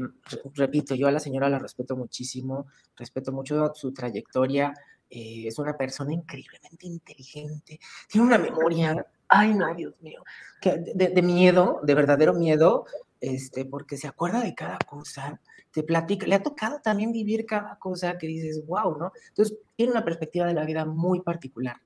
repito, 0.55 0.95
yo 0.95 1.09
a 1.09 1.13
la 1.13 1.21
señora 1.21 1.49
la 1.49 1.59
respeto 1.59 1.97
muchísimo, 1.97 2.67
respeto 2.97 3.33
mucho 3.33 3.73
su 3.75 3.93
trayectoria, 3.93 4.73
eh, 5.11 5.45
es 5.47 5.59
una 5.59 5.77
persona 5.77 6.13
increíblemente 6.13 6.87
inteligente, 6.87 7.79
tiene 8.09 8.27
una 8.27 8.39
memoria, 8.39 9.07
ay 9.29 9.55
no, 9.55 9.75
Dios 9.75 9.95
mío, 10.01 10.23
que 10.61 10.79
de 10.79 11.23
miedo, 11.23 11.81
de 11.83 11.95
verdadero 11.95 12.35
miedo, 12.35 12.87
este, 13.21 13.65
porque 13.65 13.97
se 13.97 14.09
acuerda 14.09 14.41
de 14.41 14.55
cada 14.55 14.79
cosa, 14.79 15.41
te 15.73 15.83
platica, 15.83 16.27
le 16.27 16.37
ha 16.37 16.43
tocado 16.43 16.81
también 16.81 17.13
vivir 17.13 17.47
cada 17.47 17.79
cosa 17.79 18.17
que 18.19 18.27
dices, 18.27 18.65
wow, 18.67 18.97
¿no? 18.97 19.13
Entonces, 19.29 19.57
tiene 19.77 19.93
una 19.93 20.05
perspectiva 20.05 20.47
de 20.47 20.55
la 20.55 20.65
vida 20.65 20.85
muy 20.85 21.21
particular, 21.21 21.77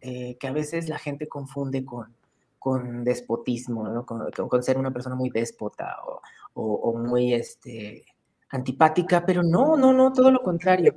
eh, 0.00 0.36
que 0.38 0.46
a 0.46 0.52
veces 0.52 0.88
la 0.88 0.98
gente 0.98 1.28
confunde 1.28 1.84
con, 1.84 2.14
con 2.58 3.04
despotismo, 3.04 3.88
¿no? 3.88 4.06
Con, 4.06 4.30
con 4.30 4.62
ser 4.62 4.78
una 4.78 4.92
persona 4.92 5.14
muy 5.14 5.30
déspota 5.30 5.96
o, 6.06 6.20
o, 6.54 6.98
muy 6.98 7.34
este, 7.34 8.04
antipática, 8.50 9.24
pero 9.24 9.42
no, 9.42 9.76
no, 9.76 9.92
no, 9.92 10.12
todo 10.12 10.30
lo 10.30 10.42
contrario. 10.42 10.94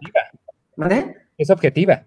¿Vale? 0.76 1.28
Es 1.38 1.50
objetiva. 1.50 2.06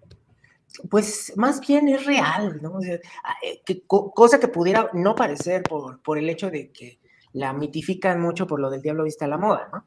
Pues 0.91 1.35
más 1.37 1.61
bien 1.61 1.89
es 1.89 2.07
real, 2.07 2.61
¿no? 2.63 2.79
Ah, 3.23 3.35
eh, 3.43 3.61
que, 3.65 3.83
cosa 3.87 4.41
que 4.41 4.49
pudiera 4.49 4.89
no 4.95 5.15
parecer 5.15 5.63
por, 5.63 6.01
por 6.03 6.17
el 6.17 6.31
hecho 6.31 6.51
de 6.51 6.73
que 6.73 6.99
la 7.33 7.53
mitifican 7.53 8.21
mucho 8.21 8.47
por 8.47 8.61
lo 8.61 8.71
del 8.71 8.83
diablo 8.83 9.05
vista 9.05 9.25
a 9.25 9.29
la 9.29 9.39
moda, 9.39 9.69
¿no? 9.73 9.87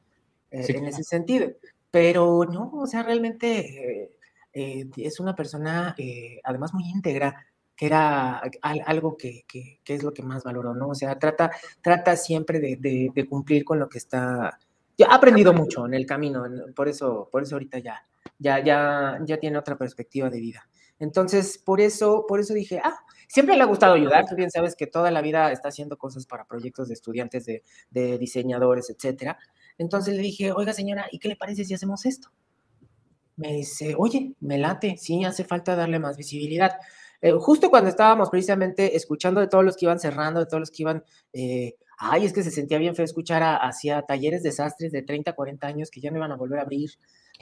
Eh, 0.52 0.66
en 0.70 0.86
ese 0.86 1.04
sentido. 1.04 1.52
Pero 1.92 2.46
no, 2.46 2.72
o 2.74 2.88
sea, 2.88 3.04
realmente 3.04 4.04
eh, 4.04 4.12
eh, 4.54 4.90
es 4.98 5.20
una 5.20 5.36
persona, 5.36 5.96
además 6.44 6.74
muy 6.74 6.90
íntegra, 6.90 7.46
que 7.76 7.86
era 7.88 8.42
algo 8.62 9.18
que, 9.18 9.44
que, 9.48 9.80
es 9.86 10.04
lo 10.04 10.14
que 10.14 10.24
más 10.24 10.44
valoro, 10.44 10.74
¿no? 10.74 10.90
O 10.90 10.96
sea, 10.96 11.18
trata, 11.20 11.52
trata 11.82 12.16
siempre 12.16 12.60
de, 12.60 13.12
de, 13.14 13.26
cumplir 13.28 13.66
con 13.66 13.80
lo 13.80 13.90
que 13.90 13.98
está... 13.98 14.58
Ya 14.98 15.08
ha 15.08 15.16
aprendido 15.16 15.54
mucho 15.54 15.86
en 15.86 15.94
el 15.94 16.06
camino, 16.06 16.46
por 16.74 16.88
eso, 16.88 17.28
por 17.30 17.44
eso 17.44 17.56
ahorita 17.56 17.80
ya, 17.80 18.06
ya, 18.40 18.64
ya, 18.64 19.20
ya 19.26 19.38
tiene 19.38 19.58
otra 19.58 19.78
perspectiva 19.78 20.30
de 20.30 20.40
vida. 20.40 20.70
Entonces, 21.00 21.58
por 21.58 21.82
eso, 21.82 22.26
por 22.28 22.40
eso 22.40 22.54
dije, 22.54 22.80
ah, 22.84 22.96
siempre 23.28 23.56
le 23.56 23.64
ha 23.64 23.68
gustado 23.68 23.96
ayudar. 23.96 24.26
Tú 24.28 24.36
bien 24.36 24.52
sabes 24.52 24.76
que 24.76 24.88
toda 24.88 25.12
la 25.12 25.22
vida 25.22 25.52
está 25.52 25.70
haciendo 25.70 25.98
cosas 25.98 26.26
para 26.26 26.46
proyectos 26.46 26.88
de 26.88 26.94
estudiantes, 26.94 27.46
de, 27.46 28.18
diseñadores, 28.18 28.90
etcétera. 28.90 29.38
Entonces 29.78 30.16
le 30.16 30.22
dije, 30.22 30.52
oiga 30.52 30.74
señora, 30.74 31.08
¿y 31.12 31.20
qué 31.20 31.28
le 31.28 31.36
parece 31.36 31.66
si 31.66 31.74
hacemos 31.74 32.06
esto? 32.06 32.30
Me 33.36 33.52
dice, 33.52 33.96
oye, 33.98 34.34
me 34.40 34.58
late, 34.58 34.96
sí, 34.98 35.26
hace 35.26 35.44
falta 35.44 35.76
darle 35.76 36.00
más 36.00 36.16
visibilidad. 36.16 36.78
Eh, 37.22 37.34
justo 37.34 37.70
cuando 37.70 37.90
estábamos 37.90 38.30
precisamente 38.30 38.96
escuchando 38.96 39.42
de 39.42 39.48
todos 39.48 39.66
los 39.66 39.76
que 39.76 39.86
iban 39.86 40.00
cerrando, 40.00 40.40
de 40.40 40.46
todos 40.46 40.62
los 40.62 40.72
que 40.72 40.84
iban, 40.84 41.04
eh, 41.34 41.76
ay, 41.98 42.26
es 42.26 42.32
que 42.32 42.44
se 42.44 42.52
sentía 42.52 42.78
bien 42.78 42.96
feo 42.96 43.04
escuchar 43.04 43.44
hacia 43.62 44.04
talleres 44.04 44.44
desastres 44.44 44.94
de 44.94 45.02
30, 45.02 45.34
40 45.34 45.68
años 45.68 45.92
que 45.92 46.00
ya 46.00 46.12
no 46.12 46.18
iban 46.18 46.32
a 46.32 46.38
volver 46.38 46.60
a 46.60 46.62
abrir, 46.62 46.92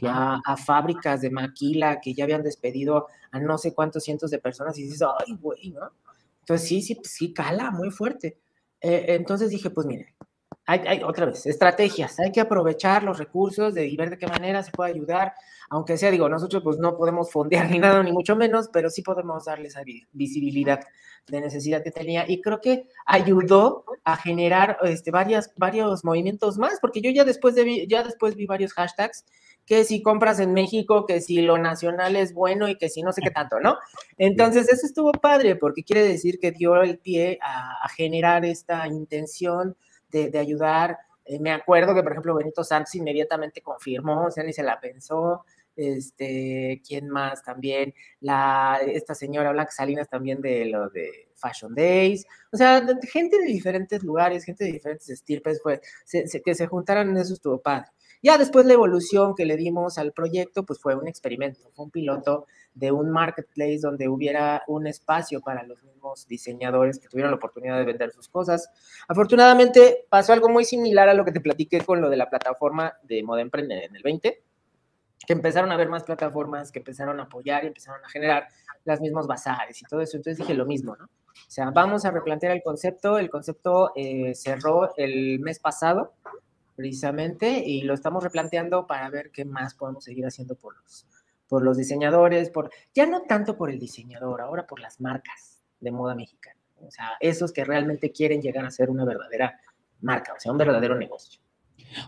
a, 0.02 0.58
fábricas 0.58 1.22
de 1.22 1.30
maquila 1.30 2.00
que 2.02 2.14
ya 2.14 2.24
habían 2.24 2.44
despedido 2.44 3.08
a 3.32 3.40
no 3.40 3.58
sé 3.58 3.74
cuántos 3.74 4.04
cientos 4.04 4.32
de 4.32 4.40
personas 4.40 4.78
y 4.78 4.84
dices, 4.84 5.02
ay, 5.02 5.36
güey, 5.40 5.72
¿no? 5.72 5.92
Entonces 6.40 6.68
sí, 6.68 6.82
sí, 6.82 7.00
sí, 7.04 7.34
cala 7.34 7.72
muy 7.72 7.90
fuerte. 7.90 8.38
Eh, 8.82 9.06
entonces 9.10 9.50
dije, 9.50 9.70
pues 9.70 9.88
mire, 9.88 10.14
hay, 10.66 11.04
otra 11.04 11.26
vez, 11.26 11.46
estrategias, 11.46 12.20
hay 12.20 12.32
que 12.32 12.40
aprovechar 12.40 13.04
los 13.04 13.18
recursos 13.18 13.74
de, 13.74 13.86
y 13.86 13.98
ver 13.98 14.12
de 14.12 14.18
qué 14.18 14.28
manera 14.28 14.64
se 14.64 14.72
puede 14.72 14.92
ayudar, 14.92 15.34
aunque 15.70 15.98
sea, 15.98 16.10
digo, 16.10 16.30
nosotros 16.30 16.64
pues 16.64 16.78
no 16.78 16.96
podemos 16.96 17.32
fondear 17.32 17.70
ni 17.72 17.80
nada, 17.80 18.02
ni 18.02 18.12
mucho 18.12 18.36
menos, 18.36 18.70
pero 18.72 18.90
sí 18.90 19.02
podemos 19.02 19.46
darle 19.46 19.68
esa 19.68 19.82
visibilidad 20.14 20.80
de 21.28 21.42
necesidad 21.42 21.84
que 21.84 21.92
tenía 21.92 22.26
y 22.30 22.42
creo 22.42 22.60
que 22.62 22.88
ayudó 23.06 23.86
a 24.04 24.18
generar 24.18 24.78
este, 24.84 25.12
varias, 25.12 25.54
varios 25.58 26.04
movimientos 26.06 26.58
más, 26.58 26.80
porque 26.82 27.02
yo 27.02 27.12
ya 27.12 27.26
después, 27.26 27.56
de, 27.56 27.86
ya 27.88 28.04
después 28.04 28.36
vi 28.36 28.46
varios 28.46 28.74
hashtags 28.74 29.26
que 29.66 29.86
si 29.86 30.02
compras 30.02 30.40
en 30.40 30.54
México, 30.54 31.06
que 31.06 31.22
si 31.22 31.42
lo 31.42 31.58
nacional 31.58 32.18
es 32.18 32.34
bueno 32.34 32.68
y 32.68 32.78
que 32.78 32.90
si 32.90 33.02
no 33.02 33.14
sé 33.14 33.22
qué 33.22 33.32
tanto, 33.32 33.62
¿no? 33.62 33.78
Entonces, 34.18 34.70
eso 34.70 34.86
estuvo 34.86 35.14
padre, 35.14 35.56
porque 35.56 35.86
quiere 35.86 36.06
decir 36.06 36.38
que 36.38 36.52
dio 36.52 36.82
el 36.82 37.00
pie 37.00 37.40
a, 37.42 37.78
a 37.82 37.88
generar 37.88 38.44
esta 38.44 38.86
intención 38.88 39.78
de, 40.14 40.40
ayudar. 40.40 40.98
Eh, 41.26 41.40
me 41.40 41.52
acuerdo 41.52 41.94
que, 41.96 42.04
por 42.04 42.12
ejemplo, 42.12 42.36
Benito 42.36 42.64
Santos 42.64 42.96
inmediatamente 42.96 43.62
confirmó, 43.62 44.26
o 44.28 44.32
sea, 44.32 44.44
ni 44.44 44.54
se 44.54 44.64
la 44.64 44.80
pensó. 44.80 45.46
Este, 45.76 46.82
¿quién 46.88 47.10
más 47.10 47.44
también? 47.44 47.94
La, 48.20 48.80
esta 48.86 49.16
señora 49.16 49.52
Blanca 49.52 49.72
Salinas 49.72 50.08
también 50.08 50.40
de 50.40 50.66
lo 50.66 50.90
de 50.90 51.30
Fashion 51.36 51.74
Days. 51.74 52.26
O 52.52 52.58
sea, 52.58 52.86
gente 53.12 53.40
de 53.40 53.46
diferentes 53.46 54.04
lugares, 54.04 54.44
gente 54.44 54.66
de 54.66 54.74
diferentes 54.74 55.10
estirpes, 55.10 55.62
fue, 55.62 55.82
que 56.46 56.56
se 56.56 56.68
juntaran 56.68 57.10
en 57.10 57.18
eso 57.18 57.34
estuvo 57.34 57.60
padre. 57.60 57.88
Ya 58.24 58.38
después 58.38 58.66
la 58.66 58.74
evolución 58.74 59.36
que 59.36 59.46
le 59.46 59.58
dimos 59.58 59.98
al 59.98 60.14
proyecto, 60.14 60.64
pues 60.66 60.80
fue 60.80 60.96
un 60.96 61.10
experimento, 61.10 61.70
fue 61.76 61.86
un 61.86 61.92
piloto 61.92 62.48
de 62.74 62.90
un 62.92 63.12
marketplace 63.12 63.80
donde 63.82 64.08
hubiera 64.08 64.64
un 64.68 64.88
espacio 64.88 65.42
para 65.42 65.64
los 65.64 65.84
mismos 65.84 66.26
diseñadores 66.26 67.00
que 67.00 67.10
tuvieran 67.10 67.32
la 67.32 67.38
oportunidad 67.38 67.78
de 67.78 67.84
vender 67.84 68.12
sus 68.12 68.30
cosas. 68.30 68.70
Afortunadamente 69.10 70.06
pasó 70.10 70.32
algo 70.32 70.48
muy 70.48 70.64
similar 70.64 71.10
a 71.10 71.14
lo 71.14 71.26
que 71.26 71.34
te 71.34 71.42
platiqué 71.42 71.82
con 71.82 72.00
lo 72.00 72.10
de 72.10 72.16
la 72.16 72.30
plataforma 72.30 72.94
de 73.04 73.22
Moda 73.24 73.42
Emprender 73.42 73.84
en 73.84 73.96
el 73.96 74.02
20, 74.02 74.42
que 75.28 75.34
empezaron 75.34 75.72
a 75.72 75.76
haber 75.76 75.90
más 75.90 76.04
plataformas 76.04 76.72
que 76.72 76.80
empezaron 76.80 77.20
a 77.20 77.24
apoyar 77.24 77.66
y 77.66 77.68
empezaron 77.68 78.04
a 78.06 78.10
generar 78.10 78.48
las 78.86 79.02
mismos 79.02 79.28
bazares 79.28 79.82
y 79.82 79.86
todo 79.86 80.00
eso. 80.00 80.16
Entonces 80.16 80.38
dije 80.38 80.54
lo 80.54 80.66
mismo, 80.66 80.96
¿no? 80.96 81.06
O 81.06 81.52
sea, 81.52 81.72
vamos 81.72 82.06
a 82.06 82.12
replantear 82.12 82.54
el 82.54 82.64
concepto. 82.64 83.18
El 83.18 83.30
concepto 83.30 83.92
eh, 83.96 84.34
cerró 84.36 84.96
el 84.98 85.40
mes 85.40 85.60
pasado, 85.60 86.14
precisamente, 86.76 87.64
y 87.66 87.82
lo 87.82 87.94
estamos 87.94 88.24
replanteando 88.24 88.88
para 88.88 89.10
ver 89.10 89.32
qué 89.32 89.46
más 89.46 89.76
podemos 89.76 90.04
seguir 90.04 90.26
haciendo 90.26 90.56
por 90.56 90.76
los, 90.82 91.08
por 91.48 91.64
los 91.64 91.78
diseñadores, 91.78 92.50
por 92.50 92.72
ya 92.94 93.06
no 93.06 93.24
tanto 93.24 93.58
por 93.58 93.70
el 93.70 93.80
diseñador, 93.80 94.42
ahora 94.42 94.66
por 94.66 94.80
las 94.80 95.00
marcas 95.00 95.64
de 95.80 95.92
moda 95.92 96.16
mexicana. 96.16 96.60
O 96.80 96.92
sea, 96.92 97.12
esos 97.20 97.52
que 97.52 97.64
realmente 97.64 98.12
quieren 98.12 98.42
llegar 98.42 98.66
a 98.66 98.72
ser 98.72 98.90
una 98.90 99.06
verdadera 99.06 99.60
marca, 100.02 100.34
o 100.34 100.40
sea, 100.40 100.52
un 100.52 100.58
verdadero 100.58 100.96
negocio. 100.96 101.40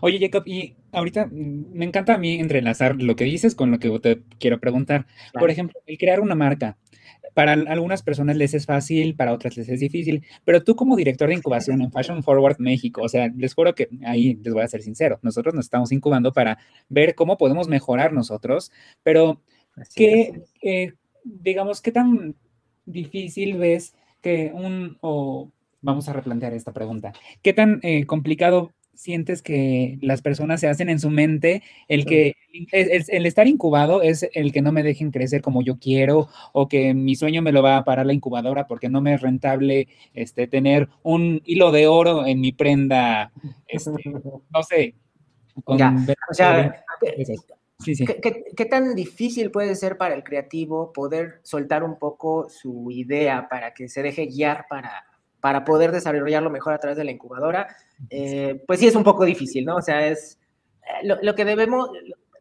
Oye, 0.00 0.18
Jacob, 0.18 0.42
y 0.46 0.74
ahorita 0.92 1.26
mm, 1.26 1.72
me 1.72 1.84
encanta 1.84 2.14
a 2.14 2.18
mí 2.18 2.34
entrelazar 2.34 3.00
lo 3.00 3.16
que 3.16 3.24
dices 3.24 3.54
con 3.54 3.70
lo 3.70 3.78
que 3.78 3.90
te 4.00 4.22
quiero 4.38 4.60
preguntar. 4.60 5.06
Por 5.38 5.50
ejemplo, 5.50 5.80
el 5.86 5.98
crear 5.98 6.20
una 6.20 6.34
marca. 6.34 6.76
Para 7.34 7.52
algunas 7.52 8.02
personas 8.02 8.36
les 8.36 8.54
es 8.54 8.64
fácil, 8.64 9.14
para 9.14 9.34
otras 9.34 9.58
les 9.58 9.68
es 9.68 9.80
difícil, 9.80 10.24
pero 10.44 10.64
tú 10.64 10.74
como 10.74 10.96
director 10.96 11.28
de 11.28 11.34
incubación 11.34 11.82
en 11.82 11.92
Fashion 11.92 12.22
Forward 12.22 12.56
México, 12.58 13.02
o 13.02 13.08
sea, 13.10 13.30
les 13.36 13.52
juro 13.52 13.74
que 13.74 13.90
ahí 14.06 14.38
les 14.42 14.54
voy 14.54 14.62
a 14.62 14.68
ser 14.68 14.80
sincero, 14.80 15.18
nosotros 15.20 15.54
nos 15.54 15.66
estamos 15.66 15.92
incubando 15.92 16.32
para 16.32 16.58
ver 16.88 17.14
cómo 17.14 17.36
podemos 17.36 17.68
mejorar 17.68 18.14
nosotros, 18.14 18.72
pero 19.02 19.42
¿qué, 19.94 20.44
eh, 20.62 20.94
digamos, 21.24 21.82
qué 21.82 21.92
tan 21.92 22.36
difícil 22.86 23.58
ves 23.58 23.94
que 24.22 24.50
un, 24.54 24.96
o 25.02 25.52
vamos 25.82 26.08
a 26.08 26.12
replantear 26.12 26.54
esta 26.54 26.72
pregunta, 26.72 27.12
qué 27.42 27.52
tan 27.52 27.80
eh, 27.82 28.06
complicado 28.06 28.72
sientes 28.96 29.42
que 29.42 29.98
las 30.00 30.22
personas 30.22 30.60
se 30.60 30.68
hacen 30.68 30.88
en 30.88 30.98
su 30.98 31.10
mente 31.10 31.62
el 31.88 32.04
que 32.06 32.34
el, 32.72 33.26
estar 33.26 33.46
incubado 33.46 34.02
es 34.02 34.28
el 34.32 34.52
que 34.52 34.62
no 34.62 34.72
me 34.72 34.82
dejen 34.82 35.10
crecer 35.10 35.42
como 35.42 35.62
yo 35.62 35.78
quiero 35.78 36.28
o 36.52 36.68
que 36.68 36.94
mi 36.94 37.14
sueño 37.14 37.42
me 37.42 37.52
lo 37.52 37.62
va 37.62 37.76
a 37.76 37.84
parar 37.84 38.06
la 38.06 38.14
incubadora 38.14 38.66
porque 38.66 38.88
no 38.88 39.00
me 39.00 39.14
es 39.14 39.20
rentable 39.20 39.88
este, 40.14 40.46
tener 40.46 40.88
un 41.02 41.42
hilo 41.44 41.70
de 41.72 41.86
oro 41.86 42.26
en 42.26 42.40
mi 42.40 42.52
prenda, 42.52 43.32
este, 43.68 43.90
no 44.50 44.62
sé. 44.62 44.94
o 45.64 45.76
sea, 46.32 46.84
¿qué, 47.84 48.64
tan 48.64 48.94
difícil 48.94 49.50
puede 49.50 49.74
ser 49.74 49.96
para 49.96 50.14
el 50.14 50.24
creativo 50.24 50.92
poder 50.92 51.40
soltar 51.42 51.84
un 51.84 51.98
poco 51.98 52.48
su 52.48 52.90
idea 52.90 53.48
para 53.48 53.74
que 53.74 53.88
se 53.88 54.02
deje 54.02 54.26
guiar 54.26 54.66
para, 54.68 55.04
para 55.46 55.64
poder 55.64 55.92
desarrollarlo 55.92 56.50
mejor 56.50 56.74
a 56.74 56.80
través 56.80 56.98
de 56.98 57.04
la 57.04 57.12
incubadora? 57.12 57.68
Eh, 58.10 58.64
pues 58.66 58.80
sí 58.80 58.88
es 58.88 58.96
un 58.96 59.04
poco 59.04 59.24
difícil, 59.24 59.64
¿no? 59.64 59.76
O 59.76 59.80
sea, 59.80 60.08
es 60.08 60.40
eh, 60.82 61.06
lo, 61.22 61.36
que 61.36 61.44
debemos, 61.44 61.88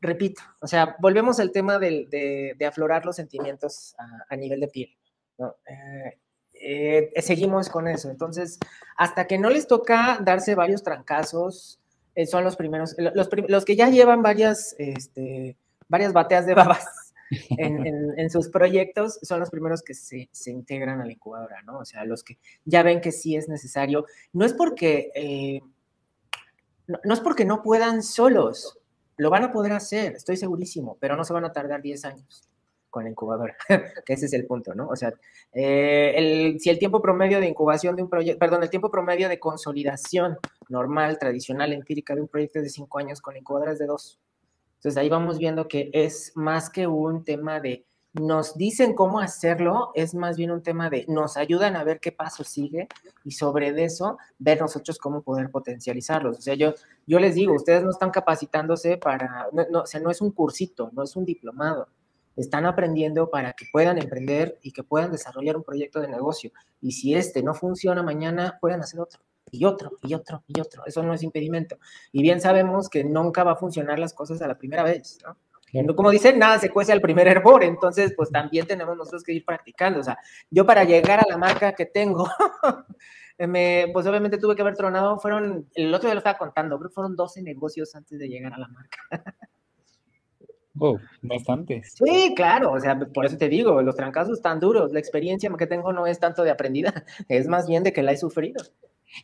repito, 0.01 0.41
o 0.59 0.65
sea, 0.65 0.95
volvemos 0.97 1.39
al 1.39 1.51
tema 1.51 1.77
de, 1.77 2.57
aflorar 2.67 3.05
los 3.05 3.15
sentimientos 3.15 3.95
a, 4.27 4.35
nivel 4.35 4.59
de 4.59 4.67
piel, 4.69 4.89
¿no? 5.37 5.55
Eh, 6.59 7.11
seguimos 7.21 7.69
con 7.69 7.87
eso. 7.87 8.09
Entonces, 8.09 8.57
hasta 8.97 9.27
que 9.27 9.37
no 9.37 9.51
les 9.51 9.67
toca 9.67 10.17
darse 10.19 10.55
varios 10.55 10.81
trancazos, 10.81 11.79
son 12.25 12.43
los 12.43 12.55
primeros, 12.55 12.95
los, 12.97 13.29
los, 13.47 13.65
que 13.65 13.75
ya 13.75 13.87
llevan 13.89 14.23
varias, 14.23 14.75
este, 14.79 15.57
varias 15.87 16.11
bateas 16.11 16.47
de 16.47 16.55
babas 16.55 17.04
en, 17.29 18.29
sus 18.29 18.49
proyectos 18.49 19.19
son 19.21 19.39
los 19.39 19.49
primeros 19.49 19.81
que 19.81 19.93
se, 19.93 20.29
integran 20.45 21.01
a 21.01 21.05
la 21.05 21.11
incubadora, 21.11 21.61
¿no? 21.63 21.79
O 21.79 21.85
sea, 21.85 22.05
los 22.05 22.23
que 22.23 22.37
ya 22.65 22.83
ven 22.83 23.01
que 23.01 23.11
sí 23.11 23.35
es 23.35 23.49
necesario. 23.49 24.05
No 24.33 24.45
es 24.45 24.53
porque, 24.53 25.11
eh, 25.15 25.61
no, 26.87 27.13
es 27.13 27.19
porque 27.19 27.45
no 27.45 27.61
puedan 27.61 28.03
solos, 28.03 28.79
lo 29.17 29.29
van 29.29 29.43
a 29.43 29.51
poder 29.51 29.73
hacer, 29.73 30.13
estoy 30.13 30.37
segurísimo, 30.37 30.97
pero 30.99 31.15
no 31.15 31.23
se 31.23 31.33
van 31.33 31.45
a 31.45 31.53
tardar 31.53 31.81
10 31.81 32.05
años 32.05 32.49
con 32.89 33.03
la 33.03 33.09
incubadora, 33.09 33.57
que 34.05 34.13
ese 34.13 34.27
es 34.27 34.33
el 34.33 34.45
punto, 34.45 34.73
¿no? 34.73 34.87
O 34.87 34.95
sea, 34.95 35.13
eh, 35.51 36.55
si 36.59 36.69
el 36.69 36.79
tiempo 36.79 37.01
promedio 37.01 37.41
de 37.41 37.47
incubación 37.47 37.95
de 37.95 38.03
un 38.03 38.09
proyecto, 38.09 38.39
perdón, 38.39 38.63
el 38.63 38.69
tiempo 38.69 38.89
promedio 38.89 39.27
de 39.27 39.37
consolidación 39.37 40.37
normal, 40.69 41.19
tradicional, 41.19 41.73
empírica 41.73 42.15
de 42.15 42.21
un 42.21 42.27
proyecto 42.29 42.59
es 42.59 42.65
de 42.65 42.69
5 42.69 42.97
años, 42.99 43.21
con 43.21 43.33
la 43.33 43.39
incubadora 43.39 43.73
es 43.73 43.79
de 43.79 43.85
2. 43.85 44.19
Entonces 44.85 45.01
ahí 45.01 45.09
vamos 45.09 45.39
viendo 45.39 45.67
que 45.67 45.89
es 45.93 46.31
más 46.35 46.69
que 46.69 46.85
un 46.85 47.23
tema 47.23 47.59
de 47.59 47.87
nos 48.13 48.55
dicen 48.55 48.93
cómo 48.93 49.19
hacerlo, 49.19 49.89
es 49.95 50.13
más 50.13 50.37
bien 50.37 50.51
un 50.51 50.61
tema 50.61 50.91
de 50.91 51.05
nos 51.07 51.37
ayudan 51.37 51.75
a 51.75 51.83
ver 51.83 51.99
qué 51.99 52.11
paso 52.11 52.43
sigue 52.43 52.87
y 53.23 53.31
sobre 53.31 53.69
eso 53.83 54.19
ver 54.37 54.61
nosotros 54.61 54.99
cómo 54.99 55.23
poder 55.23 55.49
potencializarlos. 55.49 56.37
O 56.37 56.41
sea, 56.43 56.53
yo, 56.53 56.75
yo 57.07 57.17
les 57.17 57.33
digo, 57.33 57.55
ustedes 57.55 57.81
no 57.83 57.89
están 57.89 58.11
capacitándose 58.11 58.97
para, 58.97 59.47
no, 59.71 59.81
o 59.81 59.85
sea, 59.87 59.99
no 60.01 60.11
es 60.11 60.21
un 60.21 60.29
cursito, 60.29 60.91
no 60.93 61.01
es 61.01 61.15
un 61.15 61.25
diplomado. 61.25 61.87
Están 62.35 62.67
aprendiendo 62.67 63.31
para 63.31 63.53
que 63.53 63.65
puedan 63.71 63.97
emprender 63.97 64.59
y 64.61 64.71
que 64.71 64.83
puedan 64.83 65.11
desarrollar 65.11 65.57
un 65.57 65.63
proyecto 65.63 65.99
de 65.99 66.09
negocio. 66.09 66.51
Y 66.79 66.91
si 66.91 67.15
este 67.15 67.41
no 67.41 67.55
funciona 67.55 68.03
mañana, 68.03 68.59
pueden 68.61 68.81
hacer 68.81 68.99
otro 68.99 69.19
y 69.51 69.65
otro, 69.65 69.97
y 70.03 70.13
otro, 70.13 70.43
y 70.47 70.59
otro. 70.59 70.83
Eso 70.85 71.03
no 71.03 71.13
es 71.13 71.23
impedimento. 71.23 71.77
Y 72.11 72.21
bien 72.21 72.41
sabemos 72.41 72.89
que 72.89 73.03
nunca 73.03 73.43
va 73.43 73.53
a 73.53 73.55
funcionar 73.55 73.99
las 73.99 74.13
cosas 74.13 74.41
a 74.41 74.47
la 74.47 74.57
primera 74.57 74.83
vez, 74.83 75.19
¿no? 75.23 75.37
Como 75.95 76.09
dicen, 76.09 76.39
nada 76.39 76.57
se 76.59 76.69
cuece 76.69 76.93
al 76.93 77.01
primer 77.01 77.27
hervor, 77.27 77.63
entonces 77.63 78.13
pues 78.15 78.29
también 78.31 78.65
tenemos 78.65 78.95
nosotros 78.95 79.23
que 79.23 79.33
ir 79.33 79.43
practicando. 79.43 79.99
O 79.99 80.03
sea, 80.03 80.17
yo 80.49 80.65
para 80.65 80.85
llegar 80.85 81.19
a 81.19 81.29
la 81.29 81.37
marca 81.37 81.73
que 81.73 81.85
tengo, 81.85 82.29
me, 83.39 83.89
pues 83.91 84.07
obviamente 84.07 84.37
tuve 84.37 84.55
que 84.55 84.61
haber 84.61 84.75
tronado, 84.75 85.19
fueron, 85.19 85.67
el 85.73 85.93
otro 85.93 86.07
día 86.07 86.13
lo 86.13 86.19
estaba 86.19 86.37
contando, 86.37 86.77
creo 86.77 86.89
que 86.89 86.93
fueron 86.93 87.15
12 87.15 87.41
negocios 87.41 87.93
antes 87.95 88.17
de 88.19 88.29
llegar 88.29 88.53
a 88.53 88.59
la 88.59 88.67
marca. 88.67 88.97
Oh, 90.77 90.99
bastante. 91.21 91.81
Sí, 91.85 92.33
claro, 92.35 92.73
o 92.73 92.79
sea, 92.81 92.99
por 92.99 93.25
eso 93.25 93.37
te 93.37 93.47
digo, 93.47 93.81
los 93.81 93.95
trancazos 93.95 94.39
están 94.39 94.59
duros, 94.59 94.91
la 94.91 94.99
experiencia 94.99 95.49
que 95.57 95.67
tengo 95.67 95.93
no 95.93 96.05
es 96.05 96.19
tanto 96.19 96.43
de 96.43 96.51
aprendida, 96.51 97.05
es 97.29 97.47
más 97.47 97.65
bien 97.65 97.83
de 97.83 97.93
que 97.93 98.03
la 98.03 98.11
he 98.11 98.17
sufrido. 98.17 98.61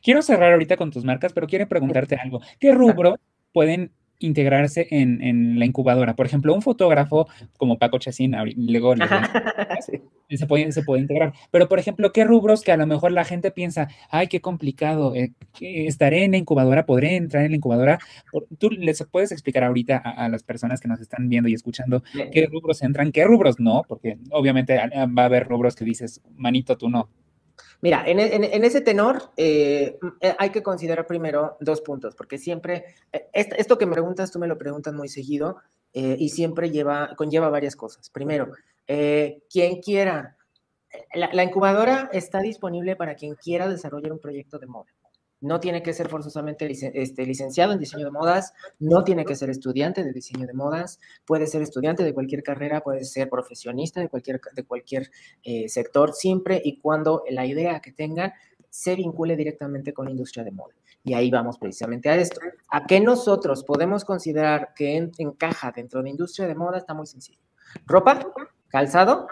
Quiero 0.01 0.21
cerrar 0.21 0.53
ahorita 0.53 0.77
con 0.77 0.91
tus 0.91 1.03
marcas, 1.03 1.33
pero 1.33 1.47
quiero 1.47 1.67
preguntarte 1.67 2.15
algo. 2.15 2.41
¿Qué 2.59 2.71
rubro 2.73 3.17
pueden 3.53 3.91
integrarse 4.19 4.87
en, 4.91 5.59
la 5.59 5.65
incubadora? 5.65 6.15
Por 6.15 6.25
ejemplo, 6.25 6.53
un 6.53 6.61
fotógrafo 6.61 7.27
como 7.57 7.77
Paco 7.77 7.97
Chacín, 7.97 8.35
luego, 8.55 8.95
se, 10.29 10.47
puede, 10.47 10.71
se 10.71 10.83
puede 10.83 11.01
integrar. 11.01 11.33
Pero, 11.51 11.67
por 11.67 11.79
ejemplo, 11.79 12.11
¿qué 12.11 12.23
rubros 12.23 12.61
que 12.61 12.71
a 12.71 12.77
lo 12.77 12.87
mejor 12.87 13.11
la 13.11 13.25
gente 13.25 13.51
piensa, 13.51 13.87
ay, 14.09 14.27
qué 14.27 14.41
complicado, 14.41 15.15
eh, 15.15 15.33
estaré 15.59 16.23
en 16.23 16.31
la 16.31 16.37
incubadora, 16.37 16.85
podré 16.85 17.15
entrar 17.15 17.43
en 17.43 17.51
la 17.51 17.57
incubadora? 17.57 17.99
¿Tú 18.57 18.69
les 18.69 19.03
puedes 19.11 19.31
explicar 19.31 19.63
ahorita 19.63 19.97
a, 19.97 20.29
las 20.29 20.43
personas 20.43 20.79
que 20.79 20.87
nos 20.87 21.01
están 21.01 21.27
viendo 21.27 21.49
y 21.49 21.53
escuchando 21.53 22.03
qué 22.31 22.47
rubros 22.51 22.81
entran, 22.81 23.11
qué 23.11 23.25
rubros 23.25 23.59
no? 23.59 23.83
Porque 23.87 24.17
obviamente 24.29 24.77
va 24.77 25.23
a 25.23 25.25
haber 25.25 25.47
rubros 25.47 25.75
que 25.75 25.85
dices, 25.85 26.21
manito, 26.35 26.77
tú 26.77 26.89
no. 26.89 27.09
Mira, 27.81 28.03
en, 28.05 28.19
ese 28.63 28.81
tenor 28.81 29.31
eh, 29.35 29.97
eh, 30.21 30.35
hay 30.37 30.51
que 30.51 30.61
considerar 30.61 31.07
primero 31.07 31.57
dos 31.59 31.81
puntos, 31.81 32.15
porque 32.15 32.37
siempre, 32.37 32.85
eh, 33.11 33.29
esto 33.33 33.77
que 33.77 33.87
me 33.87 33.93
preguntas, 33.93 34.31
tú 34.31 34.37
me 34.37 34.47
lo 34.47 34.57
preguntas 34.57 34.93
muy 34.93 35.09
seguido 35.09 35.57
y 35.93 36.29
siempre 36.29 36.69
lleva, 36.69 37.15
conlleva 37.17 37.49
varias 37.49 37.75
cosas. 37.75 38.09
Primero, 38.09 38.53
quien 38.87 39.81
quiera, 39.81 40.37
la 41.13 41.43
incubadora 41.43 42.09
está 42.13 42.39
disponible 42.39 42.95
para 42.95 43.15
quien 43.15 43.35
quiera 43.35 43.67
desarrollar 43.67 44.13
un 44.13 44.19
proyecto 44.19 44.57
de 44.57 44.67
moda. 44.67 44.89
No 45.41 45.59
tiene 45.59 45.83
que 45.83 45.93
ser 45.93 46.07
forzosamente 46.07 46.71
este, 46.71 47.25
licenciado 47.25 47.73
en 47.73 47.79
diseño 47.79 48.05
de 48.05 48.11
modas, 48.11 48.53
no 48.79 49.03
tiene 49.03 49.25
que 49.25 49.35
ser 49.35 49.49
estudiante 49.49 50.03
de 50.03 50.13
diseño 50.13 50.47
de 50.47 50.53
modas, 50.53 50.99
puede 51.25 51.47
ser 51.47 51.61
estudiante 51.61 52.03
de 52.03 52.13
cualquier 52.13 52.43
carrera, 52.43 52.81
puede 52.81 53.03
ser 53.03 53.29
profesionista 53.29 53.99
de 53.99 54.07
cualquier, 54.07 54.39
de 54.53 54.63
cualquier 54.63 55.11
eh, 55.43 55.67
sector, 55.67 56.13
siempre 56.13 56.61
y 56.63 56.77
cuando 56.77 57.23
la 57.29 57.45
idea 57.45 57.79
que 57.81 57.91
tengan 57.91 58.33
se 58.69 58.95
vincule 58.95 59.35
directamente 59.35 59.93
con 59.93 60.05
la 60.05 60.11
industria 60.11 60.43
de 60.43 60.51
moda. 60.51 60.73
Y 61.03 61.13
ahí 61.13 61.29
vamos 61.29 61.57
precisamente 61.57 62.09
a 62.09 62.15
esto. 62.15 62.39
¿A 62.69 62.85
qué 62.85 62.99
nosotros 62.99 63.63
podemos 63.63 64.05
considerar 64.05 64.73
que 64.75 65.11
encaja 65.17 65.71
dentro 65.71 66.01
de 66.01 66.09
industria 66.09 66.47
de 66.47 66.55
moda? 66.55 66.77
Está 66.77 66.93
muy 66.93 67.07
sencillo. 67.07 67.39
Ropa, 67.85 68.19
calzado, 68.69 69.27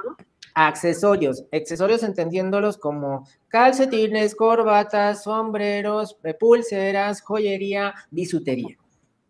accesorios, 0.54 1.45
accesorios 1.52 2.04
entendiéndolos 2.04 2.78
como 2.78 3.28
calcetines, 3.47 4.36
corbatas, 4.36 5.24
sombreros, 5.24 6.18
eh, 6.24 6.34
pulseras, 6.34 7.22
joyería, 7.22 7.93
bisutería. 8.12 8.78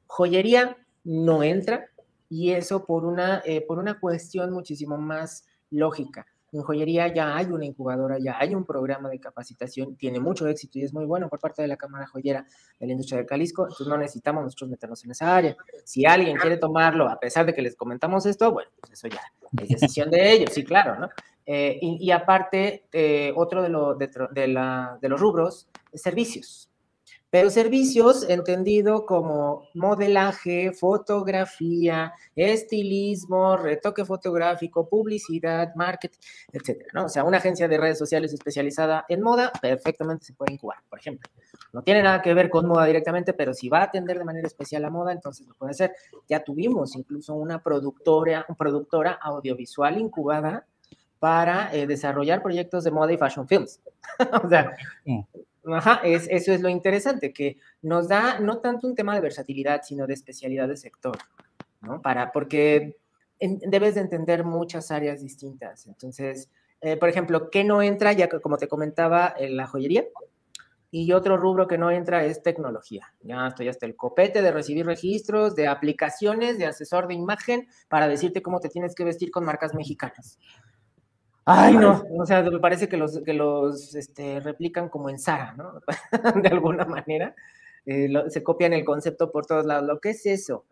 Joyería 0.07 0.77
no 1.03 1.43
entra 1.43 1.85
y 2.29 2.51
eso 2.51 2.85
por 2.85 3.05
una, 3.05 3.41
eh, 3.45 3.61
por 3.61 3.79
una 3.79 3.99
cuestión 3.99 4.51
muchísimo 4.51 4.97
más 4.97 5.45
lógica. 5.71 6.25
En 6.51 6.61
joyería 6.61 7.13
ya 7.13 7.35
hay 7.35 7.47
una 7.47 7.65
incubadora, 7.65 8.17
ya 8.19 8.37
hay 8.39 8.55
un 8.55 8.65
programa 8.65 9.09
de 9.09 9.19
capacitación, 9.19 9.95
tiene 9.95 10.19
mucho 10.19 10.47
éxito 10.47 10.79
y 10.79 10.83
es 10.83 10.93
muy 10.93 11.05
bueno 11.05 11.29
por 11.29 11.39
parte 11.39 11.61
de 11.61 11.67
la 11.67 11.77
Cámara 11.77 12.07
Joyera 12.07 12.45
de 12.79 12.85
la 12.85 12.91
Industria 12.91 13.21
de 13.21 13.27
Jalisco, 13.27 13.63
entonces 13.63 13.87
no 13.87 13.97
necesitamos 13.97 14.43
nosotros 14.43 14.69
meternos 14.69 15.03
en 15.05 15.11
esa 15.11 15.35
área. 15.35 15.55
Si 15.83 16.05
alguien 16.05 16.37
quiere 16.37 16.57
tomarlo, 16.57 17.07
a 17.07 17.19
pesar 17.19 17.45
de 17.45 17.53
que 17.53 17.61
les 17.61 17.75
comentamos 17.75 18.25
esto, 18.25 18.51
bueno, 18.51 18.69
pues 18.79 18.93
eso 18.93 19.07
ya 19.07 19.21
es 19.61 19.69
decisión 19.69 20.09
de 20.09 20.31
ellos, 20.31 20.51
sí, 20.53 20.63
claro, 20.63 20.99
¿no? 20.99 21.09
Eh, 21.51 21.79
y, 21.81 22.11
aparte, 22.11 22.85
eh, 22.93 23.33
otro 23.35 23.63
de, 23.63 24.09
de, 24.31 24.47
la, 24.47 24.99
de 25.01 25.09
los 25.09 25.19
rubros, 25.19 25.67
servicios. 25.95 26.68
Pero 27.29 27.49
servicios 27.49 28.27
entendido 28.27 29.05
como 29.05 29.67
modelaje, 29.75 30.71
fotografía, 30.73 32.13
estilismo, 32.35 33.55
retoque 33.55 34.03
fotográfico, 34.03 34.89
publicidad, 34.89 35.75
marketing, 35.75 36.17
etcétera, 36.51 36.89
¿no? 36.93 37.05
O 37.05 37.09
sea, 37.09 37.23
una 37.23 37.37
agencia 37.37 37.67
de 37.67 37.77
redes 37.77 37.99
sociales 37.99 38.33
especializada 38.33 39.05
en 39.09 39.21
moda 39.21 39.51
perfectamente 39.61 40.25
se 40.25 40.33
puede 40.33 40.53
incubar, 40.53 40.79
por 40.89 40.99
ejemplo. 40.99 41.29
No 41.71 41.83
tiene 41.83 42.01
nada 42.01 42.21
que 42.21 42.33
ver 42.33 42.49
con 42.49 42.67
moda 42.67 42.85
directamente, 42.85 43.33
pero 43.33 43.53
si 43.53 43.69
va 43.69 43.79
a 43.79 43.83
atender 43.83 44.17
de 44.17 44.25
manera 44.25 44.47
especial 44.47 44.83
a 44.85 44.89
moda, 44.89 45.11
entonces 45.11 45.45
lo 45.47 45.53
puede 45.53 45.71
hacer. 45.71 45.93
Ya 46.27 46.43
tuvimos 46.43 46.95
incluso 46.95 47.35
una 47.35 47.61
productora, 47.61 48.45
productora 48.57 49.11
audiovisual 49.21 49.99
incubada 49.99 50.65
para 51.19 51.73
eh, 51.75 51.85
desarrollar 51.85 52.41
proyectos 52.41 52.83
de 52.83 52.91
moda 52.91 53.13
y 53.13 53.17
fashion 53.17 53.47
films. 53.47 53.81
o 54.43 54.49
sea, 54.49 54.75
Ajá, 55.65 56.01
es, 56.03 56.27
eso 56.29 56.53
es 56.53 56.61
lo 56.61 56.69
interesante, 56.69 57.33
que 57.33 57.57
nos 57.81 58.07
da 58.07 58.39
no 58.39 58.59
tanto 58.59 58.87
un 58.87 58.95
tema 58.95 59.13
de 59.15 59.21
versatilidad, 59.21 59.81
sino 59.83 60.07
de 60.07 60.13
especialidad 60.13 60.67
de 60.67 60.77
sector, 60.77 61.17
¿no? 61.81 62.01
Para, 62.01 62.31
porque 62.31 62.97
debes 63.39 63.95
de 63.95 64.01
entender 64.01 64.43
muchas 64.43 64.91
áreas 64.91 65.21
distintas. 65.21 65.87
Entonces, 65.87 66.49
eh, 66.81 66.97
por 66.97 67.09
ejemplo, 67.09 67.49
¿qué 67.49 67.63
no 67.63 67.81
entra? 67.81 68.13
Ya 68.13 68.29
como 68.29 68.57
te 68.57 68.67
comentaba, 68.67 69.33
en 69.37 69.57
la 69.57 69.67
joyería. 69.67 70.05
Y 70.91 71.11
otro 71.11 71.37
rubro 71.37 71.67
que 71.67 71.77
no 71.77 71.91
entra 71.91 72.25
es 72.25 72.41
tecnología. 72.41 73.13
Ya 73.21 73.47
estoy 73.47 73.67
hasta 73.67 73.85
el 73.85 73.95
copete 73.95 74.41
de 74.41 74.51
recibir 74.51 74.87
registros, 74.87 75.55
de 75.55 75.67
aplicaciones, 75.67 76.57
de 76.57 76.65
asesor 76.65 77.07
de 77.07 77.13
imagen 77.13 77.67
para 77.89 78.07
decirte 78.07 78.41
cómo 78.41 78.59
te 78.59 78.69
tienes 78.69 78.95
que 78.95 79.03
vestir 79.03 79.29
con 79.29 79.45
marcas 79.45 79.75
mexicanas. 79.75 80.39
Ay, 81.51 81.75
no, 81.75 82.03
o 82.11 82.25
sea, 82.27 82.43
me 82.43 82.59
parece 82.59 82.87
que 82.87 82.95
los, 82.95 83.21
que 83.23 83.33
los 83.33 83.95
este, 83.95 84.39
replican 84.39 84.87
como 84.87 85.09
en 85.09 85.17
Sara, 85.17 85.53
¿no? 85.53 85.81
de 86.43 86.47
alguna 86.49 86.85
manera. 86.85 87.33
Eh, 87.87 88.07
se 88.27 88.43
copian 88.43 88.73
el 88.73 88.85
concepto 88.85 89.31
por 89.31 89.47
todos 89.47 89.65
lados. 89.65 89.87
¿Lo 89.87 89.99
que 89.99 90.11
es 90.11 90.27
eso? 90.27 90.65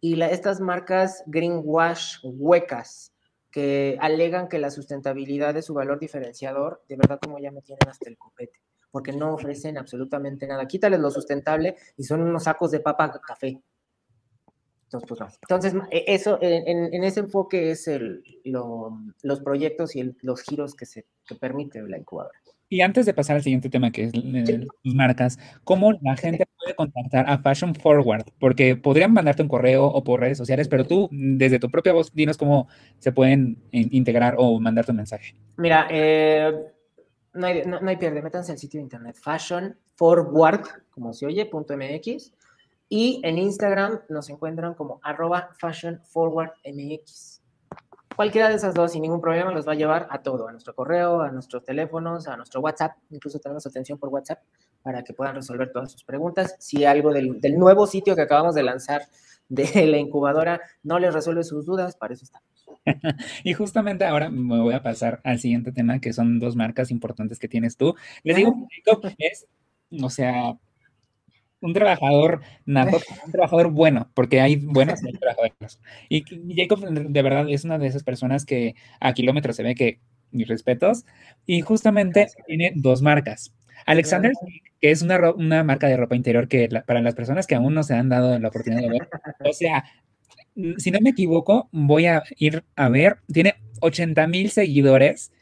Y 0.00 0.22
estas 0.22 0.60
marcas 0.60 1.24
greenwash 1.26 2.18
huecas 2.22 3.12
que 3.50 3.98
alegan 4.00 4.48
que 4.48 4.60
la 4.60 4.70
sustentabilidad 4.70 5.56
es 5.56 5.66
su 5.66 5.74
valor 5.74 5.98
diferenciador, 5.98 6.80
de 6.88 6.96
verdad 6.96 7.18
como 7.20 7.40
ya 7.40 7.50
me 7.50 7.62
tienen 7.62 7.88
hasta 7.88 8.08
el 8.08 8.16
copete, 8.16 8.60
porque 8.92 9.12
no 9.12 9.34
ofrecen 9.34 9.78
absolutamente 9.78 10.46
nada. 10.46 10.68
Quítales 10.68 11.00
lo 11.00 11.10
sustentable 11.10 11.74
y 11.96 12.04
son 12.04 12.20
unos 12.22 12.44
sacos 12.44 12.70
de 12.70 12.78
papa 12.78 13.10
café. 13.20 13.60
Entonces, 14.92 15.74
e, 15.90 16.04
eso, 16.08 16.38
en, 16.40 17.04
ese 17.04 17.20
enfoque 17.20 17.70
es 17.70 17.86
el, 17.88 18.22
los 18.44 19.40
proyectos 19.40 19.94
y 19.96 20.14
los 20.22 20.42
giros 20.42 20.74
que, 20.74 20.86
se, 20.86 21.06
que 21.26 21.34
permite 21.34 21.82
la 21.82 21.98
incubadora. 21.98 22.38
Y 22.72 22.82
antes 22.82 23.04
de 23.04 23.14
pasar 23.14 23.34
al 23.34 23.42
siguiente 23.42 23.68
tema, 23.68 23.90
que 23.90 24.04
es 24.04 24.12
las 24.14 24.94
marcas, 24.94 25.38
¿cómo 25.64 25.92
la 26.02 26.16
gente 26.16 26.46
puede 26.56 26.76
contactar 26.76 27.28
a 27.28 27.38
Fashion 27.38 27.74
Forward? 27.74 28.26
Porque 28.38 28.76
podrían 28.76 29.12
mandarte 29.12 29.42
un 29.42 29.48
correo 29.48 29.86
o 29.86 30.04
por 30.04 30.20
redes 30.20 30.38
sociales, 30.38 30.68
pero 30.68 30.86
tú, 30.86 31.08
desde 31.10 31.58
tu 31.58 31.68
propia 31.68 31.92
voz, 31.92 32.14
dinos 32.14 32.36
cómo 32.36 32.68
se 33.00 33.10
pueden 33.10 33.60
integrar 33.72 34.36
o 34.38 34.60
mandarte 34.60 34.92
un 34.92 34.98
mensaje. 34.98 35.34
Mira, 35.56 35.88
eh, 35.90 36.52
no, 37.34 37.46
hay, 37.48 37.62
no, 37.66 37.80
hay 37.84 37.96
pierde, 37.96 38.22
métanse 38.22 38.52
al 38.52 38.58
sitio 38.58 38.78
de 38.78 38.84
internet 38.84 39.16
Fashion 39.20 39.76
Forward, 39.96 40.62
como 40.90 41.12
se 41.12 41.26
oye, 41.26 41.46
punto 41.46 41.76
MX 41.76 42.32
y 42.90 43.20
en 43.22 43.38
Instagram 43.38 44.00
nos 44.08 44.28
encuentran 44.28 44.74
como 44.74 45.00
arroba 45.02 45.50
fashionforwardmx. 45.58 47.40
Cualquiera 48.16 48.48
de 48.48 48.56
esas 48.56 48.74
dos, 48.74 48.92
sin 48.92 49.02
ningún 49.02 49.20
problema, 49.20 49.52
los 49.52 49.66
va 49.66 49.72
a 49.72 49.76
llevar 49.76 50.08
a 50.10 50.20
todo, 50.22 50.48
a 50.48 50.52
nuestro 50.52 50.74
correo, 50.74 51.22
a 51.22 51.30
nuestros 51.30 51.64
teléfonos, 51.64 52.26
a 52.26 52.36
nuestro 52.36 52.60
WhatsApp. 52.60 52.96
Incluso 53.10 53.38
tenemos 53.38 53.64
atención 53.64 53.96
por 53.96 54.08
WhatsApp 54.10 54.40
para 54.82 55.04
que 55.04 55.14
puedan 55.14 55.36
resolver 55.36 55.70
todas 55.72 55.92
sus 55.92 56.02
preguntas. 56.02 56.56
Si 56.58 56.84
algo 56.84 57.12
del, 57.12 57.40
del 57.40 57.56
nuevo 57.56 57.86
sitio 57.86 58.16
que 58.16 58.22
acabamos 58.22 58.56
de 58.56 58.64
lanzar 58.64 59.02
de 59.48 59.64
la 59.86 59.98
incubadora 59.98 60.60
no 60.82 60.98
les 60.98 61.14
resuelve 61.14 61.44
sus 61.44 61.64
dudas, 61.64 61.96
para 61.96 62.14
eso 62.14 62.24
estamos. 62.24 62.48
y 63.44 63.52
justamente 63.52 64.04
ahora 64.04 64.30
me 64.30 64.60
voy 64.60 64.74
a 64.74 64.82
pasar 64.82 65.20
al 65.22 65.38
siguiente 65.38 65.70
tema, 65.70 66.00
que 66.00 66.12
son 66.12 66.40
dos 66.40 66.56
marcas 66.56 66.90
importantes 66.90 67.38
que 67.38 67.48
tienes 67.48 67.76
tú. 67.76 67.94
Les 68.24 68.36
digo, 68.36 68.66
es, 69.18 69.46
o 70.02 70.10
sea, 70.10 70.58
un 71.60 71.72
trabajador 71.72 72.40
nato, 72.64 72.98
un 73.26 73.32
trabajador 73.32 73.70
bueno, 73.70 74.10
porque 74.14 74.40
hay 74.40 74.56
buenos 74.56 75.00
y 75.02 75.12
trabajadores. 75.12 75.80
Y 76.08 76.24
Jacob 76.54 76.88
de 76.88 77.22
verdad 77.22 77.46
es 77.48 77.64
una 77.64 77.78
de 77.78 77.86
esas 77.86 78.02
personas 78.02 78.44
que 78.44 78.74
a 79.00 79.12
kilómetros 79.12 79.56
se 79.56 79.62
ve 79.62 79.74
que 79.74 80.00
mis 80.32 80.48
respetos, 80.48 81.04
y 81.46 81.60
justamente 81.60 82.28
tiene 82.46 82.72
dos 82.76 83.02
marcas. 83.02 83.52
Alexander, 83.86 84.32
que 84.80 84.90
es 84.90 85.02
una, 85.02 85.32
una 85.32 85.64
marca 85.64 85.88
de 85.88 85.96
ropa 85.96 86.14
interior 86.14 86.48
que 86.48 86.68
para 86.86 87.00
las 87.00 87.14
personas 87.14 87.46
que 87.46 87.54
aún 87.54 87.74
no 87.74 87.82
se 87.82 87.94
han 87.94 88.08
dado 88.08 88.38
la 88.38 88.48
oportunidad 88.48 88.82
de 88.82 88.88
ver, 88.90 89.08
o 89.44 89.52
sea, 89.52 89.84
si 90.76 90.90
no 90.90 90.98
me 91.00 91.10
equivoco, 91.10 91.68
voy 91.72 92.06
a 92.06 92.22
ir 92.36 92.64
a 92.76 92.88
ver, 92.88 93.18
tiene 93.32 93.54
80 93.80 94.26
mil 94.26 94.50
seguidores 94.50 95.32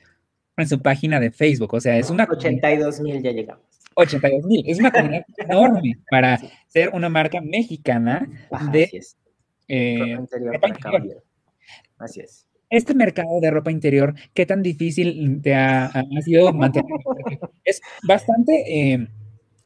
en 0.57 0.69
su 0.69 0.81
página 0.81 1.21
de 1.21 1.31
Facebook, 1.31 1.75
o 1.75 1.81
sea, 1.81 1.99
es 1.99 2.11
una... 2.11 2.25
82 2.25 3.01
mil 3.01 3.23
ya 3.23 3.31
llegamos. 3.31 3.64
82 3.99 4.45
mil. 4.45 4.65
Es 4.67 4.79
una 4.79 4.91
comunidad 4.91 5.25
enorme 5.37 5.99
para 6.11 6.41
ser 6.69 6.91
una 6.93 7.09
marca 7.09 7.41
mexicana 7.41 8.29
de 8.73 9.03
eh, 9.69 10.17
ropa 10.17 10.69
interior. 10.69 11.25
Así 11.99 12.21
es. 12.21 12.47
Este 12.71 12.95
mercado 12.95 13.41
de 13.41 13.51
ropa 13.51 13.71
interior, 13.71 14.15
¿qué 14.35 14.45
tan 14.45 14.63
difícil 14.63 15.41
te 15.43 15.55
ha, 15.55 15.91
sido 16.23 16.53
mantener? 16.53 16.91
Es 17.65 17.81
bastante, 18.07 18.93
eh, 18.93 19.09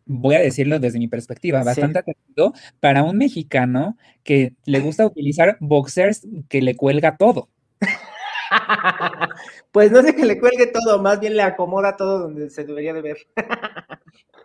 voy 0.06 0.36
a 0.36 0.40
decirlo 0.40 0.78
desde 0.78 1.00
mi 1.00 1.08
perspectiva, 1.08 1.64
bastante 1.64 1.98
atractivo 1.98 2.54
para 2.78 3.02
un 3.02 3.18
mexicano 3.18 3.96
que 4.22 4.54
le 4.66 4.78
gusta 4.78 5.04
utilizar 5.04 5.56
boxers 5.58 6.26
que 6.48 6.62
le 6.62 6.76
cuelga 6.76 7.16
todo. 7.16 7.48
pues 9.72 9.90
no 9.90 10.02
sé 10.02 10.14
que 10.14 10.24
le 10.24 10.38
cuelgue 10.38 10.68
todo, 10.68 11.02
más 11.02 11.18
bien 11.18 11.36
le 11.36 11.42
acomoda 11.42 11.96
todo 11.96 12.20
donde 12.20 12.50
se 12.50 12.64
debería 12.64 12.92
de 12.92 13.02
ver. 13.02 13.16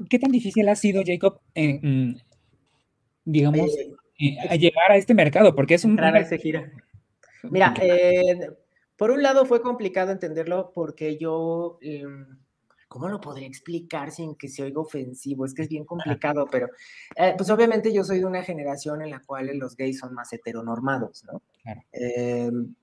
¿Qué 0.09 0.19
tan 0.19 0.31
difícil 0.31 0.67
ha 0.69 0.75
sido, 0.75 1.03
Jacob, 1.05 1.39
mm, 1.55 2.15
digamos, 3.25 3.75
eh, 3.77 3.93
eh, 4.19 4.37
a 4.49 4.55
llegar 4.55 4.91
a 4.91 4.97
este 4.97 5.13
mercado? 5.13 5.55
Porque 5.55 5.75
es 5.75 5.85
un... 5.85 5.99
ese 5.99 6.37
gira. 6.37 6.71
Mira, 7.43 7.73
eh, 7.81 8.49
por 8.95 9.11
un 9.11 9.21
lado 9.21 9.45
fue 9.45 9.61
complicado 9.61 10.11
entenderlo 10.11 10.71
porque 10.73 11.17
yo... 11.17 11.77
Em, 11.81 12.25
¿Cómo 12.89 13.09
lo 13.09 13.19
podría 13.19 13.45
explicar 13.45 14.11
sin 14.11 14.35
que 14.35 14.47
se 14.47 14.63
oiga 14.63 14.79
ofensivo? 14.79 15.45
Es 15.45 15.53
que 15.53 15.63
es 15.63 15.67
bien 15.67 15.83
complicado, 15.83 16.47
pero 16.49 16.69
pues 17.35 17.49
obviamente 17.49 17.91
yo 17.91 18.05
soy 18.05 18.19
de 18.19 18.25
una 18.25 18.43
generación 18.43 19.01
en 19.01 19.09
la 19.09 19.19
cual 19.19 19.57
los 19.57 19.75
gays 19.75 19.99
son 19.99 20.13
más 20.13 20.31
heteronormados, 20.31 21.25
¿no? 21.25 21.41
Em, 21.91 22.73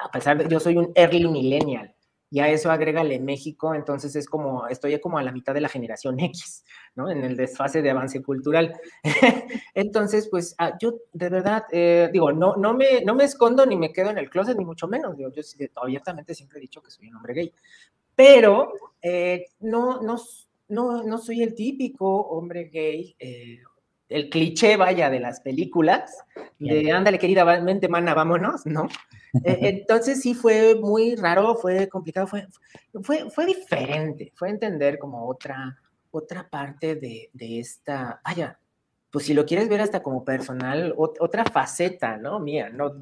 a 0.00 0.10
pesar 0.12 0.38
de, 0.38 0.48
yo 0.48 0.60
soy 0.60 0.76
un 0.76 0.92
early 0.94 1.26
millennial, 1.26 1.92
y 2.32 2.40
a 2.40 2.48
eso 2.48 2.70
agrégale 2.70 3.20
México, 3.20 3.74
entonces 3.74 4.16
es 4.16 4.26
como, 4.26 4.66
estoy 4.66 4.98
como 5.00 5.18
a 5.18 5.22
la 5.22 5.32
mitad 5.32 5.52
de 5.52 5.60
la 5.60 5.68
generación 5.68 6.18
X, 6.20 6.64
¿no? 6.94 7.10
En 7.10 7.22
el 7.24 7.36
desfase 7.36 7.82
de 7.82 7.90
avance 7.90 8.22
cultural. 8.22 8.74
entonces, 9.74 10.28
pues 10.30 10.54
ah, 10.56 10.72
yo 10.80 10.94
de 11.12 11.28
verdad, 11.28 11.64
eh, 11.70 12.08
digo, 12.10 12.32
no, 12.32 12.56
no, 12.56 12.72
me, 12.72 13.02
no 13.04 13.14
me 13.14 13.24
escondo 13.24 13.66
ni 13.66 13.76
me 13.76 13.92
quedo 13.92 14.08
en 14.08 14.16
el 14.16 14.30
closet, 14.30 14.56
ni 14.56 14.64
mucho 14.64 14.88
menos, 14.88 15.14
yo 15.18 15.28
abiertamente 15.76 16.34
siempre 16.34 16.58
he 16.58 16.62
dicho 16.62 16.80
que 16.82 16.90
soy 16.90 17.08
un 17.08 17.16
hombre 17.16 17.34
gay, 17.34 17.52
pero 18.16 18.72
eh, 19.02 19.48
no, 19.60 20.00
no, 20.00 20.16
no, 20.68 21.02
no 21.02 21.18
soy 21.18 21.42
el 21.42 21.54
típico 21.54 22.16
hombre 22.16 22.70
gay 22.72 23.14
eh, 23.18 23.58
el 24.12 24.30
cliché, 24.30 24.76
vaya, 24.76 25.10
de 25.10 25.20
las 25.20 25.40
películas, 25.40 26.16
de 26.58 26.92
ándale, 26.92 27.18
querida, 27.18 27.44
mente 27.60 27.88
mana, 27.88 28.14
vámonos, 28.14 28.66
¿no? 28.66 28.88
E, 29.44 29.58
entonces 29.66 30.20
sí 30.20 30.34
fue 30.34 30.74
muy 30.74 31.16
raro, 31.16 31.54
fue 31.54 31.88
complicado, 31.88 32.26
fue, 32.26 32.46
fue, 33.02 33.30
fue 33.30 33.46
diferente, 33.46 34.30
fue 34.34 34.50
entender 34.50 34.98
como 34.98 35.26
otra, 35.26 35.78
otra 36.10 36.46
parte 36.50 36.96
de, 36.96 37.30
de 37.32 37.58
esta, 37.58 38.20
vaya, 38.22 38.58
pues 39.12 39.26
si 39.26 39.34
lo 39.34 39.44
quieres 39.44 39.68
ver 39.68 39.82
hasta 39.82 40.02
como 40.02 40.24
personal, 40.24 40.94
otra 40.96 41.44
faceta, 41.44 42.16
¿no? 42.16 42.40
Mía, 42.40 42.70
no 42.70 42.94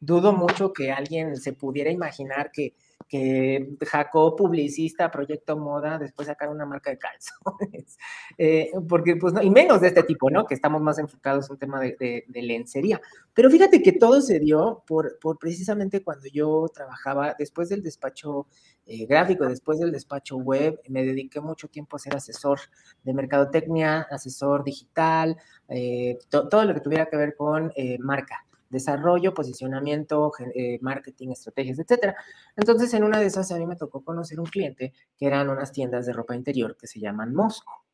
dudo 0.00 0.32
mucho 0.32 0.72
que 0.72 0.90
alguien 0.90 1.36
se 1.36 1.52
pudiera 1.52 1.90
imaginar 1.90 2.50
que 2.50 2.74
que 3.08 3.76
Jacob, 3.86 4.36
publicista, 4.36 5.10
proyecto 5.10 5.56
moda, 5.56 5.98
después 5.98 6.28
sacar 6.28 6.48
una 6.48 6.66
marca 6.66 6.90
de 6.90 6.98
calzones. 6.98 7.98
Eh, 8.40 8.70
porque, 8.88 9.16
pues, 9.16 9.34
no, 9.34 9.42
y 9.42 9.50
menos 9.50 9.80
de 9.80 9.88
este 9.88 10.04
tipo, 10.04 10.30
¿no? 10.30 10.46
Que 10.46 10.54
estamos 10.54 10.80
más 10.80 10.98
enfocados 10.98 11.46
en 11.46 11.52
un 11.54 11.58
tema 11.58 11.80
de, 11.80 12.24
lencería. 12.28 13.00
Pero 13.34 13.50
fíjate 13.50 13.82
que 13.82 13.92
todo 13.92 14.20
se 14.20 14.38
dio 14.38 14.84
por, 14.86 15.18
por 15.18 15.38
precisamente 15.38 16.04
cuando 16.04 16.26
yo 16.32 16.66
trabajaba, 16.72 17.34
después 17.36 17.68
del 17.68 17.82
despacho 17.82 18.46
eh, 18.86 19.06
gráfico, 19.06 19.48
después 19.48 19.80
del 19.80 19.90
despacho 19.90 20.36
web, 20.36 20.80
me 20.88 21.04
dediqué 21.04 21.40
mucho 21.40 21.66
tiempo 21.66 21.96
a 21.96 21.98
ser 21.98 22.14
asesor 22.14 22.60
de 23.02 23.12
mercadotecnia, 23.12 24.06
asesor 24.08 24.62
digital, 24.62 25.36
eh, 25.68 26.16
todo 26.28 26.64
lo 26.64 26.74
que 26.74 26.80
tuviera 26.80 27.06
que 27.06 27.16
ver 27.16 27.34
con 27.34 27.72
marca 27.98 28.46
desarrollo, 28.68 29.34
posicionamiento, 29.34 30.32
eh, 30.54 30.78
marketing, 30.80 31.30
estrategias, 31.30 31.78
etcétera. 31.78 32.16
Entonces, 32.56 32.92
en 32.94 33.04
una 33.04 33.18
de 33.18 33.26
esas 33.26 33.50
a 33.52 33.56
mí 33.56 33.66
me 33.66 33.76
tocó 33.76 34.02
conocer 34.02 34.40
un 34.40 34.46
cliente 34.46 34.92
que 35.16 35.26
eran 35.26 35.48
unas 35.48 35.72
tiendas 35.72 36.06
de 36.06 36.12
ropa 36.12 36.36
interior 36.36 36.76
que 36.76 36.86
se 36.86 37.00
llaman 37.00 37.34
Mosco. 37.34 37.84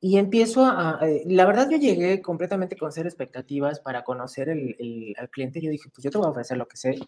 Y 0.00 0.16
empiezo 0.16 0.64
a, 0.64 0.98
eh, 1.02 1.22
la 1.26 1.44
verdad 1.44 1.68
yo 1.70 1.76
llegué 1.76 2.22
completamente 2.22 2.76
con 2.76 2.90
ser 2.90 3.06
expectativas 3.06 3.80
para 3.80 4.02
conocer 4.02 4.48
el, 4.48 5.14
al 5.18 5.28
cliente. 5.28 5.60
Yo 5.60 5.70
dije, 5.70 5.90
pues 5.94 6.02
yo 6.02 6.10
te 6.10 6.16
voy 6.16 6.26
a 6.26 6.30
ofrecer 6.30 6.56
lo 6.56 6.66
que 6.66 6.78
sé. 6.78 6.98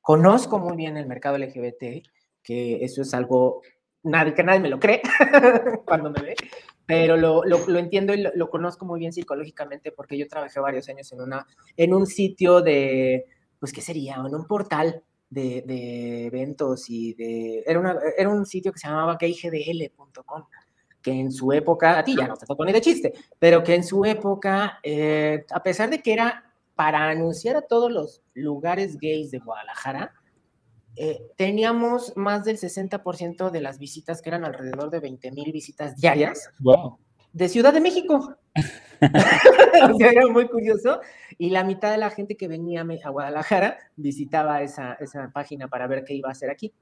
Conozco 0.00 0.60
muy 0.60 0.76
bien 0.76 0.96
el 0.96 1.06
mercado 1.06 1.36
LGBT, 1.36 2.06
que 2.44 2.84
eso 2.84 3.02
es 3.02 3.12
algo 3.14 3.62
nadie, 4.04 4.34
que 4.34 4.44
nadie 4.44 4.60
me 4.60 4.68
lo 4.68 4.78
cree 4.78 5.02
cuando 5.84 6.10
me 6.10 6.22
ve, 6.22 6.36
pero 6.86 7.16
lo, 7.16 7.44
lo, 7.44 7.78
entiendo 7.78 8.14
y 8.14 8.24
lo, 8.34 8.48
conozco 8.48 8.86
muy 8.86 9.00
bien 9.00 9.12
psicológicamente 9.12 9.90
porque 9.92 10.16
yo 10.16 10.28
trabajé 10.28 10.60
varios 10.60 10.88
años 10.88 11.12
en, 11.12 11.20
una, 11.20 11.46
en 11.76 11.92
un 11.92 12.06
sitio 12.06 12.62
de, 12.62 13.26
pues, 13.58 13.72
¿qué 13.72 13.80
sería? 13.80 14.14
En 14.14 14.34
un 14.34 14.46
portal 14.46 15.02
de, 15.28 15.62
de 15.62 16.26
eventos 16.26 16.88
y 16.88 17.14
de... 17.14 17.64
Era, 17.66 17.80
una, 17.80 17.98
era 18.16 18.28
un 18.28 18.46
sitio 18.46 18.72
que 18.72 18.78
se 18.78 18.86
llamaba 18.86 19.18
gaygdl.com 19.20 20.44
que 21.02 21.12
en 21.12 21.30
su 21.30 21.52
época, 21.52 21.98
a 21.98 22.04
ti 22.04 22.16
ya 22.16 22.26
no 22.26 22.36
te 22.36 22.46
tocó 22.46 22.64
ni 22.64 22.72
de 22.72 22.80
chiste, 22.80 23.12
pero 23.38 23.62
que 23.62 23.76
en 23.76 23.84
su 23.84 24.04
época, 24.04 24.80
eh, 24.82 25.44
a 25.52 25.62
pesar 25.62 25.88
de 25.88 26.02
que 26.02 26.12
era 26.12 26.52
para 26.74 27.08
anunciar 27.08 27.54
a 27.54 27.62
todos 27.62 27.92
los 27.92 28.22
lugares 28.34 28.98
gays 28.98 29.30
de 29.30 29.38
Guadalajara, 29.38 30.12
eh, 30.96 31.28
teníamos 31.36 32.16
más 32.16 32.44
del 32.44 32.58
60% 32.58 33.50
de 33.50 33.60
las 33.60 33.78
visitas, 33.78 34.22
que 34.22 34.30
eran 34.30 34.44
alrededor 34.44 34.90
de 34.90 35.00
20 35.00 35.30
mil 35.32 35.52
visitas 35.52 35.96
diarias, 35.96 36.50
wow. 36.60 36.98
de 37.32 37.48
Ciudad 37.48 37.72
de 37.72 37.80
México. 37.80 38.36
o 39.92 39.98
sea, 39.98 40.10
era 40.10 40.26
muy 40.28 40.48
curioso. 40.48 41.00
Y 41.36 41.50
la 41.50 41.64
mitad 41.64 41.90
de 41.90 41.98
la 41.98 42.10
gente 42.10 42.36
que 42.36 42.48
venía 42.48 42.86
a 43.04 43.10
Guadalajara 43.10 43.78
visitaba 43.96 44.62
esa, 44.62 44.94
esa 44.94 45.30
página 45.32 45.68
para 45.68 45.86
ver 45.86 46.04
qué 46.04 46.14
iba 46.14 46.30
a 46.30 46.32
hacer 46.32 46.50
aquí. 46.50 46.72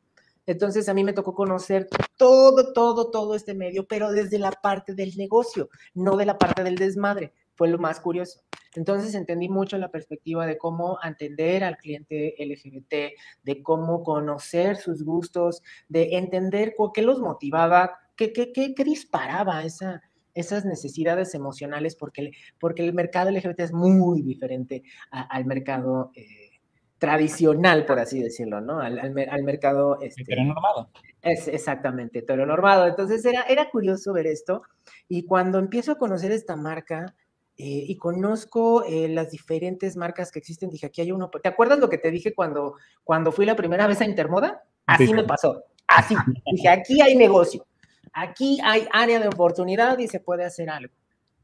Entonces 0.46 0.88
a 0.88 0.94
mí 0.94 1.04
me 1.04 1.12
tocó 1.12 1.34
conocer 1.34 1.88
todo, 2.16 2.72
todo, 2.72 3.10
todo 3.10 3.34
este 3.34 3.54
medio, 3.54 3.86
pero 3.86 4.12
desde 4.12 4.38
la 4.38 4.50
parte 4.50 4.94
del 4.94 5.16
negocio, 5.16 5.70
no 5.94 6.16
de 6.16 6.26
la 6.26 6.38
parte 6.38 6.62
del 6.62 6.76
desmadre. 6.76 7.32
Fue 7.54 7.68
lo 7.68 7.78
más 7.78 8.00
curioso. 8.00 8.40
Entonces 8.74 9.14
entendí 9.14 9.48
mucho 9.48 9.78
la 9.78 9.90
perspectiva 9.90 10.46
de 10.46 10.58
cómo 10.58 10.98
entender 11.02 11.62
al 11.64 11.76
cliente 11.76 12.34
LGBT, 12.38 13.16
de 13.42 13.62
cómo 13.62 14.02
conocer 14.02 14.76
sus 14.76 15.04
gustos, 15.04 15.62
de 15.88 16.16
entender 16.16 16.74
qué 16.92 17.02
los 17.02 17.20
motivaba, 17.20 17.98
qué, 18.16 18.32
qué, 18.32 18.52
qué, 18.52 18.74
qué 18.74 18.84
disparaba 18.84 19.62
esa, 19.64 20.02
esas 20.34 20.64
necesidades 20.64 21.34
emocionales, 21.34 21.94
porque, 21.94 22.32
porque 22.58 22.84
el 22.84 22.94
mercado 22.94 23.30
LGBT 23.30 23.60
es 23.60 23.72
muy 23.72 24.22
diferente 24.22 24.82
al 25.10 25.44
mercado. 25.44 26.10
Eh, 26.14 26.50
tradicional, 26.96 27.84
por 27.84 27.98
así 27.98 28.22
decirlo, 28.22 28.62
¿no? 28.62 28.80
Al, 28.80 28.98
al, 28.98 29.42
mercado... 29.42 30.00
Este, 30.00 30.22
heteronormado. 30.22 30.88
Es, 31.20 31.48
exactamente, 31.48 32.20
heteronormado. 32.20 32.86
Entonces 32.86 33.22
era, 33.26 33.42
era 33.42 33.68
curioso 33.68 34.14
ver 34.14 34.26
esto 34.26 34.62
y 35.06 35.26
cuando 35.26 35.58
empiezo 35.58 35.92
a 35.92 35.98
conocer 35.98 36.32
esta 36.32 36.56
marca 36.56 37.14
eh, 37.56 37.84
y 37.86 37.96
conozco 37.96 38.84
eh, 38.84 39.08
las 39.08 39.30
diferentes 39.30 39.96
marcas 39.96 40.32
que 40.32 40.40
existen, 40.40 40.70
dije, 40.70 40.86
aquí 40.86 41.02
hay 41.02 41.12
uno... 41.12 41.30
¿Te 41.30 41.48
acuerdas 41.48 41.78
lo 41.78 41.88
que 41.88 41.98
te 41.98 42.10
dije 42.10 42.34
cuando, 42.34 42.74
cuando 43.04 43.30
fui 43.30 43.46
la 43.46 43.54
primera 43.54 43.86
vez 43.86 44.00
a 44.00 44.06
Intermoda? 44.06 44.64
Así 44.86 45.14
me 45.14 45.22
pasó, 45.22 45.62
así. 45.86 46.16
dije, 46.52 46.68
aquí 46.68 47.00
hay 47.00 47.14
negocio, 47.14 47.64
aquí 48.12 48.58
hay 48.64 48.88
área 48.92 49.20
de 49.20 49.28
oportunidad 49.28 49.98
y 49.98 50.08
se 50.08 50.18
puede 50.18 50.44
hacer 50.44 50.68
algo. 50.68 50.92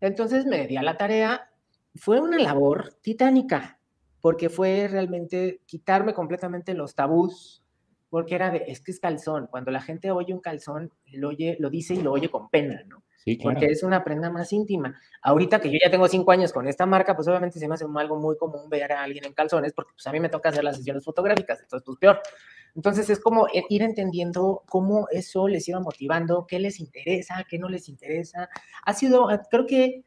Entonces 0.00 0.46
me 0.46 0.66
di 0.66 0.76
a 0.76 0.82
la 0.82 0.96
tarea, 0.96 1.48
fue 1.94 2.20
una 2.20 2.38
labor 2.38 2.94
titánica, 3.02 3.78
porque 4.20 4.48
fue 4.48 4.88
realmente 4.88 5.60
quitarme 5.64 6.12
completamente 6.12 6.74
los 6.74 6.96
tabús, 6.96 7.62
porque 8.08 8.34
era 8.34 8.50
de, 8.50 8.64
es 8.66 8.80
que 8.80 8.90
es 8.90 8.98
calzón, 8.98 9.46
cuando 9.46 9.70
la 9.70 9.80
gente 9.80 10.10
oye 10.10 10.34
un 10.34 10.40
calzón, 10.40 10.90
lo, 11.12 11.28
oye, 11.28 11.56
lo 11.60 11.70
dice 11.70 11.94
y 11.94 12.02
lo 12.02 12.10
oye 12.10 12.28
con 12.28 12.48
pena, 12.48 12.82
¿no? 12.88 13.04
Sí, 13.24 13.36
claro. 13.36 13.58
Porque 13.58 13.72
es 13.72 13.82
una 13.82 14.02
prenda 14.02 14.30
más 14.30 14.52
íntima. 14.52 14.98
Ahorita 15.22 15.60
que 15.60 15.70
yo 15.70 15.78
ya 15.82 15.90
tengo 15.90 16.08
cinco 16.08 16.32
años 16.32 16.52
con 16.52 16.66
esta 16.66 16.86
marca, 16.86 17.14
pues 17.14 17.28
obviamente 17.28 17.58
se 17.58 17.68
me 17.68 17.74
hace 17.74 17.84
algo 17.94 18.18
muy 18.18 18.36
común 18.38 18.68
ver 18.70 18.92
a 18.92 19.02
alguien 19.02 19.26
en 19.26 19.34
calzones, 19.34 19.74
porque 19.74 19.92
pues 19.92 20.06
a 20.06 20.12
mí 20.12 20.20
me 20.20 20.30
toca 20.30 20.48
hacer 20.48 20.64
las 20.64 20.76
sesiones 20.76 21.04
fotográficas, 21.04 21.60
entonces 21.60 21.84
pues 21.84 21.98
peor. 21.98 22.20
Entonces 22.74 23.10
es 23.10 23.20
como 23.20 23.46
ir 23.68 23.82
entendiendo 23.82 24.62
cómo 24.68 25.08
eso 25.10 25.48
les 25.48 25.68
iba 25.68 25.80
motivando, 25.80 26.46
qué 26.46 26.58
les 26.58 26.80
interesa, 26.80 27.44
qué 27.48 27.58
no 27.58 27.68
les 27.68 27.88
interesa. 27.88 28.48
Ha 28.84 28.94
sido, 28.94 29.28
creo 29.50 29.66
que 29.66 30.04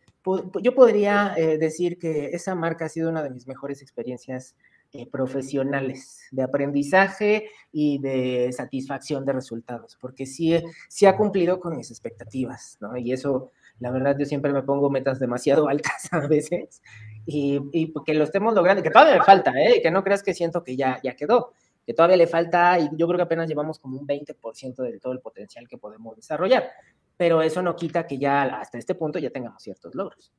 yo 0.61 0.74
podría 0.74 1.34
eh, 1.36 1.57
decir 1.57 1.99
que 1.99 2.28
esa 2.28 2.55
marca 2.55 2.86
ha 2.86 2.89
sido 2.89 3.09
una 3.09 3.22
de 3.22 3.30
mis 3.30 3.47
mejores 3.47 3.82
experiencias 3.82 4.55
eh, 4.93 5.07
profesionales, 5.07 6.27
de 6.31 6.43
aprendizaje 6.43 7.49
y 7.71 7.97
de 7.99 8.51
satisfacción 8.53 9.25
de 9.25 9.33
resultados, 9.33 9.97
porque 9.99 10.25
sí, 10.25 10.55
sí 10.87 11.05
ha 11.05 11.17
cumplido 11.17 11.59
con 11.59 11.75
mis 11.75 11.91
expectativas, 11.91 12.77
¿no? 12.79 12.95
Y 12.95 13.11
eso, 13.11 13.51
la 13.79 13.91
verdad, 13.91 14.15
yo 14.17 14.25
siempre 14.25 14.53
me 14.53 14.63
pongo 14.63 14.89
metas 14.89 15.19
demasiado 15.19 15.67
altas 15.69 16.07
a 16.11 16.27
veces, 16.27 16.81
y, 17.25 17.59
y 17.71 17.93
que 18.05 18.13
lo 18.13 18.23
estemos 18.23 18.53
logrando, 18.53 18.83
que 18.83 18.91
todavía 18.91 19.17
me 19.17 19.23
falta, 19.23 19.51
¿eh? 19.61 19.81
Que 19.81 19.91
no 19.91 20.03
creas 20.03 20.23
que 20.23 20.33
siento 20.33 20.63
que 20.63 20.75
ya, 20.75 20.99
ya 21.03 21.15
quedó, 21.15 21.53
que 21.85 21.93
todavía 21.93 22.17
le 22.17 22.27
falta, 22.27 22.79
y 22.79 22.89
yo 22.95 23.07
creo 23.07 23.17
que 23.17 23.23
apenas 23.23 23.49
llevamos 23.49 23.79
como 23.79 23.97
un 23.99 24.07
20% 24.07 24.75
de 24.83 24.99
todo 24.99 25.11
el 25.11 25.19
potencial 25.19 25.67
que 25.67 25.77
podemos 25.77 26.15
desarrollar 26.15 26.71
pero 27.17 27.41
eso 27.41 27.61
no 27.61 27.75
quita 27.75 28.07
que 28.07 28.17
ya 28.17 28.43
hasta 28.43 28.77
este 28.77 28.95
punto 28.95 29.19
ya 29.19 29.29
tengamos 29.29 29.61
ciertos 29.61 29.95
logros. 29.95 30.31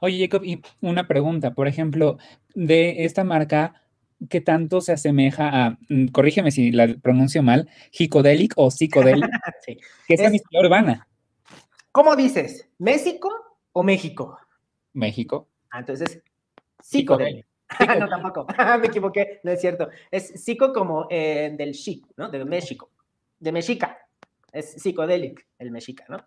Oye, 0.00 0.18
Jacob, 0.18 0.44
y 0.44 0.62
una 0.80 1.08
pregunta, 1.08 1.54
por 1.54 1.66
ejemplo, 1.66 2.18
de 2.54 3.04
esta 3.04 3.24
marca, 3.24 3.82
¿qué 4.28 4.40
tanto 4.40 4.80
se 4.80 4.92
asemeja 4.92 5.48
a, 5.48 5.78
mm, 5.88 6.08
corrígeme 6.08 6.50
si 6.50 6.70
la 6.72 6.88
pronuncio 7.00 7.42
mal, 7.42 7.68
Hicodelic 7.92 8.54
o 8.56 8.70
Psicodelic, 8.70 9.24
sí. 9.66 9.78
que 10.06 10.14
es, 10.14 10.20
es 10.20 10.42
la 10.50 10.60
urbana? 10.60 11.08
¿Cómo 11.92 12.14
dices? 12.16 12.68
¿México 12.78 13.30
o 13.72 13.82
México? 13.82 14.38
México. 14.92 15.48
Ah, 15.70 15.80
entonces, 15.80 16.22
psicodélico. 16.82 17.48
no, 17.98 18.08
tampoco. 18.08 18.46
Me 18.80 18.86
equivoqué, 18.86 19.40
no 19.44 19.52
es 19.52 19.60
cierto. 19.60 19.88
Es 20.10 20.28
psico 20.42 20.72
como 20.72 21.06
eh, 21.10 21.54
del 21.56 21.72
chi, 21.72 22.02
¿no? 22.16 22.28
De 22.30 22.44
México. 22.44 22.90
De 23.38 23.52
Mexica. 23.52 23.98
Es 24.52 24.72
psicodélico, 24.72 25.42
el 25.58 25.70
mexica, 25.70 26.04
¿no? 26.08 26.18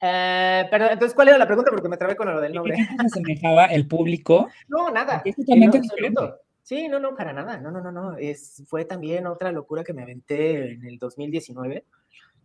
Eh, 0.00 0.66
pero 0.70 0.90
entonces, 0.90 1.14
¿cuál 1.14 1.28
era 1.28 1.38
la 1.38 1.46
pregunta? 1.46 1.70
Porque 1.70 1.88
me 1.88 1.96
trabé 1.96 2.16
con 2.16 2.32
lo 2.32 2.40
del 2.40 2.52
nombre. 2.52 2.74
¿Qué 2.76 2.84
se 2.84 3.06
asemejaba 3.06 3.66
el 3.66 3.86
público? 3.86 4.48
No, 4.68 4.90
nada. 4.90 5.22
Es 5.24 5.36
totalmente 5.36 5.80
diferente. 5.80 6.22
Sí, 6.68 6.86
no, 6.86 7.00
no, 7.00 7.14
para 7.16 7.32
nada. 7.32 7.56
No, 7.56 7.70
no, 7.70 7.80
no, 7.80 7.90
no. 7.90 8.18
Es, 8.18 8.62
fue 8.66 8.84
también 8.84 9.26
otra 9.26 9.50
locura 9.52 9.82
que 9.82 9.94
me 9.94 10.02
aventé 10.02 10.72
en 10.72 10.84
el 10.84 10.98
2019, 10.98 11.86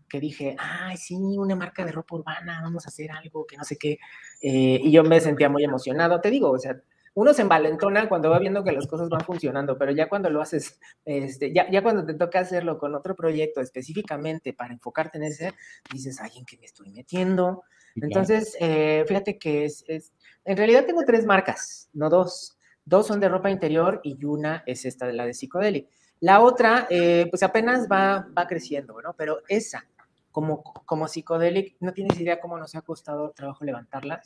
que 0.08 0.22
dije, 0.22 0.56
ay, 0.58 0.96
sí, 0.96 1.16
una 1.16 1.58
marca 1.58 1.84
de 1.84 1.92
ropa 1.92 2.16
urbana, 2.16 2.62
vamos 2.64 2.86
a 2.86 2.88
hacer 2.88 3.12
algo, 3.12 3.46
que 3.46 3.58
no 3.58 3.66
sé 3.66 3.76
qué. 3.76 3.98
Eh, 4.42 4.80
y 4.82 4.92
yo 4.94 5.04
me 5.04 5.20
sentía 5.20 5.50
muy 5.50 5.66
emocionado. 5.66 6.22
Te 6.22 6.30
digo, 6.30 6.52
o 6.52 6.58
sea, 6.58 6.80
uno 7.16 7.34
se 7.34 7.42
envalentona 7.42 8.08
cuando 8.08 8.30
va 8.30 8.40
viendo 8.40 8.64
que 8.64 8.72
las 8.72 8.88
cosas 8.88 9.10
van 9.10 9.26
funcionando, 9.26 9.78
pero 9.78 9.92
ya 9.92 10.08
cuando 10.08 10.30
lo 10.30 10.42
haces, 10.42 10.80
este, 11.04 11.52
ya, 11.54 11.70
ya 11.70 11.84
cuando 11.84 12.06
te 12.06 12.14
toca 12.14 12.40
hacerlo 12.40 12.78
con 12.78 12.96
otro 12.96 13.18
proyecto 13.18 13.60
específicamente 13.60 14.54
para 14.54 14.72
enfocarte 14.72 15.18
en 15.18 15.26
ese, 15.26 15.54
dices, 15.92 16.22
ay, 16.22 16.32
¿en 16.38 16.46
qué 16.46 16.58
me 16.60 16.66
estoy 16.66 16.92
metiendo? 16.92 17.64
Entonces, 17.98 18.56
eh, 18.62 19.04
fíjate 19.06 19.38
que 19.38 19.66
es, 19.66 19.84
es, 19.90 20.14
en 20.46 20.56
realidad 20.56 20.86
tengo 20.86 21.04
tres 21.06 21.26
marcas, 21.26 21.90
no 21.92 22.10
dos. 22.10 22.58
Dos 22.86 23.08
son 23.08 23.20
de 23.20 23.30
ropa 23.30 23.50
interior 23.50 24.02
y 24.04 24.24
una 24.26 24.64
es 24.66 24.86
esta 24.86 25.06
de 25.08 25.14
la 25.14 25.26
de 25.26 25.34
Psicodelic. 25.34 25.88
La 26.20 26.42
otra, 26.42 26.88
eh, 26.90 27.28
pues 27.30 27.44
apenas 27.44 27.88
va, 27.92 28.28
va 28.38 28.48
creciendo, 28.48 29.02
¿no? 29.02 29.14
Pero 29.14 29.40
esa, 29.48 29.86
como, 30.32 30.64
como 30.64 31.08
Psicodelic, 31.08 31.76
no 31.80 31.94
tienes 31.94 32.20
idea 32.20 32.40
cómo 32.40 32.58
nos 32.58 32.76
ha 32.76 32.82
costado 32.82 33.32
trabajo 33.32 33.66
levantarlas. 33.66 34.26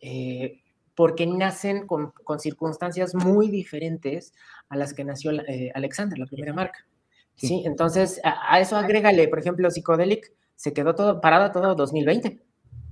Eh, 0.00 0.60
porque 0.94 1.26
nacen 1.26 1.86
con, 1.86 2.12
circunstancias 2.38 3.14
muy 3.14 3.48
diferentes 3.48 4.34
a 4.68 4.76
las 4.76 4.92
que 4.92 5.04
nació 5.04 5.32
eh, 5.32 5.70
Alexander, 5.74 6.18
la 6.18 6.26
primera 6.26 6.52
marca. 6.52 6.86
Sí, 7.34 7.62
entonces 7.64 8.20
a, 8.24 8.60
eso 8.60 8.76
agrégale, 8.76 9.26
por 9.28 9.38
ejemplo, 9.38 9.70
Psychedelic 9.70 10.32
se 10.54 10.72
quedó 10.72 10.94
todo 10.94 11.20
parada 11.20 11.50
todo 11.50 11.74
2020. 11.74 12.40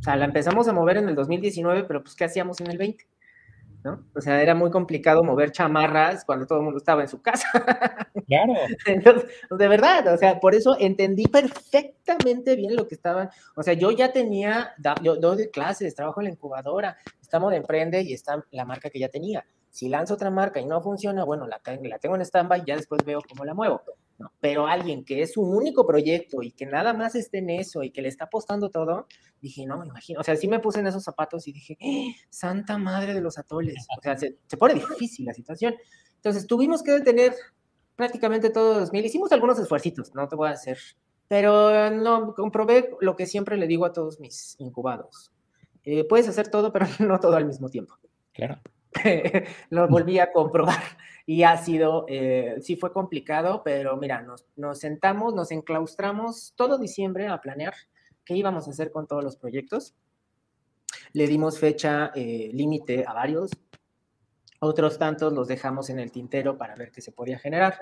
O 0.01 0.03
sea, 0.03 0.17
la 0.17 0.25
empezamos 0.25 0.67
a 0.67 0.73
mover 0.73 0.97
en 0.97 1.09
el 1.09 1.15
2019, 1.15 1.85
pero 1.85 2.03
pues 2.03 2.15
¿qué 2.15 2.25
hacíamos 2.25 2.61
en 2.61 2.71
el 2.71 2.79
20? 2.79 3.07
¿No? 3.85 4.05
O 4.15 4.21
sea, 4.21 4.43
era 4.43 4.55
muy 4.55 4.71
complicado 4.71 5.23
mover 5.25 5.53
chamarras 5.53 6.25
cuando 6.25 6.47
todo 6.47 6.59
el 6.59 6.65
mundo 6.65 6.79
estaba 6.79 7.03
en 7.03 7.09
su 7.09 7.21
casa. 7.23 7.49
Claro. 8.27 8.53
Entonces, 8.87 9.29
de 9.51 9.69
verdad, 9.69 10.07
o 10.15 10.17
sea, 10.17 10.39
por 10.39 10.55
eso 10.55 10.77
entendí 10.79 11.27
perfectamente 11.27 12.55
bien 12.55 12.77
lo 12.77 12.87
que 12.87 12.95
estaban, 12.95 13.29
o 13.57 13.63
sea, 13.65 13.75
yo 13.75 13.91
ya 13.91 14.13
tenía, 14.13 14.73
yo 15.03 15.17
doy 15.17 15.49
clases, 15.51 15.97
trabajo 15.97 16.21
en 16.21 16.27
la 16.27 16.31
incubadora, 16.31 16.97
estamos 17.21 17.51
de 17.51 17.57
emprende 17.57 18.03
y 18.03 18.13
está 18.13 18.45
la 18.53 18.65
marca 18.65 18.89
que 18.89 19.01
ya 19.01 19.09
tenía. 19.09 19.45
Si 19.71 19.89
lanzo 19.89 20.15
otra 20.15 20.31
marca 20.31 20.61
y 20.61 20.67
no 20.67 20.81
funciona, 20.81 21.25
bueno, 21.25 21.47
la, 21.49 21.61
la 21.83 21.99
tengo 21.99 22.15
en 22.15 22.23
stand-by, 22.23 22.65
ya 22.65 22.77
después 22.77 23.05
veo 23.05 23.21
cómo 23.29 23.45
la 23.45 23.55
muevo. 23.55 23.83
Pero 24.41 24.67
alguien 24.67 25.05
que 25.05 25.23
es 25.23 25.37
un 25.37 25.55
único 25.55 25.87
proyecto 25.87 26.43
y 26.43 26.53
que 26.53 26.67
nada 26.67 26.93
más 26.93 27.15
esté 27.15 27.39
en 27.39 27.51
eso 27.51 27.83
y 27.83 27.91
que 27.91 28.03
le 28.03 28.09
está 28.09 28.25
apostando 28.25 28.71
todo, 28.71 29.07
dije, 29.41 29.67
no, 29.67 29.79
me 29.79 29.87
imagino. 29.87 30.21
O 30.21 30.25
sea, 30.25 30.37
sí 30.37 30.49
me 30.49 30.61
puse 30.61 30.81
en 30.81 30.87
esos 30.87 31.03
zapatos 31.03 31.47
y 31.49 31.53
dije, 31.53 31.77
¡Eh, 31.81 32.15
santa 32.29 32.79
madre 32.79 33.15
de 33.15 33.21
los 33.21 33.39
atoles. 33.39 33.87
O 33.97 34.03
sea, 34.03 34.17
se, 34.17 34.37
pone 34.59 34.75
difícil 34.75 35.27
la 35.27 35.35
situación. 35.35 35.75
Entonces, 36.17 36.47
tuvimos 36.47 36.83
que 36.83 36.93
detener 36.93 37.35
prácticamente 37.97 38.51
todo 38.51 38.81
2000. 38.81 39.05
Hicimos 39.05 39.33
algunos 39.33 39.59
esfuercitos, 39.59 40.15
no 40.15 40.29
te 40.29 40.37
voy 40.37 40.49
a 40.49 40.53
hacer. 40.53 40.79
Pero 41.29 41.91
no, 41.91 42.35
comprobé 42.35 42.91
lo 43.01 43.17
que 43.17 43.27
siempre 43.27 43.57
le 43.57 43.67
digo 43.67 43.87
a 43.87 43.93
todos 43.93 44.21
mis 44.21 44.57
incubados. 44.59 45.33
Eh, 45.85 46.05
puedes 46.05 46.29
hacer 46.29 46.49
todo, 46.49 46.73
pero 46.73 46.87
no 46.99 47.21
todo 47.21 47.37
al 47.37 47.47
mismo 47.47 47.69
tiempo. 47.69 47.95
Claro. 48.33 48.61
lo 49.71 49.89
volví 49.89 50.19
a 50.19 50.33
comprobar 50.33 50.83
y 51.27 51.43
ha 51.43 51.57
sido, 51.57 52.07
eh, 52.09 52.57
sí 52.61 52.77
fue 52.77 52.93
complicado, 52.93 53.63
pero 53.65 53.97
mira, 53.97 54.23
nos, 54.23 54.47
nos, 54.57 54.79
sentamos, 54.79 55.35
nos 55.35 55.51
enclaustramos 55.51 56.55
todo 56.57 56.79
diciembre 56.79 57.29
a 57.29 57.41
planear 57.41 57.75
qué 58.25 58.35
íbamos 58.35 58.67
a 58.67 58.71
hacer 58.71 58.91
con 58.91 59.07
todos 59.07 59.23
los 59.23 59.37
proyectos. 59.37 59.95
Le 61.13 61.27
dimos 61.27 61.59
fecha 61.59 62.11
eh, 62.15 62.51
límite 62.53 63.05
a 63.07 63.13
varios, 63.13 63.51
otros 64.61 64.99
tantos 64.99 65.33
los 65.33 65.49
dejamos 65.49 65.89
en 65.91 65.99
el 65.99 66.13
tintero 66.13 66.59
para 66.59 66.75
ver 66.75 66.91
qué 66.91 67.01
se 67.01 67.13
podía 67.13 67.39
generar. 67.39 67.79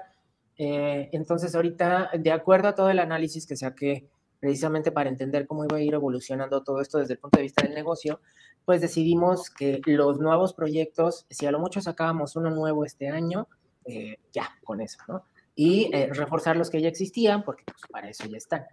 Eh, 0.56 1.08
entonces 1.12 1.54
ahorita, 1.54 2.10
de 2.18 2.32
acuerdo 2.32 2.68
a 2.68 2.74
todo 2.74 2.90
el 2.90 2.98
análisis 2.98 3.46
que 3.46 3.56
saqué 3.56 4.08
precisamente 4.40 4.92
para 4.92 5.08
entender 5.08 5.46
cómo 5.46 5.64
iba 5.64 5.76
a 5.76 5.80
ir 5.80 5.94
evolucionando 5.94 6.62
todo 6.62 6.80
esto 6.80 6.98
desde 6.98 7.14
el 7.14 7.18
punto 7.18 7.38
de 7.38 7.42
vista 7.42 7.62
del 7.64 7.74
negocio, 7.74 8.20
pues 8.68 8.82
decidimos 8.82 9.48
que 9.48 9.80
los 9.86 10.18
nuevos 10.18 10.52
proyectos, 10.52 11.24
si 11.30 11.46
a 11.46 11.50
lo 11.50 11.58
mucho 11.58 11.80
sacábamos 11.80 12.36
uno 12.36 12.50
nuevo 12.50 12.84
este 12.84 13.08
año, 13.08 13.48
eh, 13.86 14.18
ya, 14.30 14.50
con 14.62 14.82
eso, 14.82 14.98
¿no? 15.08 15.24
Y 15.54 15.88
eh, 15.94 16.10
reforzar 16.12 16.54
los 16.54 16.68
que 16.68 16.82
ya 16.82 16.88
existían, 16.90 17.44
porque 17.44 17.64
pues, 17.64 17.80
para 17.90 18.10
eso 18.10 18.26
ya 18.28 18.36
están. 18.36 18.66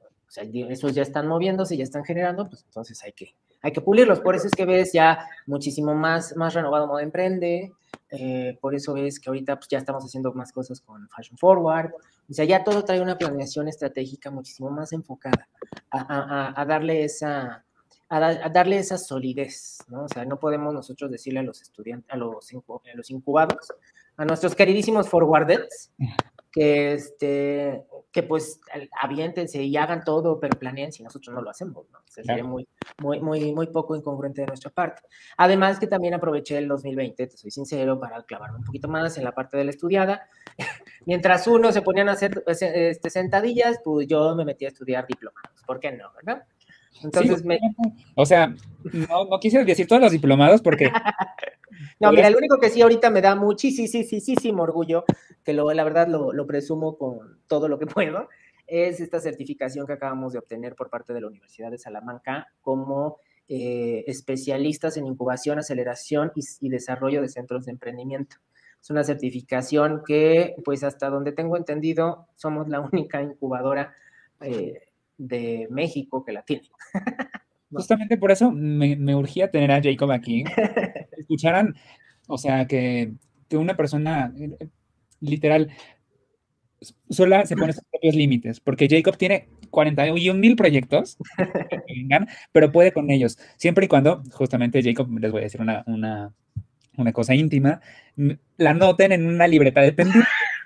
O 0.00 0.28
sea, 0.28 0.42
esos 0.42 0.92
ya 0.92 1.02
están 1.02 1.28
moviéndose, 1.28 1.76
ya 1.76 1.84
están 1.84 2.04
generando, 2.04 2.48
pues 2.48 2.64
entonces 2.64 3.00
hay 3.04 3.12
que, 3.12 3.36
hay 3.62 3.70
que 3.70 3.80
pulirlos. 3.80 4.18
Por 4.18 4.34
eso 4.34 4.48
es 4.48 4.54
que 4.56 4.64
ves 4.64 4.92
ya 4.92 5.24
muchísimo 5.46 5.94
más, 5.94 6.34
más 6.36 6.54
renovado 6.54 6.88
modo 6.88 6.98
emprende. 6.98 7.72
Eh, 8.10 8.58
por 8.60 8.74
eso 8.74 8.92
ves 8.94 9.20
que 9.20 9.30
ahorita 9.30 9.54
pues, 9.54 9.68
ya 9.68 9.78
estamos 9.78 10.04
haciendo 10.04 10.32
más 10.32 10.50
cosas 10.50 10.80
con 10.80 11.08
Fashion 11.10 11.38
Forward. 11.38 11.92
O 12.28 12.34
sea, 12.34 12.44
ya 12.44 12.64
todo 12.64 12.84
trae 12.84 13.00
una 13.00 13.16
planeación 13.16 13.68
estratégica 13.68 14.32
muchísimo 14.32 14.68
más 14.68 14.92
enfocada 14.92 15.48
a, 15.92 16.00
a, 16.00 16.60
a 16.60 16.64
darle 16.64 17.04
esa, 17.04 17.64
a, 18.08 18.48
darle 18.48 18.78
esa 18.78 18.98
solidez, 18.98 19.78
¿no? 19.88 20.04
O 20.04 20.08
sea, 20.08 20.24
no 20.24 20.38
podemos 20.38 20.72
nosotros 20.72 21.10
decirle 21.10 21.40
a 21.40 21.42
los 21.42 21.60
estudiantes, 21.60 22.10
a 22.10 22.16
los, 22.16 22.50
a 22.52 22.96
los 22.96 23.10
incubados, 23.10 23.72
a 24.16 24.24
nuestros 24.24 24.54
queridísimos 24.54 25.08
forwarders, 25.08 25.92
que, 26.52 26.94
este, 26.94 27.84
que 28.10 28.22
pues 28.22 28.60
aviéntense 29.00 29.62
y 29.62 29.76
hagan 29.76 30.02
todo, 30.02 30.40
pero 30.40 30.58
planeen 30.58 30.92
si 30.92 31.02
nosotros 31.02 31.34
no 31.34 31.42
lo 31.42 31.50
hacemos, 31.50 31.86
¿no? 31.90 31.98
sería 32.06 32.42
muy, 32.42 32.66
muy, 33.00 33.20
muy, 33.20 33.52
muy 33.52 33.66
poco 33.68 33.94
incongruente 33.94 34.40
de 34.40 34.46
nuestra 34.46 34.70
parte. 34.70 35.02
Además 35.36 35.78
que 35.78 35.86
también 35.86 36.14
aproveché 36.14 36.58
el 36.58 36.68
2020, 36.68 37.26
te 37.26 37.36
soy 37.36 37.50
sincero, 37.50 38.00
para 38.00 38.22
clavarme 38.24 38.58
un 38.58 38.64
poquito 38.64 38.88
más 38.88 39.16
en 39.18 39.24
la 39.24 39.32
parte 39.32 39.56
de 39.56 39.64
la 39.64 39.70
estudiada. 39.70 40.28
Mientras 41.06 41.46
uno 41.46 41.70
se 41.70 41.82
ponían 41.82 42.08
a 42.08 42.12
hacer 42.12 42.42
pues, 42.44 42.62
este, 42.62 43.10
sentadillas, 43.10 43.78
pues 43.84 44.08
yo 44.08 44.34
me 44.34 44.44
metí 44.44 44.64
a 44.64 44.68
estudiar 44.68 45.06
diplomados. 45.06 45.62
¿Por 45.66 45.78
qué 45.78 45.92
no, 45.92 46.10
verdad? 46.14 46.44
Entonces, 47.02 47.44
me... 47.44 47.58
o 48.14 48.26
sea, 48.26 48.54
no, 48.92 49.24
no, 49.26 49.40
quise 49.40 49.64
decir 49.64 49.86
todos 49.86 50.02
los 50.02 50.12
diplomados 50.12 50.62
porque... 50.62 50.90
no, 52.00 52.10
mira, 52.12 52.28
el 52.28 52.36
único 52.36 52.58
que 52.58 52.70
sí 52.70 52.82
ahorita 52.82 53.10
me 53.10 53.20
da 53.20 53.34
muchísimo 53.34 54.62
orgullo, 54.62 55.04
que 55.44 55.52
lo, 55.52 55.72
la 55.72 55.84
verdad 55.84 56.08
lo, 56.08 56.32
lo, 56.32 56.46
presumo 56.46 56.96
con 56.98 57.40
todo 57.46 57.68
lo 57.68 57.78
que 57.78 57.86
puedo, 57.86 58.28
es 58.66 59.00
esta 59.00 59.20
certificación 59.20 59.86
que 59.86 59.94
acabamos 59.94 60.32
de 60.32 60.40
obtener 60.40 60.74
por 60.74 60.90
parte 60.90 61.12
de 61.12 61.20
la 61.20 61.28
Universidad 61.28 61.70
de 61.70 61.78
Salamanca 61.78 62.48
como 62.60 63.18
eh, 63.48 64.04
especialistas 64.06 64.96
en 64.96 65.06
incubación, 65.06 65.58
aceleración 65.58 66.32
y, 66.34 66.42
y 66.60 66.68
desarrollo 66.68 67.22
de 67.22 67.28
centros 67.28 67.64
de 67.64 67.72
emprendimiento. 67.72 68.36
Es 68.80 68.90
una 68.90 69.04
certificación 69.04 70.02
que, 70.06 70.54
pues 70.64 70.84
hasta 70.84 71.10
donde 71.10 71.32
tengo 71.32 71.56
entendido, 71.56 72.26
somos 72.36 72.68
la 72.68 72.80
única 72.92 73.22
incubadora 73.22 73.94
eh, 74.40 74.87
de 75.18 75.66
México 75.70 76.24
que 76.24 76.32
la 76.32 76.42
tiene. 76.42 76.68
Justamente 77.70 78.16
por 78.16 78.30
eso 78.30 78.50
me, 78.50 78.96
me, 78.96 79.14
urgía 79.14 79.50
tener 79.50 79.70
a 79.72 79.82
Jacob 79.82 80.10
aquí. 80.10 80.44
Escucharan, 81.18 81.74
o 82.26 82.38
sea, 82.38 82.66
que, 82.66 83.12
que 83.48 83.56
una 83.58 83.76
persona 83.76 84.32
literal 85.20 85.70
sola 87.10 87.44
se 87.44 87.56
pone 87.56 87.72
sus 87.72 87.84
propios 87.90 88.14
límites, 88.14 88.60
porque 88.60 88.88
Jacob 88.88 89.16
tiene 89.16 89.48
41 89.70 90.38
mil 90.38 90.56
proyectos, 90.56 91.18
pero 92.52 92.72
puede 92.72 92.92
con 92.92 93.10
ellos, 93.10 93.38
siempre 93.56 93.86
y 93.86 93.88
cuando, 93.88 94.22
justamente 94.32 94.82
Jacob, 94.82 95.08
les 95.18 95.32
voy 95.32 95.40
a 95.40 95.44
decir 95.44 95.60
una, 95.60 95.82
una, 95.86 96.32
una 96.96 97.12
cosa 97.12 97.34
íntima, 97.34 97.80
la 98.56 98.74
noten 98.74 99.12
en 99.12 99.26
una 99.26 99.46
libreta 99.46 99.80
de. 99.80 99.94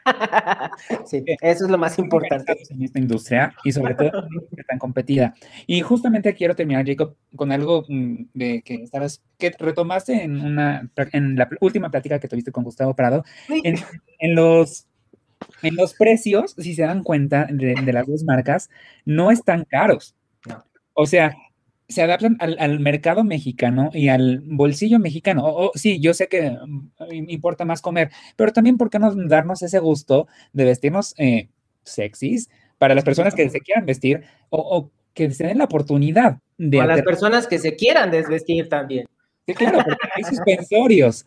sí, 1.07 1.25
eso 1.41 1.65
es 1.65 1.71
lo 1.71 1.79
más 1.79 1.99
importante. 1.99 2.57
En 2.71 2.83
esta 2.83 2.99
industria 2.99 3.55
y 3.65 3.73
sobre 3.73 3.95
todo 3.95 4.11
tan 4.69 4.79
competida. 4.79 5.35
Y 5.67 5.81
justamente 5.81 6.35
quiero 6.35 6.55
terminar, 6.55 6.87
Jacob, 6.87 7.17
con 7.37 7.53
algo 7.53 7.85
mm, 7.89 8.25
de 8.35 8.63
que 8.63 8.75
estabas, 8.75 9.23
que 9.39 9.53
retomaste 9.59 10.23
en 10.23 10.41
una, 10.41 10.91
en 11.13 11.37
la 11.37 11.49
última 11.61 11.91
plática 11.91 12.19
que 12.19 12.29
tuviste 12.29 12.53
con 12.53 12.65
Gustavo 12.65 12.95
Prado, 12.95 13.25
en, 13.49 13.77
en 14.19 14.35
los 14.35 14.87
en 15.63 15.75
los 15.75 15.95
precios, 15.95 16.55
si 16.57 16.75
se 16.75 16.83
dan 16.83 17.03
cuenta 17.03 17.47
de, 17.51 17.75
de, 17.75 17.93
las 17.93 18.07
dos 18.07 18.23
marcas, 18.23 18.71
no 19.05 19.33
están 19.33 19.65
caros. 19.65 20.15
No. 20.47 20.65
O 20.95 21.05
sea, 21.05 21.35
se 21.93 22.03
adaptan 22.03 22.37
al, 22.41 22.57
al, 22.59 22.81
mercado 22.81 23.23
mexicano 23.23 23.91
y 23.93 24.09
al 24.09 24.41
bolsillo 24.41 24.99
mexicano. 24.99 25.45
O, 25.45 25.67
o, 25.67 25.73
sí, 25.75 26.01
yo 26.01 26.13
sé 26.13 26.27
que 26.27 26.57
importa 27.11 27.65
más 27.65 27.81
comer, 27.81 28.11
pero 28.37 28.53
también 28.53 28.77
por 28.77 28.91
qué 28.91 28.99
no 28.99 29.15
darnos 29.15 29.63
ese 29.63 29.79
gusto 29.79 30.27
de 30.53 30.65
vestirnos 30.65 31.15
eh, 31.19 31.49
sexys 31.85 32.51
para 32.79 32.95
las 32.95 33.05
personas 33.05 33.35
que 33.35 33.49
se 33.49 33.61
quieran 33.61 33.87
vestir 33.87 34.25
o, 34.51 34.59
o 34.59 34.91
que 35.15 35.31
se 35.31 35.47
den 35.47 35.59
la 35.59 35.65
oportunidad 35.65 36.39
de... 36.59 36.79
Para 36.79 36.97
las 36.97 37.05
personas 37.05 37.47
que 37.47 37.59
se 37.59 37.77
quieran 37.77 38.11
desvestir 38.11 38.69
también. 38.69 39.07
Sí, 39.47 39.55
claro, 39.55 39.79
porque 39.85 40.09
hay 40.15 40.25
suspensorios. 40.25 41.27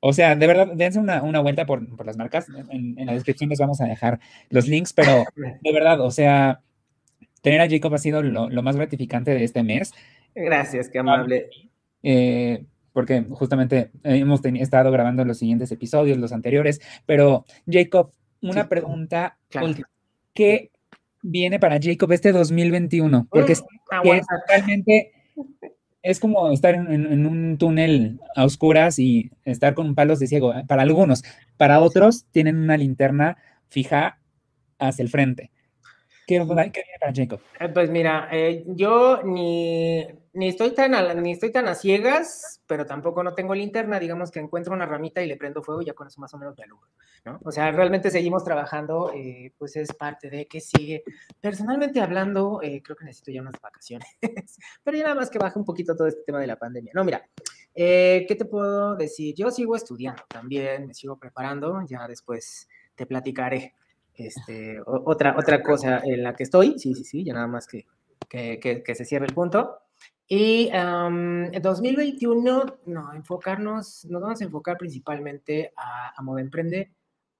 O 0.00 0.12
sea, 0.12 0.34
de 0.34 0.46
verdad, 0.46 0.68
dense 0.74 0.98
una, 0.98 1.22
una 1.22 1.40
vuelta 1.40 1.66
por, 1.66 1.86
por, 1.96 2.06
las 2.06 2.16
marcas. 2.16 2.46
En, 2.70 2.98
en 2.98 3.06
la 3.06 3.12
descripción 3.12 3.50
les 3.50 3.58
vamos 3.58 3.80
a 3.80 3.84
dejar 3.84 4.18
los 4.48 4.66
links, 4.66 4.92
pero 4.92 5.24
de 5.36 5.72
verdad, 5.72 6.00
o 6.00 6.10
sea, 6.10 6.62
tener 7.40 7.60
a 7.60 7.68
Jacob 7.68 7.94
ha 7.94 7.98
sido 7.98 8.22
lo, 8.22 8.48
lo, 8.48 8.62
más 8.62 8.76
gratificante 8.76 9.32
de 9.32 9.44
este 9.44 9.62
mes. 9.62 9.92
Gracias, 10.34 10.88
qué 10.88 10.98
amable. 10.98 11.50
Eh, 12.02 12.64
porque 12.92 13.24
justamente 13.30 13.90
hemos 14.02 14.44
estado 14.44 14.90
grabando 14.90 15.24
los 15.24 15.38
siguientes 15.38 15.70
episodios, 15.72 16.18
los 16.18 16.32
anteriores, 16.32 16.80
pero 17.06 17.44
Jacob, 17.66 18.10
una 18.42 18.62
sí, 18.62 18.68
pregunta 18.68 19.38
claro. 19.48 19.68
última. 19.68 19.88
¿Qué 20.34 20.70
viene 21.22 21.58
para 21.58 21.78
Jacob 21.80 22.10
este 22.12 22.32
2021? 22.32 23.28
Porque 23.30 23.54
mm, 23.54 23.58
ah, 23.90 24.00
bueno. 24.04 24.22
es 24.22 24.26
totalmente... 24.26 25.12
Es 26.02 26.18
como 26.18 26.50
estar 26.50 26.74
en, 26.74 26.90
en, 26.90 27.12
en, 27.12 27.26
un 27.26 27.58
túnel 27.58 28.20
a 28.34 28.46
oscuras 28.46 28.98
y 28.98 29.30
estar 29.44 29.74
con 29.74 29.94
palos 29.94 30.18
de 30.18 30.28
ciego. 30.28 30.54
¿eh? 30.54 30.64
Para 30.66 30.80
algunos, 30.80 31.22
para 31.58 31.80
otros 31.80 32.24
tienen 32.30 32.56
una 32.56 32.78
linterna 32.78 33.36
fija 33.68 34.18
hacia 34.78 35.02
el 35.02 35.10
frente. 35.10 35.50
¿Qué, 36.30 36.36
qué 36.36 36.82
viene 36.84 36.98
para 37.00 37.12
Jacob? 37.12 37.40
Pues 37.74 37.90
mira, 37.90 38.28
eh, 38.30 38.62
yo 38.68 39.20
ni, 39.24 40.06
ni, 40.32 40.46
estoy 40.46 40.70
tan 40.70 40.94
a, 40.94 41.12
ni 41.14 41.32
estoy 41.32 41.50
tan 41.50 41.66
a 41.66 41.74
ciegas, 41.74 42.62
pero 42.68 42.86
tampoco 42.86 43.24
no 43.24 43.34
tengo 43.34 43.52
linterna. 43.52 43.98
Digamos 43.98 44.30
que 44.30 44.38
encuentro 44.38 44.72
una 44.72 44.86
ramita 44.86 45.20
y 45.20 45.26
le 45.26 45.36
prendo 45.36 45.60
fuego 45.60 45.82
y 45.82 45.86
ya 45.86 45.92
con 45.92 46.06
eso 46.06 46.20
más 46.20 46.32
o 46.32 46.38
menos 46.38 46.56
me 46.56 46.62
alumbro. 46.62 46.88
¿no? 47.24 47.40
O 47.42 47.50
sea, 47.50 47.72
realmente 47.72 48.12
seguimos 48.12 48.44
trabajando, 48.44 49.10
eh, 49.12 49.52
pues 49.58 49.74
es 49.74 49.92
parte 49.92 50.30
de 50.30 50.46
que 50.46 50.60
sigue. 50.60 51.02
Personalmente 51.40 52.00
hablando, 52.00 52.60
eh, 52.62 52.80
creo 52.80 52.96
que 52.96 53.06
necesito 53.06 53.32
ya 53.32 53.42
unas 53.42 53.60
vacaciones, 53.60 54.08
pero 54.84 54.96
ya 54.96 55.02
nada 55.02 55.16
más 55.16 55.30
que 55.30 55.38
baje 55.40 55.58
un 55.58 55.64
poquito 55.64 55.96
todo 55.96 56.06
este 56.06 56.22
tema 56.22 56.38
de 56.38 56.46
la 56.46 56.56
pandemia. 56.56 56.92
No, 56.94 57.02
mira, 57.02 57.28
eh, 57.74 58.24
¿qué 58.28 58.36
te 58.36 58.44
puedo 58.44 58.94
decir? 58.94 59.34
Yo 59.34 59.50
sigo 59.50 59.74
estudiando 59.74 60.22
también, 60.28 60.86
me 60.86 60.94
sigo 60.94 61.18
preparando, 61.18 61.84
ya 61.88 62.06
después 62.06 62.68
te 62.94 63.04
platicaré 63.04 63.74
este, 64.26 64.80
otra, 64.86 65.36
otra 65.38 65.62
cosa 65.62 66.00
en 66.04 66.22
la 66.22 66.34
que 66.34 66.44
estoy, 66.44 66.78
sí, 66.78 66.94
sí, 66.94 67.04
sí, 67.04 67.24
ya 67.24 67.34
nada 67.34 67.46
más 67.46 67.66
que, 67.66 67.86
que, 68.28 68.58
que, 68.60 68.82
que 68.82 68.94
se 68.94 69.04
cierre 69.04 69.26
el 69.26 69.34
punto. 69.34 69.78
Y 70.32 70.68
um, 70.68 71.52
en 71.52 71.60
2021, 71.60 72.78
no, 72.86 73.12
enfocarnos, 73.12 74.04
nos 74.04 74.22
vamos 74.22 74.40
a 74.40 74.44
enfocar 74.44 74.78
principalmente 74.78 75.72
a, 75.76 76.12
a 76.16 76.22
Modo 76.22 76.38
Emprende, 76.38 76.92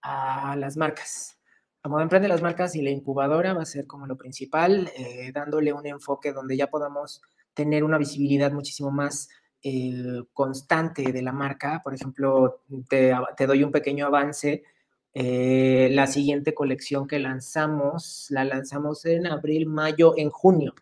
a 0.03 0.57
las 0.57 0.77
marcas. 0.77 1.39
A 1.85 1.89
Modo 1.89 2.03
Emprende, 2.03 2.27
las 2.27 2.43
marcas 2.43 2.75
y 2.75 2.83
la 2.83 2.91
incubadora 2.91 3.55
va 3.55 3.63
a 3.63 3.67
ser 3.67 3.87
como 3.87 4.09
lo 4.09 4.17
principal, 4.17 4.91
eh, 4.97 5.31
dándole 5.33 5.73
un 5.73 5.87
enfoque 5.87 6.33
donde 6.33 6.57
ya 6.57 6.67
podamos 6.67 7.23
tener 7.55 7.85
una 7.85 7.97
visibilidad 7.97 8.51
muchísimo 8.51 8.91
más 8.91 9.29
eh, 9.63 10.23
constante 10.33 11.13
de 11.13 11.23
la 11.23 11.33
marca. 11.33 11.81
Por 11.85 11.95
ejemplo, 11.95 12.65
te, 12.89 13.15
te 13.37 13.47
doy 13.47 13.63
un 13.63 13.71
pequeño 13.71 14.07
avance 14.07 14.65
eh, 15.13 15.89
la 15.93 16.07
siguiente 16.07 16.55
colección 16.55 17.09
que 17.09 17.19
lanzamos, 17.19 18.27
la 18.31 18.45
lanzamos 18.45 19.05
en 19.07 19.27
abril, 19.27 19.67
mayo, 19.67 20.15
en 20.17 20.31
junio, 20.31 20.75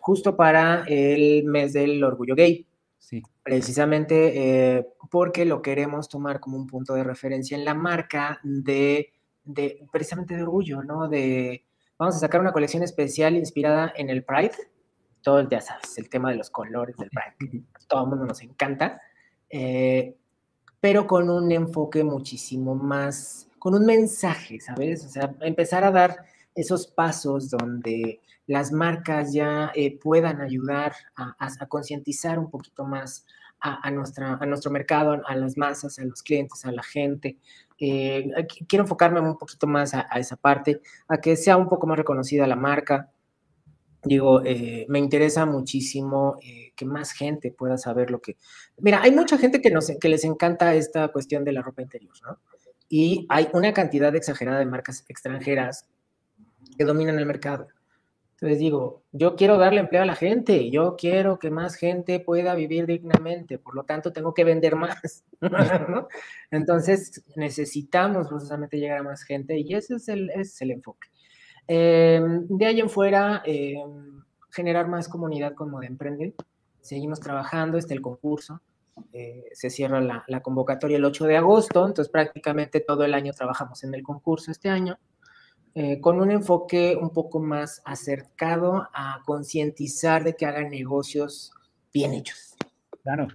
justo 0.00 0.36
para 0.36 0.84
el 0.88 1.44
mes 1.44 1.72
del 1.72 2.02
orgullo 2.02 2.34
gay. 2.34 2.66
Sí. 2.98 3.22
Precisamente 3.44 4.76
eh, 4.76 4.88
porque 5.10 5.44
lo 5.44 5.62
queremos 5.62 6.08
tomar 6.08 6.40
como 6.40 6.56
un 6.56 6.66
punto 6.66 6.94
de 6.94 7.04
referencia 7.04 7.56
en 7.56 7.64
la 7.64 7.74
marca 7.74 8.40
de, 8.42 9.12
de, 9.44 9.86
precisamente 9.92 10.34
de 10.34 10.42
orgullo, 10.42 10.82
¿no? 10.82 11.08
De, 11.08 11.64
vamos 11.98 12.16
a 12.16 12.18
sacar 12.18 12.40
una 12.40 12.52
colección 12.52 12.82
especial 12.82 13.36
inspirada 13.36 13.92
en 13.96 14.10
el 14.10 14.24
Pride, 14.24 14.56
todo 15.22 15.38
el, 15.38 15.48
ya 15.48 15.60
sabes, 15.60 15.96
el 15.98 16.08
tema 16.08 16.30
de 16.30 16.36
los 16.36 16.50
colores 16.50 16.96
del 16.96 17.10
Pride, 17.10 17.64
todo 17.86 18.02
el 18.02 18.10
mundo 18.10 18.26
nos 18.26 18.42
encanta, 18.42 19.00
eh, 19.48 20.16
pero 20.80 21.06
con 21.06 21.30
un 21.30 21.50
enfoque 21.52 22.04
muchísimo 22.04 22.74
más 22.74 23.48
con 23.66 23.74
un 23.74 23.84
mensaje, 23.84 24.60
¿sabes? 24.60 25.04
O 25.04 25.08
sea, 25.08 25.34
empezar 25.40 25.82
a 25.82 25.90
dar 25.90 26.24
esos 26.54 26.86
pasos 26.86 27.50
donde 27.50 28.20
las 28.46 28.70
marcas 28.70 29.32
ya 29.32 29.72
eh, 29.74 29.98
puedan 29.98 30.40
ayudar 30.40 30.94
a, 31.16 31.66
concientizar 31.66 32.38
un 32.38 32.48
poquito 32.48 32.84
más 32.84 33.26
a, 33.58 33.90
nuestra, 33.90 34.34
a 34.40 34.46
nuestro 34.46 34.70
mercado, 34.70 35.20
a 35.26 35.34
las 35.34 35.56
masas, 35.56 35.98
a 35.98 36.04
los 36.04 36.22
clientes, 36.22 36.64
a 36.64 36.70
la 36.70 36.84
gente. 36.84 37.38
Eh, 37.80 38.30
quiero 38.68 38.84
enfocarme 38.84 39.18
un 39.18 39.36
poquito 39.36 39.66
más 39.66 39.94
a, 39.94 40.02
esa 40.14 40.36
parte, 40.36 40.80
a 41.08 41.18
que 41.20 41.34
sea 41.34 41.56
un 41.56 41.68
poco 41.68 41.88
más 41.88 41.98
reconocida 41.98 42.46
la 42.46 42.54
marca. 42.54 43.10
digo, 44.04 44.42
eh, 44.44 44.86
me 44.88 45.00
interesa 45.00 45.44
muchísimo 45.44 46.38
que 46.76 46.84
más 46.84 47.10
gente 47.10 47.50
pueda 47.50 47.78
saber 47.78 48.12
lo 48.12 48.20
que... 48.20 48.36
Mira, 48.78 49.02
hay 49.02 49.10
mucha 49.10 49.36
gente 49.38 49.60
que, 49.60 49.72
nos, 49.72 49.90
que 50.00 50.08
les 50.08 50.22
encanta 50.22 50.72
esta 50.76 51.08
cuestión 51.08 51.42
de 51.42 51.50
la 51.50 51.62
ropa 51.62 51.82
interior, 51.82 52.14
¿no? 52.22 52.38
Y 52.88 53.26
hay 53.28 53.48
una 53.52 53.72
cantidad 53.72 54.14
exagerada 54.14 54.58
de 54.58 54.66
marcas 54.66 55.04
extranjeras 55.08 55.86
que 56.76 56.84
dominan 56.84 57.18
el 57.18 57.26
mercado. 57.26 57.68
Entonces 58.36 58.58
digo, 58.58 59.02
yo 59.12 59.34
quiero 59.34 59.56
darle 59.56 59.80
empleo 59.80 60.02
a 60.02 60.06
la 60.06 60.14
gente, 60.14 60.70
yo 60.70 60.94
quiero 60.96 61.38
que 61.38 61.50
más 61.50 61.74
gente 61.74 62.20
pueda 62.20 62.54
vivir 62.54 62.84
dignamente, 62.84 63.58
por 63.58 63.74
lo 63.74 63.84
tanto 63.84 64.12
tengo 64.12 64.34
que 64.34 64.44
vender 64.44 64.76
más. 64.76 65.24
¿no? 65.88 66.06
Entonces 66.50 67.24
necesitamos 67.34 68.28
precisamente 68.28 68.78
llegar 68.78 68.98
a 68.98 69.02
más 69.02 69.22
gente 69.22 69.58
y 69.58 69.74
ese 69.74 69.94
es 69.94 70.08
el, 70.08 70.28
ese 70.30 70.40
es 70.40 70.60
el 70.60 70.70
enfoque. 70.72 71.08
Eh, 71.66 72.20
de 72.22 72.66
ahí 72.66 72.78
en 72.78 72.90
fuera, 72.90 73.42
eh, 73.46 73.82
generar 74.50 74.86
más 74.86 75.08
comunidad 75.08 75.54
con 75.54 75.70
Moda 75.70 75.86
Emprende. 75.86 76.34
Seguimos 76.82 77.20
trabajando, 77.20 77.78
está 77.78 77.94
el 77.94 78.02
concurso. 78.02 78.60
Eh, 79.12 79.44
se 79.52 79.70
cierra 79.70 80.00
la, 80.00 80.24
la, 80.26 80.40
convocatoria 80.40 80.96
el 80.96 81.04
8 81.04 81.26
de 81.26 81.36
agosto, 81.36 81.86
entonces 81.86 82.10
prácticamente 82.10 82.80
todo 82.80 83.04
el 83.04 83.14
año 83.14 83.32
trabajamos 83.32 83.84
en 83.84 83.94
el 83.94 84.02
concurso 84.02 84.50
este 84.50 84.68
año, 84.68 84.98
eh, 85.74 86.00
con 86.00 86.20
un 86.20 86.30
enfoque 86.30 86.96
un 87.00 87.10
poco 87.10 87.38
más 87.38 87.82
acercado 87.84 88.88
a 88.94 89.22
concientizar 89.26 90.24
de 90.24 90.34
que 90.34 90.46
hagan 90.46 90.70
negocios 90.70 91.52
bien 91.92 92.14
hechos. 92.14 92.56
Claro. 93.02 93.28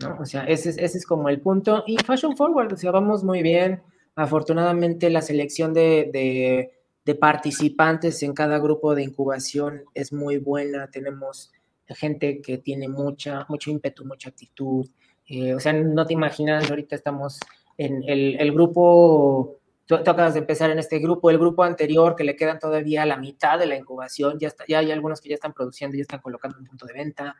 ¿no? 0.00 0.16
O 0.20 0.24
sea, 0.24 0.44
ese, 0.44 0.70
ese 0.70 0.98
es 0.98 1.06
como 1.06 1.28
el 1.28 1.40
punto. 1.40 1.84
Y 1.86 1.98
Fashion 1.98 2.36
Forward, 2.36 2.72
o 2.72 2.76
sea, 2.76 2.90
vamos 2.90 3.24
muy 3.24 3.42
bien. 3.42 3.82
Afortunadamente 4.14 5.10
la 5.10 5.22
selección 5.22 5.74
de, 5.74 6.10
de 6.12 6.78
de 7.08 7.14
participantes 7.14 8.22
en 8.22 8.34
cada 8.34 8.58
grupo 8.58 8.94
de 8.94 9.02
incubación 9.02 9.84
es 9.94 10.12
muy 10.12 10.36
buena. 10.36 10.90
Tenemos 10.90 11.50
gente 11.94 12.40
que 12.40 12.58
tiene 12.58 12.88
mucha, 12.88 13.46
mucho 13.48 13.70
ímpetu, 13.70 14.04
mucha 14.04 14.30
actitud. 14.30 14.88
Eh, 15.26 15.54
o 15.54 15.60
sea, 15.60 15.72
no 15.72 16.06
te 16.06 16.14
imaginas, 16.14 16.68
ahorita 16.70 16.96
estamos 16.96 17.38
en 17.76 18.02
el, 18.08 18.40
el 18.40 18.52
grupo, 18.52 19.58
tú, 19.86 19.96
tú, 20.02 20.10
acabas 20.10 20.34
de 20.34 20.40
empezar 20.40 20.70
en 20.70 20.78
este 20.78 20.98
grupo, 20.98 21.30
el 21.30 21.38
grupo 21.38 21.62
anterior 21.62 22.16
que 22.16 22.24
le 22.24 22.36
quedan 22.36 22.58
todavía 22.58 23.06
la 23.06 23.16
mitad 23.16 23.58
de 23.58 23.66
la 23.66 23.76
incubación, 23.76 24.38
ya, 24.38 24.48
está, 24.48 24.64
ya 24.66 24.78
hay 24.78 24.90
algunos 24.90 25.20
que 25.20 25.28
ya 25.28 25.34
están 25.34 25.52
produciendo, 25.52 25.96
ya 25.96 26.02
están 26.02 26.20
colocando 26.20 26.58
un 26.58 26.66
punto 26.66 26.86
de 26.86 26.94
venta. 26.94 27.36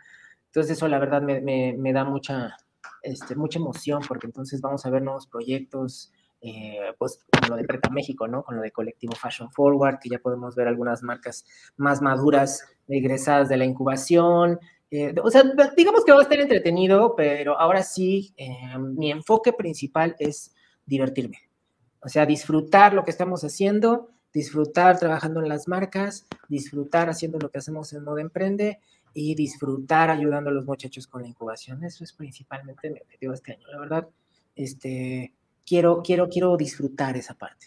Entonces 0.47 0.77
eso 0.77 0.89
la 0.89 0.99
verdad 0.99 1.23
me, 1.23 1.41
me, 1.41 1.75
me 1.77 1.93
da 1.93 2.05
mucha, 2.05 2.57
este, 3.03 3.35
mucha 3.35 3.59
emoción 3.59 4.03
porque 4.07 4.27
entonces 4.27 4.61
vamos 4.61 4.85
a 4.87 4.91
ver 4.91 5.03
nuevos 5.03 5.27
proyectos, 5.27 6.13
eh, 6.41 6.95
pues 6.99 7.25
con 7.31 7.51
lo 7.51 7.57
de 7.57 7.65
Preta 7.65 7.91
México, 7.91 8.29
¿no? 8.29 8.45
Con 8.45 8.57
lo 8.57 8.63
de 8.63 8.71
Colectivo 8.71 9.15
Fashion 9.15 9.51
Forward, 9.51 9.99
que 9.99 10.09
ya 10.09 10.19
podemos 10.19 10.55
ver 10.55 10.69
algunas 10.69 11.03
marcas 11.03 11.45
más 11.77 12.01
maduras 12.01 12.65
egresadas 12.87 13.49
de 13.49 13.57
la 13.57 13.65
incubación. 13.65 14.59
Eh, 14.91 15.15
o 15.23 15.31
sea, 15.31 15.43
digamos 15.77 16.05
que 16.05 16.13
va 16.13 16.19
a 16.21 16.23
estar 16.23 16.39
entretenido, 16.39 17.15
pero 17.17 17.59
ahora 17.59 17.83
sí, 17.83 18.33
eh, 18.37 18.79
mi 18.79 19.11
enfoque 19.11 19.53
principal 19.53 20.15
es 20.19 20.55
divertirme. 20.87 21.39
O 22.01 22.09
sea, 22.09 22.25
disfrutar 22.25 22.95
lo 22.95 23.05
que 23.05 23.11
estamos 23.11 23.43
haciendo, 23.43 24.11
disfrutar 24.33 24.99
trabajando 24.99 25.41
en 25.41 25.49
las 25.49 25.67
marcas, 25.67 26.27
disfrutar 26.49 27.11
haciendo 27.11 27.39
lo 27.39 27.51
que 27.51 27.59
hacemos 27.59 27.93
en 27.93 28.05
Moda 28.05 28.21
Emprende 28.21 28.79
y 29.13 29.35
disfrutar 29.35 30.11
ayudando 30.11 30.51
a 30.51 30.53
los 30.53 30.65
muchachos 30.65 31.09
con 31.09 31.23
la 31.23 31.29
incubación. 31.29 31.83
Eso 31.83 32.05
es 32.05 32.13
principalmente 32.13 32.91
mi 32.91 33.01
objetivo 33.01 33.33
este 33.33 33.53
año. 33.55 33.67
La 33.69 33.81
verdad, 33.81 34.09
este, 34.55 35.35
quiero, 35.69 36.03
quiero, 36.03 36.29
quiero 36.29 36.57
disfrutar 36.57 37.17
esa 37.17 37.35
parte. 37.35 37.67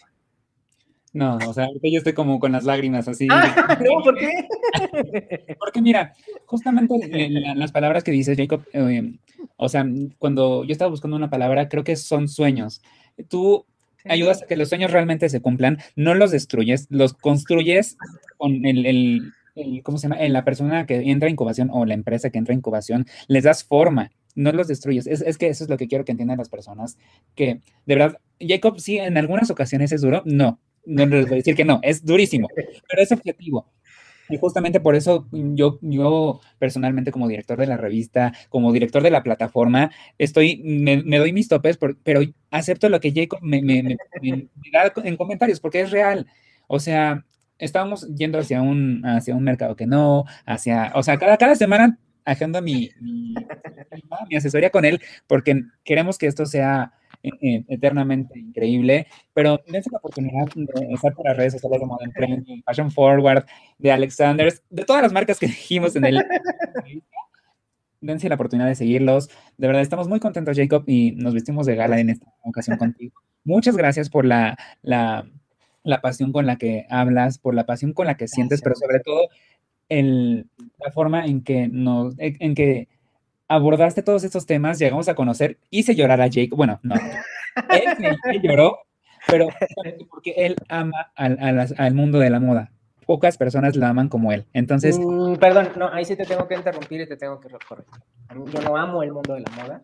No, 1.12 1.36
o 1.46 1.52
sea, 1.52 1.68
yo 1.82 1.98
estoy 1.98 2.14
como 2.14 2.40
con 2.40 2.52
las 2.52 2.64
lágrimas 2.64 3.06
así. 3.06 3.28
Ah, 3.30 3.78
no, 3.84 4.02
¿por 4.02 4.16
qué? 4.16 4.48
Porque 5.58 5.82
mira, 5.82 6.14
justamente 6.46 6.94
en 7.02 7.58
las 7.58 7.70
palabras 7.70 8.02
que 8.02 8.10
dices, 8.10 8.36
Jacob, 8.36 8.64
eh, 8.72 9.12
o 9.56 9.68
sea, 9.68 9.86
cuando 10.18 10.64
yo 10.64 10.72
estaba 10.72 10.90
buscando 10.90 11.16
una 11.16 11.28
palabra, 11.28 11.68
creo 11.68 11.84
que 11.84 11.96
son 11.96 12.28
sueños. 12.28 12.80
Tú 13.28 13.66
ayudas 14.06 14.42
a 14.42 14.46
que 14.46 14.56
los 14.56 14.70
sueños 14.70 14.90
realmente 14.90 15.28
se 15.28 15.40
cumplan, 15.40 15.78
no 15.96 16.14
los 16.14 16.30
destruyes, 16.30 16.86
los 16.90 17.12
construyes 17.12 17.98
con 18.38 18.64
el, 18.64 18.86
el, 18.86 19.32
el 19.54 19.82
¿cómo 19.82 19.98
se 19.98 20.08
llama? 20.08 20.22
En 20.22 20.32
la 20.32 20.44
persona 20.44 20.86
que 20.86 21.10
entra 21.10 21.28
en 21.28 21.34
incubación 21.34 21.68
o 21.70 21.84
la 21.84 21.94
empresa 21.94 22.30
que 22.30 22.38
entra 22.38 22.54
en 22.54 22.60
incubación, 22.60 23.06
les 23.28 23.44
das 23.44 23.64
forma 23.64 24.10
no 24.34 24.52
los 24.52 24.68
destruyes. 24.68 25.06
Es, 25.06 25.20
es, 25.22 25.38
que 25.38 25.48
eso 25.48 25.64
es 25.64 25.70
lo 25.70 25.76
que 25.76 25.88
quiero 25.88 26.04
que 26.04 26.12
entiendan 26.12 26.38
las 26.38 26.48
personas, 26.48 26.96
que 27.34 27.60
de 27.86 27.94
verdad, 27.94 28.18
Jacob 28.40 28.78
sí 28.78 28.98
en 28.98 29.16
algunas 29.16 29.50
ocasiones 29.50 29.92
es 29.92 30.00
duro, 30.00 30.22
no, 30.24 30.60
no 30.84 31.06
les 31.06 31.26
voy 31.26 31.34
a 31.34 31.36
decir 31.36 31.54
que 31.54 31.64
no, 31.64 31.80
es 31.82 32.04
durísimo, 32.04 32.48
pero 32.54 33.02
es 33.02 33.12
objetivo. 33.12 33.72
Y 34.28 34.38
justamente 34.38 34.80
por 34.80 34.94
eso 34.94 35.28
yo, 35.32 35.78
yo 35.82 36.40
personalmente 36.58 37.12
como 37.12 37.28
director 37.28 37.58
de 37.58 37.66
la 37.66 37.76
revista, 37.76 38.32
como 38.48 38.72
director 38.72 39.02
de 39.02 39.10
la 39.10 39.22
plataforma, 39.22 39.90
estoy, 40.16 40.62
me, 40.64 41.02
me 41.02 41.18
doy 41.18 41.32
mis 41.32 41.48
topes, 41.48 41.76
por, 41.76 41.98
pero 42.02 42.22
acepto 42.50 42.88
lo 42.88 43.00
que 43.00 43.12
Jacob 43.12 43.40
me, 43.42 43.60
me, 43.60 43.82
me, 43.82 44.48
da 44.72 44.92
en 45.04 45.16
comentarios, 45.16 45.60
porque 45.60 45.80
es 45.80 45.90
real. 45.90 46.26
O 46.66 46.78
sea, 46.78 47.26
estábamos 47.58 48.08
yendo 48.14 48.38
hacia 48.38 48.62
un, 48.62 49.04
hacia 49.04 49.34
un 49.34 49.44
mercado 49.44 49.76
que 49.76 49.86
no, 49.86 50.24
hacia, 50.46 50.92
o 50.94 51.02
sea, 51.02 51.18
cada, 51.18 51.36
cada 51.36 51.54
semana 51.54 51.98
agendo 52.24 52.62
mi, 52.62 52.90
mi, 53.00 53.34
mi, 54.30 54.36
asesoría 54.36 54.70
con 54.70 54.84
él 54.84 55.00
porque 55.26 55.62
queremos 55.84 56.18
que 56.18 56.26
esto 56.26 56.46
sea 56.46 56.92
eh, 57.22 57.64
eternamente 57.68 58.38
increíble, 58.38 59.06
pero 59.32 59.60
dense 59.68 59.90
la 59.90 59.98
oportunidad 59.98 60.46
de 60.54 60.92
estar 60.92 61.14
por 61.14 61.26
las 61.26 61.36
redes 61.36 61.52
sociales 61.52 61.80
de 61.80 61.86
Modern 61.86 62.12
Training, 62.12 62.62
Fashion 62.64 62.90
Forward, 62.90 63.44
de 63.78 63.92
Alexanders, 63.92 64.62
de 64.70 64.84
todas 64.84 65.02
las 65.02 65.12
marcas 65.12 65.38
que 65.38 65.46
dijimos 65.46 65.94
en 65.96 66.04
el... 66.04 66.24
dense 68.02 68.28
la 68.28 68.34
oportunidad 68.34 68.68
de 68.68 68.74
seguirlos. 68.74 69.28
De 69.56 69.68
verdad, 69.68 69.82
estamos 69.82 70.08
muy 70.08 70.20
contentos, 70.20 70.56
Jacob, 70.56 70.84
y 70.86 71.12
nos 71.12 71.34
vestimos 71.34 71.66
de 71.66 71.76
gala 71.76 72.00
en 72.00 72.10
esta 72.10 72.26
ocasión 72.42 72.76
contigo. 72.76 73.20
Muchas 73.44 73.76
gracias 73.76 74.10
por 74.10 74.24
la, 74.24 74.56
la, 74.82 75.26
la 75.84 76.00
pasión 76.00 76.32
con 76.32 76.46
la 76.46 76.56
que 76.56 76.86
hablas, 76.90 77.38
por 77.38 77.54
la 77.54 77.64
pasión 77.64 77.92
con 77.92 78.06
la 78.06 78.16
que 78.16 78.28
sientes, 78.28 78.60
gracias. 78.60 78.80
pero 78.80 78.92
sobre 78.92 79.00
todo 79.04 79.28
el, 79.88 80.46
la 80.78 80.90
forma 80.92 81.24
en 81.24 81.42
que, 81.42 81.68
nos, 81.68 82.14
en 82.18 82.54
que 82.54 82.88
abordaste 83.48 84.02
todos 84.02 84.24
estos 84.24 84.46
temas, 84.46 84.78
llegamos 84.78 85.08
a 85.08 85.14
conocer, 85.14 85.58
hice 85.70 85.94
llorar 85.94 86.20
a 86.20 86.26
Jake, 86.26 86.50
bueno, 86.54 86.80
no, 86.82 86.94
él, 87.70 88.16
él 88.30 88.42
lloró, 88.42 88.78
pero 89.26 89.48
porque 90.10 90.34
él 90.36 90.56
ama 90.68 91.12
al, 91.14 91.38
al, 91.40 91.74
al, 91.76 91.94
mundo 91.94 92.18
de 92.18 92.30
la 92.30 92.40
moda. 92.40 92.72
Pocas 93.06 93.36
personas 93.36 93.76
la 93.76 93.88
aman 93.88 94.08
como 94.08 94.32
él. 94.32 94.46
Entonces. 94.52 94.98
Mm, 94.98 95.34
perdón, 95.34 95.70
no, 95.76 95.92
ahí 95.92 96.04
sí 96.04 96.16
te 96.16 96.24
tengo 96.24 96.46
que 96.46 96.54
interrumpir 96.54 97.00
y 97.00 97.08
te 97.08 97.16
tengo 97.16 97.40
que 97.40 97.48
corregir. 97.68 97.92
Yo 98.52 98.60
no 98.62 98.76
amo 98.76 99.02
el 99.02 99.12
mundo 99.12 99.34
de 99.34 99.40
la 99.40 99.50
moda. 99.50 99.82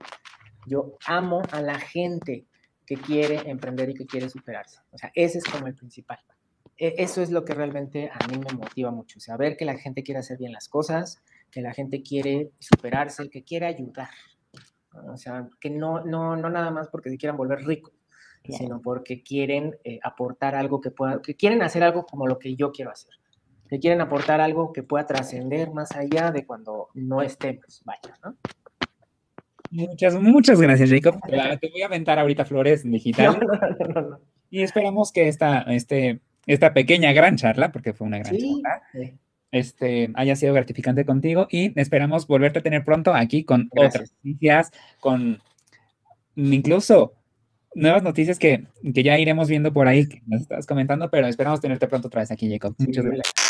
Yo 0.67 0.97
amo 1.07 1.43
a 1.51 1.61
la 1.61 1.79
gente 1.79 2.45
que 2.87 2.97
quiere 2.97 3.51
emprender 3.51 3.91
y 3.91 3.95
que 3.95 4.07
quiere 4.07 4.29
superarse. 4.29 4.81
O 4.93 4.99
sea, 4.99 5.11
ese 5.15 5.39
es 5.39 5.45
como 5.45 5.67
el 5.67 5.75
principal. 5.75 6.19
E, 6.79 6.95
eso 6.99 7.21
es 7.21 7.31
lo 7.31 7.45
que 7.45 7.55
realmente 7.55 8.11
a 8.13 8.27
mí 8.29 8.39
me 8.39 8.57
motiva 8.57 8.91
mucho, 8.91 9.19
o 9.19 9.21
sea, 9.21 9.37
ver 9.37 9.57
que 9.57 9.65
la 9.65 9.77
gente 9.77 10.03
quiere 10.05 10.21
hacer 10.21 10.39
bien 10.39 10.53
las 10.53 10.69
cosas, 10.69 11.23
que 11.51 11.61
la 11.61 11.75
gente 11.75 12.03
quiere 12.03 12.53
superarse, 12.61 13.29
que 13.29 13.43
quiere 13.43 13.67
ayudar, 13.67 14.11
o 15.13 15.17
sea, 15.17 15.49
que 15.61 15.71
no, 15.71 16.05
no, 16.05 16.37
no 16.37 16.49
nada 16.49 16.71
más 16.71 16.89
porque 16.89 17.11
se 17.11 17.19
quieran 17.19 17.37
volver 17.37 17.65
ricos, 17.65 17.93
sino 18.49 18.81
porque 18.81 19.23
quieren 19.23 19.77
eh, 19.85 19.99
aportar 20.03 20.55
algo 20.55 20.81
que 20.81 20.91
pueda, 20.91 21.21
que 21.21 21.35
quieren 21.35 21.63
hacer 21.63 21.83
algo 21.83 22.07
como 22.07 22.27
lo 22.27 22.39
que 22.39 22.55
yo 22.55 22.71
quiero 22.73 22.93
hacer, 22.93 23.15
que 23.69 23.79
quieren 23.81 24.01
aportar 24.01 24.41
algo 24.41 24.73
que 24.73 24.83
pueda 24.83 25.05
trascender 25.05 25.73
más 25.73 25.93
allá 25.93 26.31
de 26.31 26.47
cuando 26.47 26.89
no 26.95 27.23
estemos, 27.23 27.83
vaya, 27.85 28.15
¿no? 28.25 28.37
Muchas, 29.71 30.15
muchas 30.15 30.59
gracias, 30.59 30.89
Jacob. 30.89 31.21
Te 31.61 31.69
voy 31.69 31.83
a 31.83 31.87
aventar 31.87 32.19
ahorita 32.19 32.47
flores 32.47 32.85
en 32.85 32.93
digital. 32.93 33.39
No, 33.79 34.01
no, 34.01 34.01
no, 34.11 34.21
y 34.51 34.63
esperamos 34.63 35.13
que 35.13 35.29
esta, 35.29 35.61
este 35.63 36.21
esta 36.49 36.75
pequeña 36.75 37.13
gran 37.13 37.37
charla, 37.37 37.71
porque 37.71 37.93
fue 37.93 38.07
una 38.07 38.19
gran 38.19 38.35
sí, 38.35 38.63
charla, 38.63 38.83
este, 39.53 40.11
haya 40.15 40.35
sido 40.35 40.55
gratificante 40.55 41.05
contigo 41.05 41.47
y 41.51 41.79
esperamos 41.79 42.27
volverte 42.27 42.59
a 42.59 42.63
tener 42.63 42.85
pronto 42.85 43.15
aquí 43.15 43.45
con 43.45 43.69
Gracias. 43.71 43.95
otras 43.95 44.13
noticias, 44.25 44.71
con 44.99 45.39
incluso 46.35 47.13
nuevas 47.75 48.03
noticias 48.03 48.39
que, 48.39 48.67
que, 48.95 49.03
ya 49.03 49.19
iremos 49.19 49.49
viendo 49.49 49.73
por 49.73 49.87
ahí, 49.87 50.09
que 50.09 50.23
nos 50.27 50.43
estás 50.43 50.67
comentando, 50.67 51.11
pero 51.11 51.27
esperamos 51.27 51.61
tenerte 51.61 51.87
pronto 51.87 52.09
otra 52.09 52.23
vez 52.23 52.31
aquí, 52.31 52.51
Jacob. 52.51 52.75
Muchas 52.79 53.05
gracias. 53.05 53.48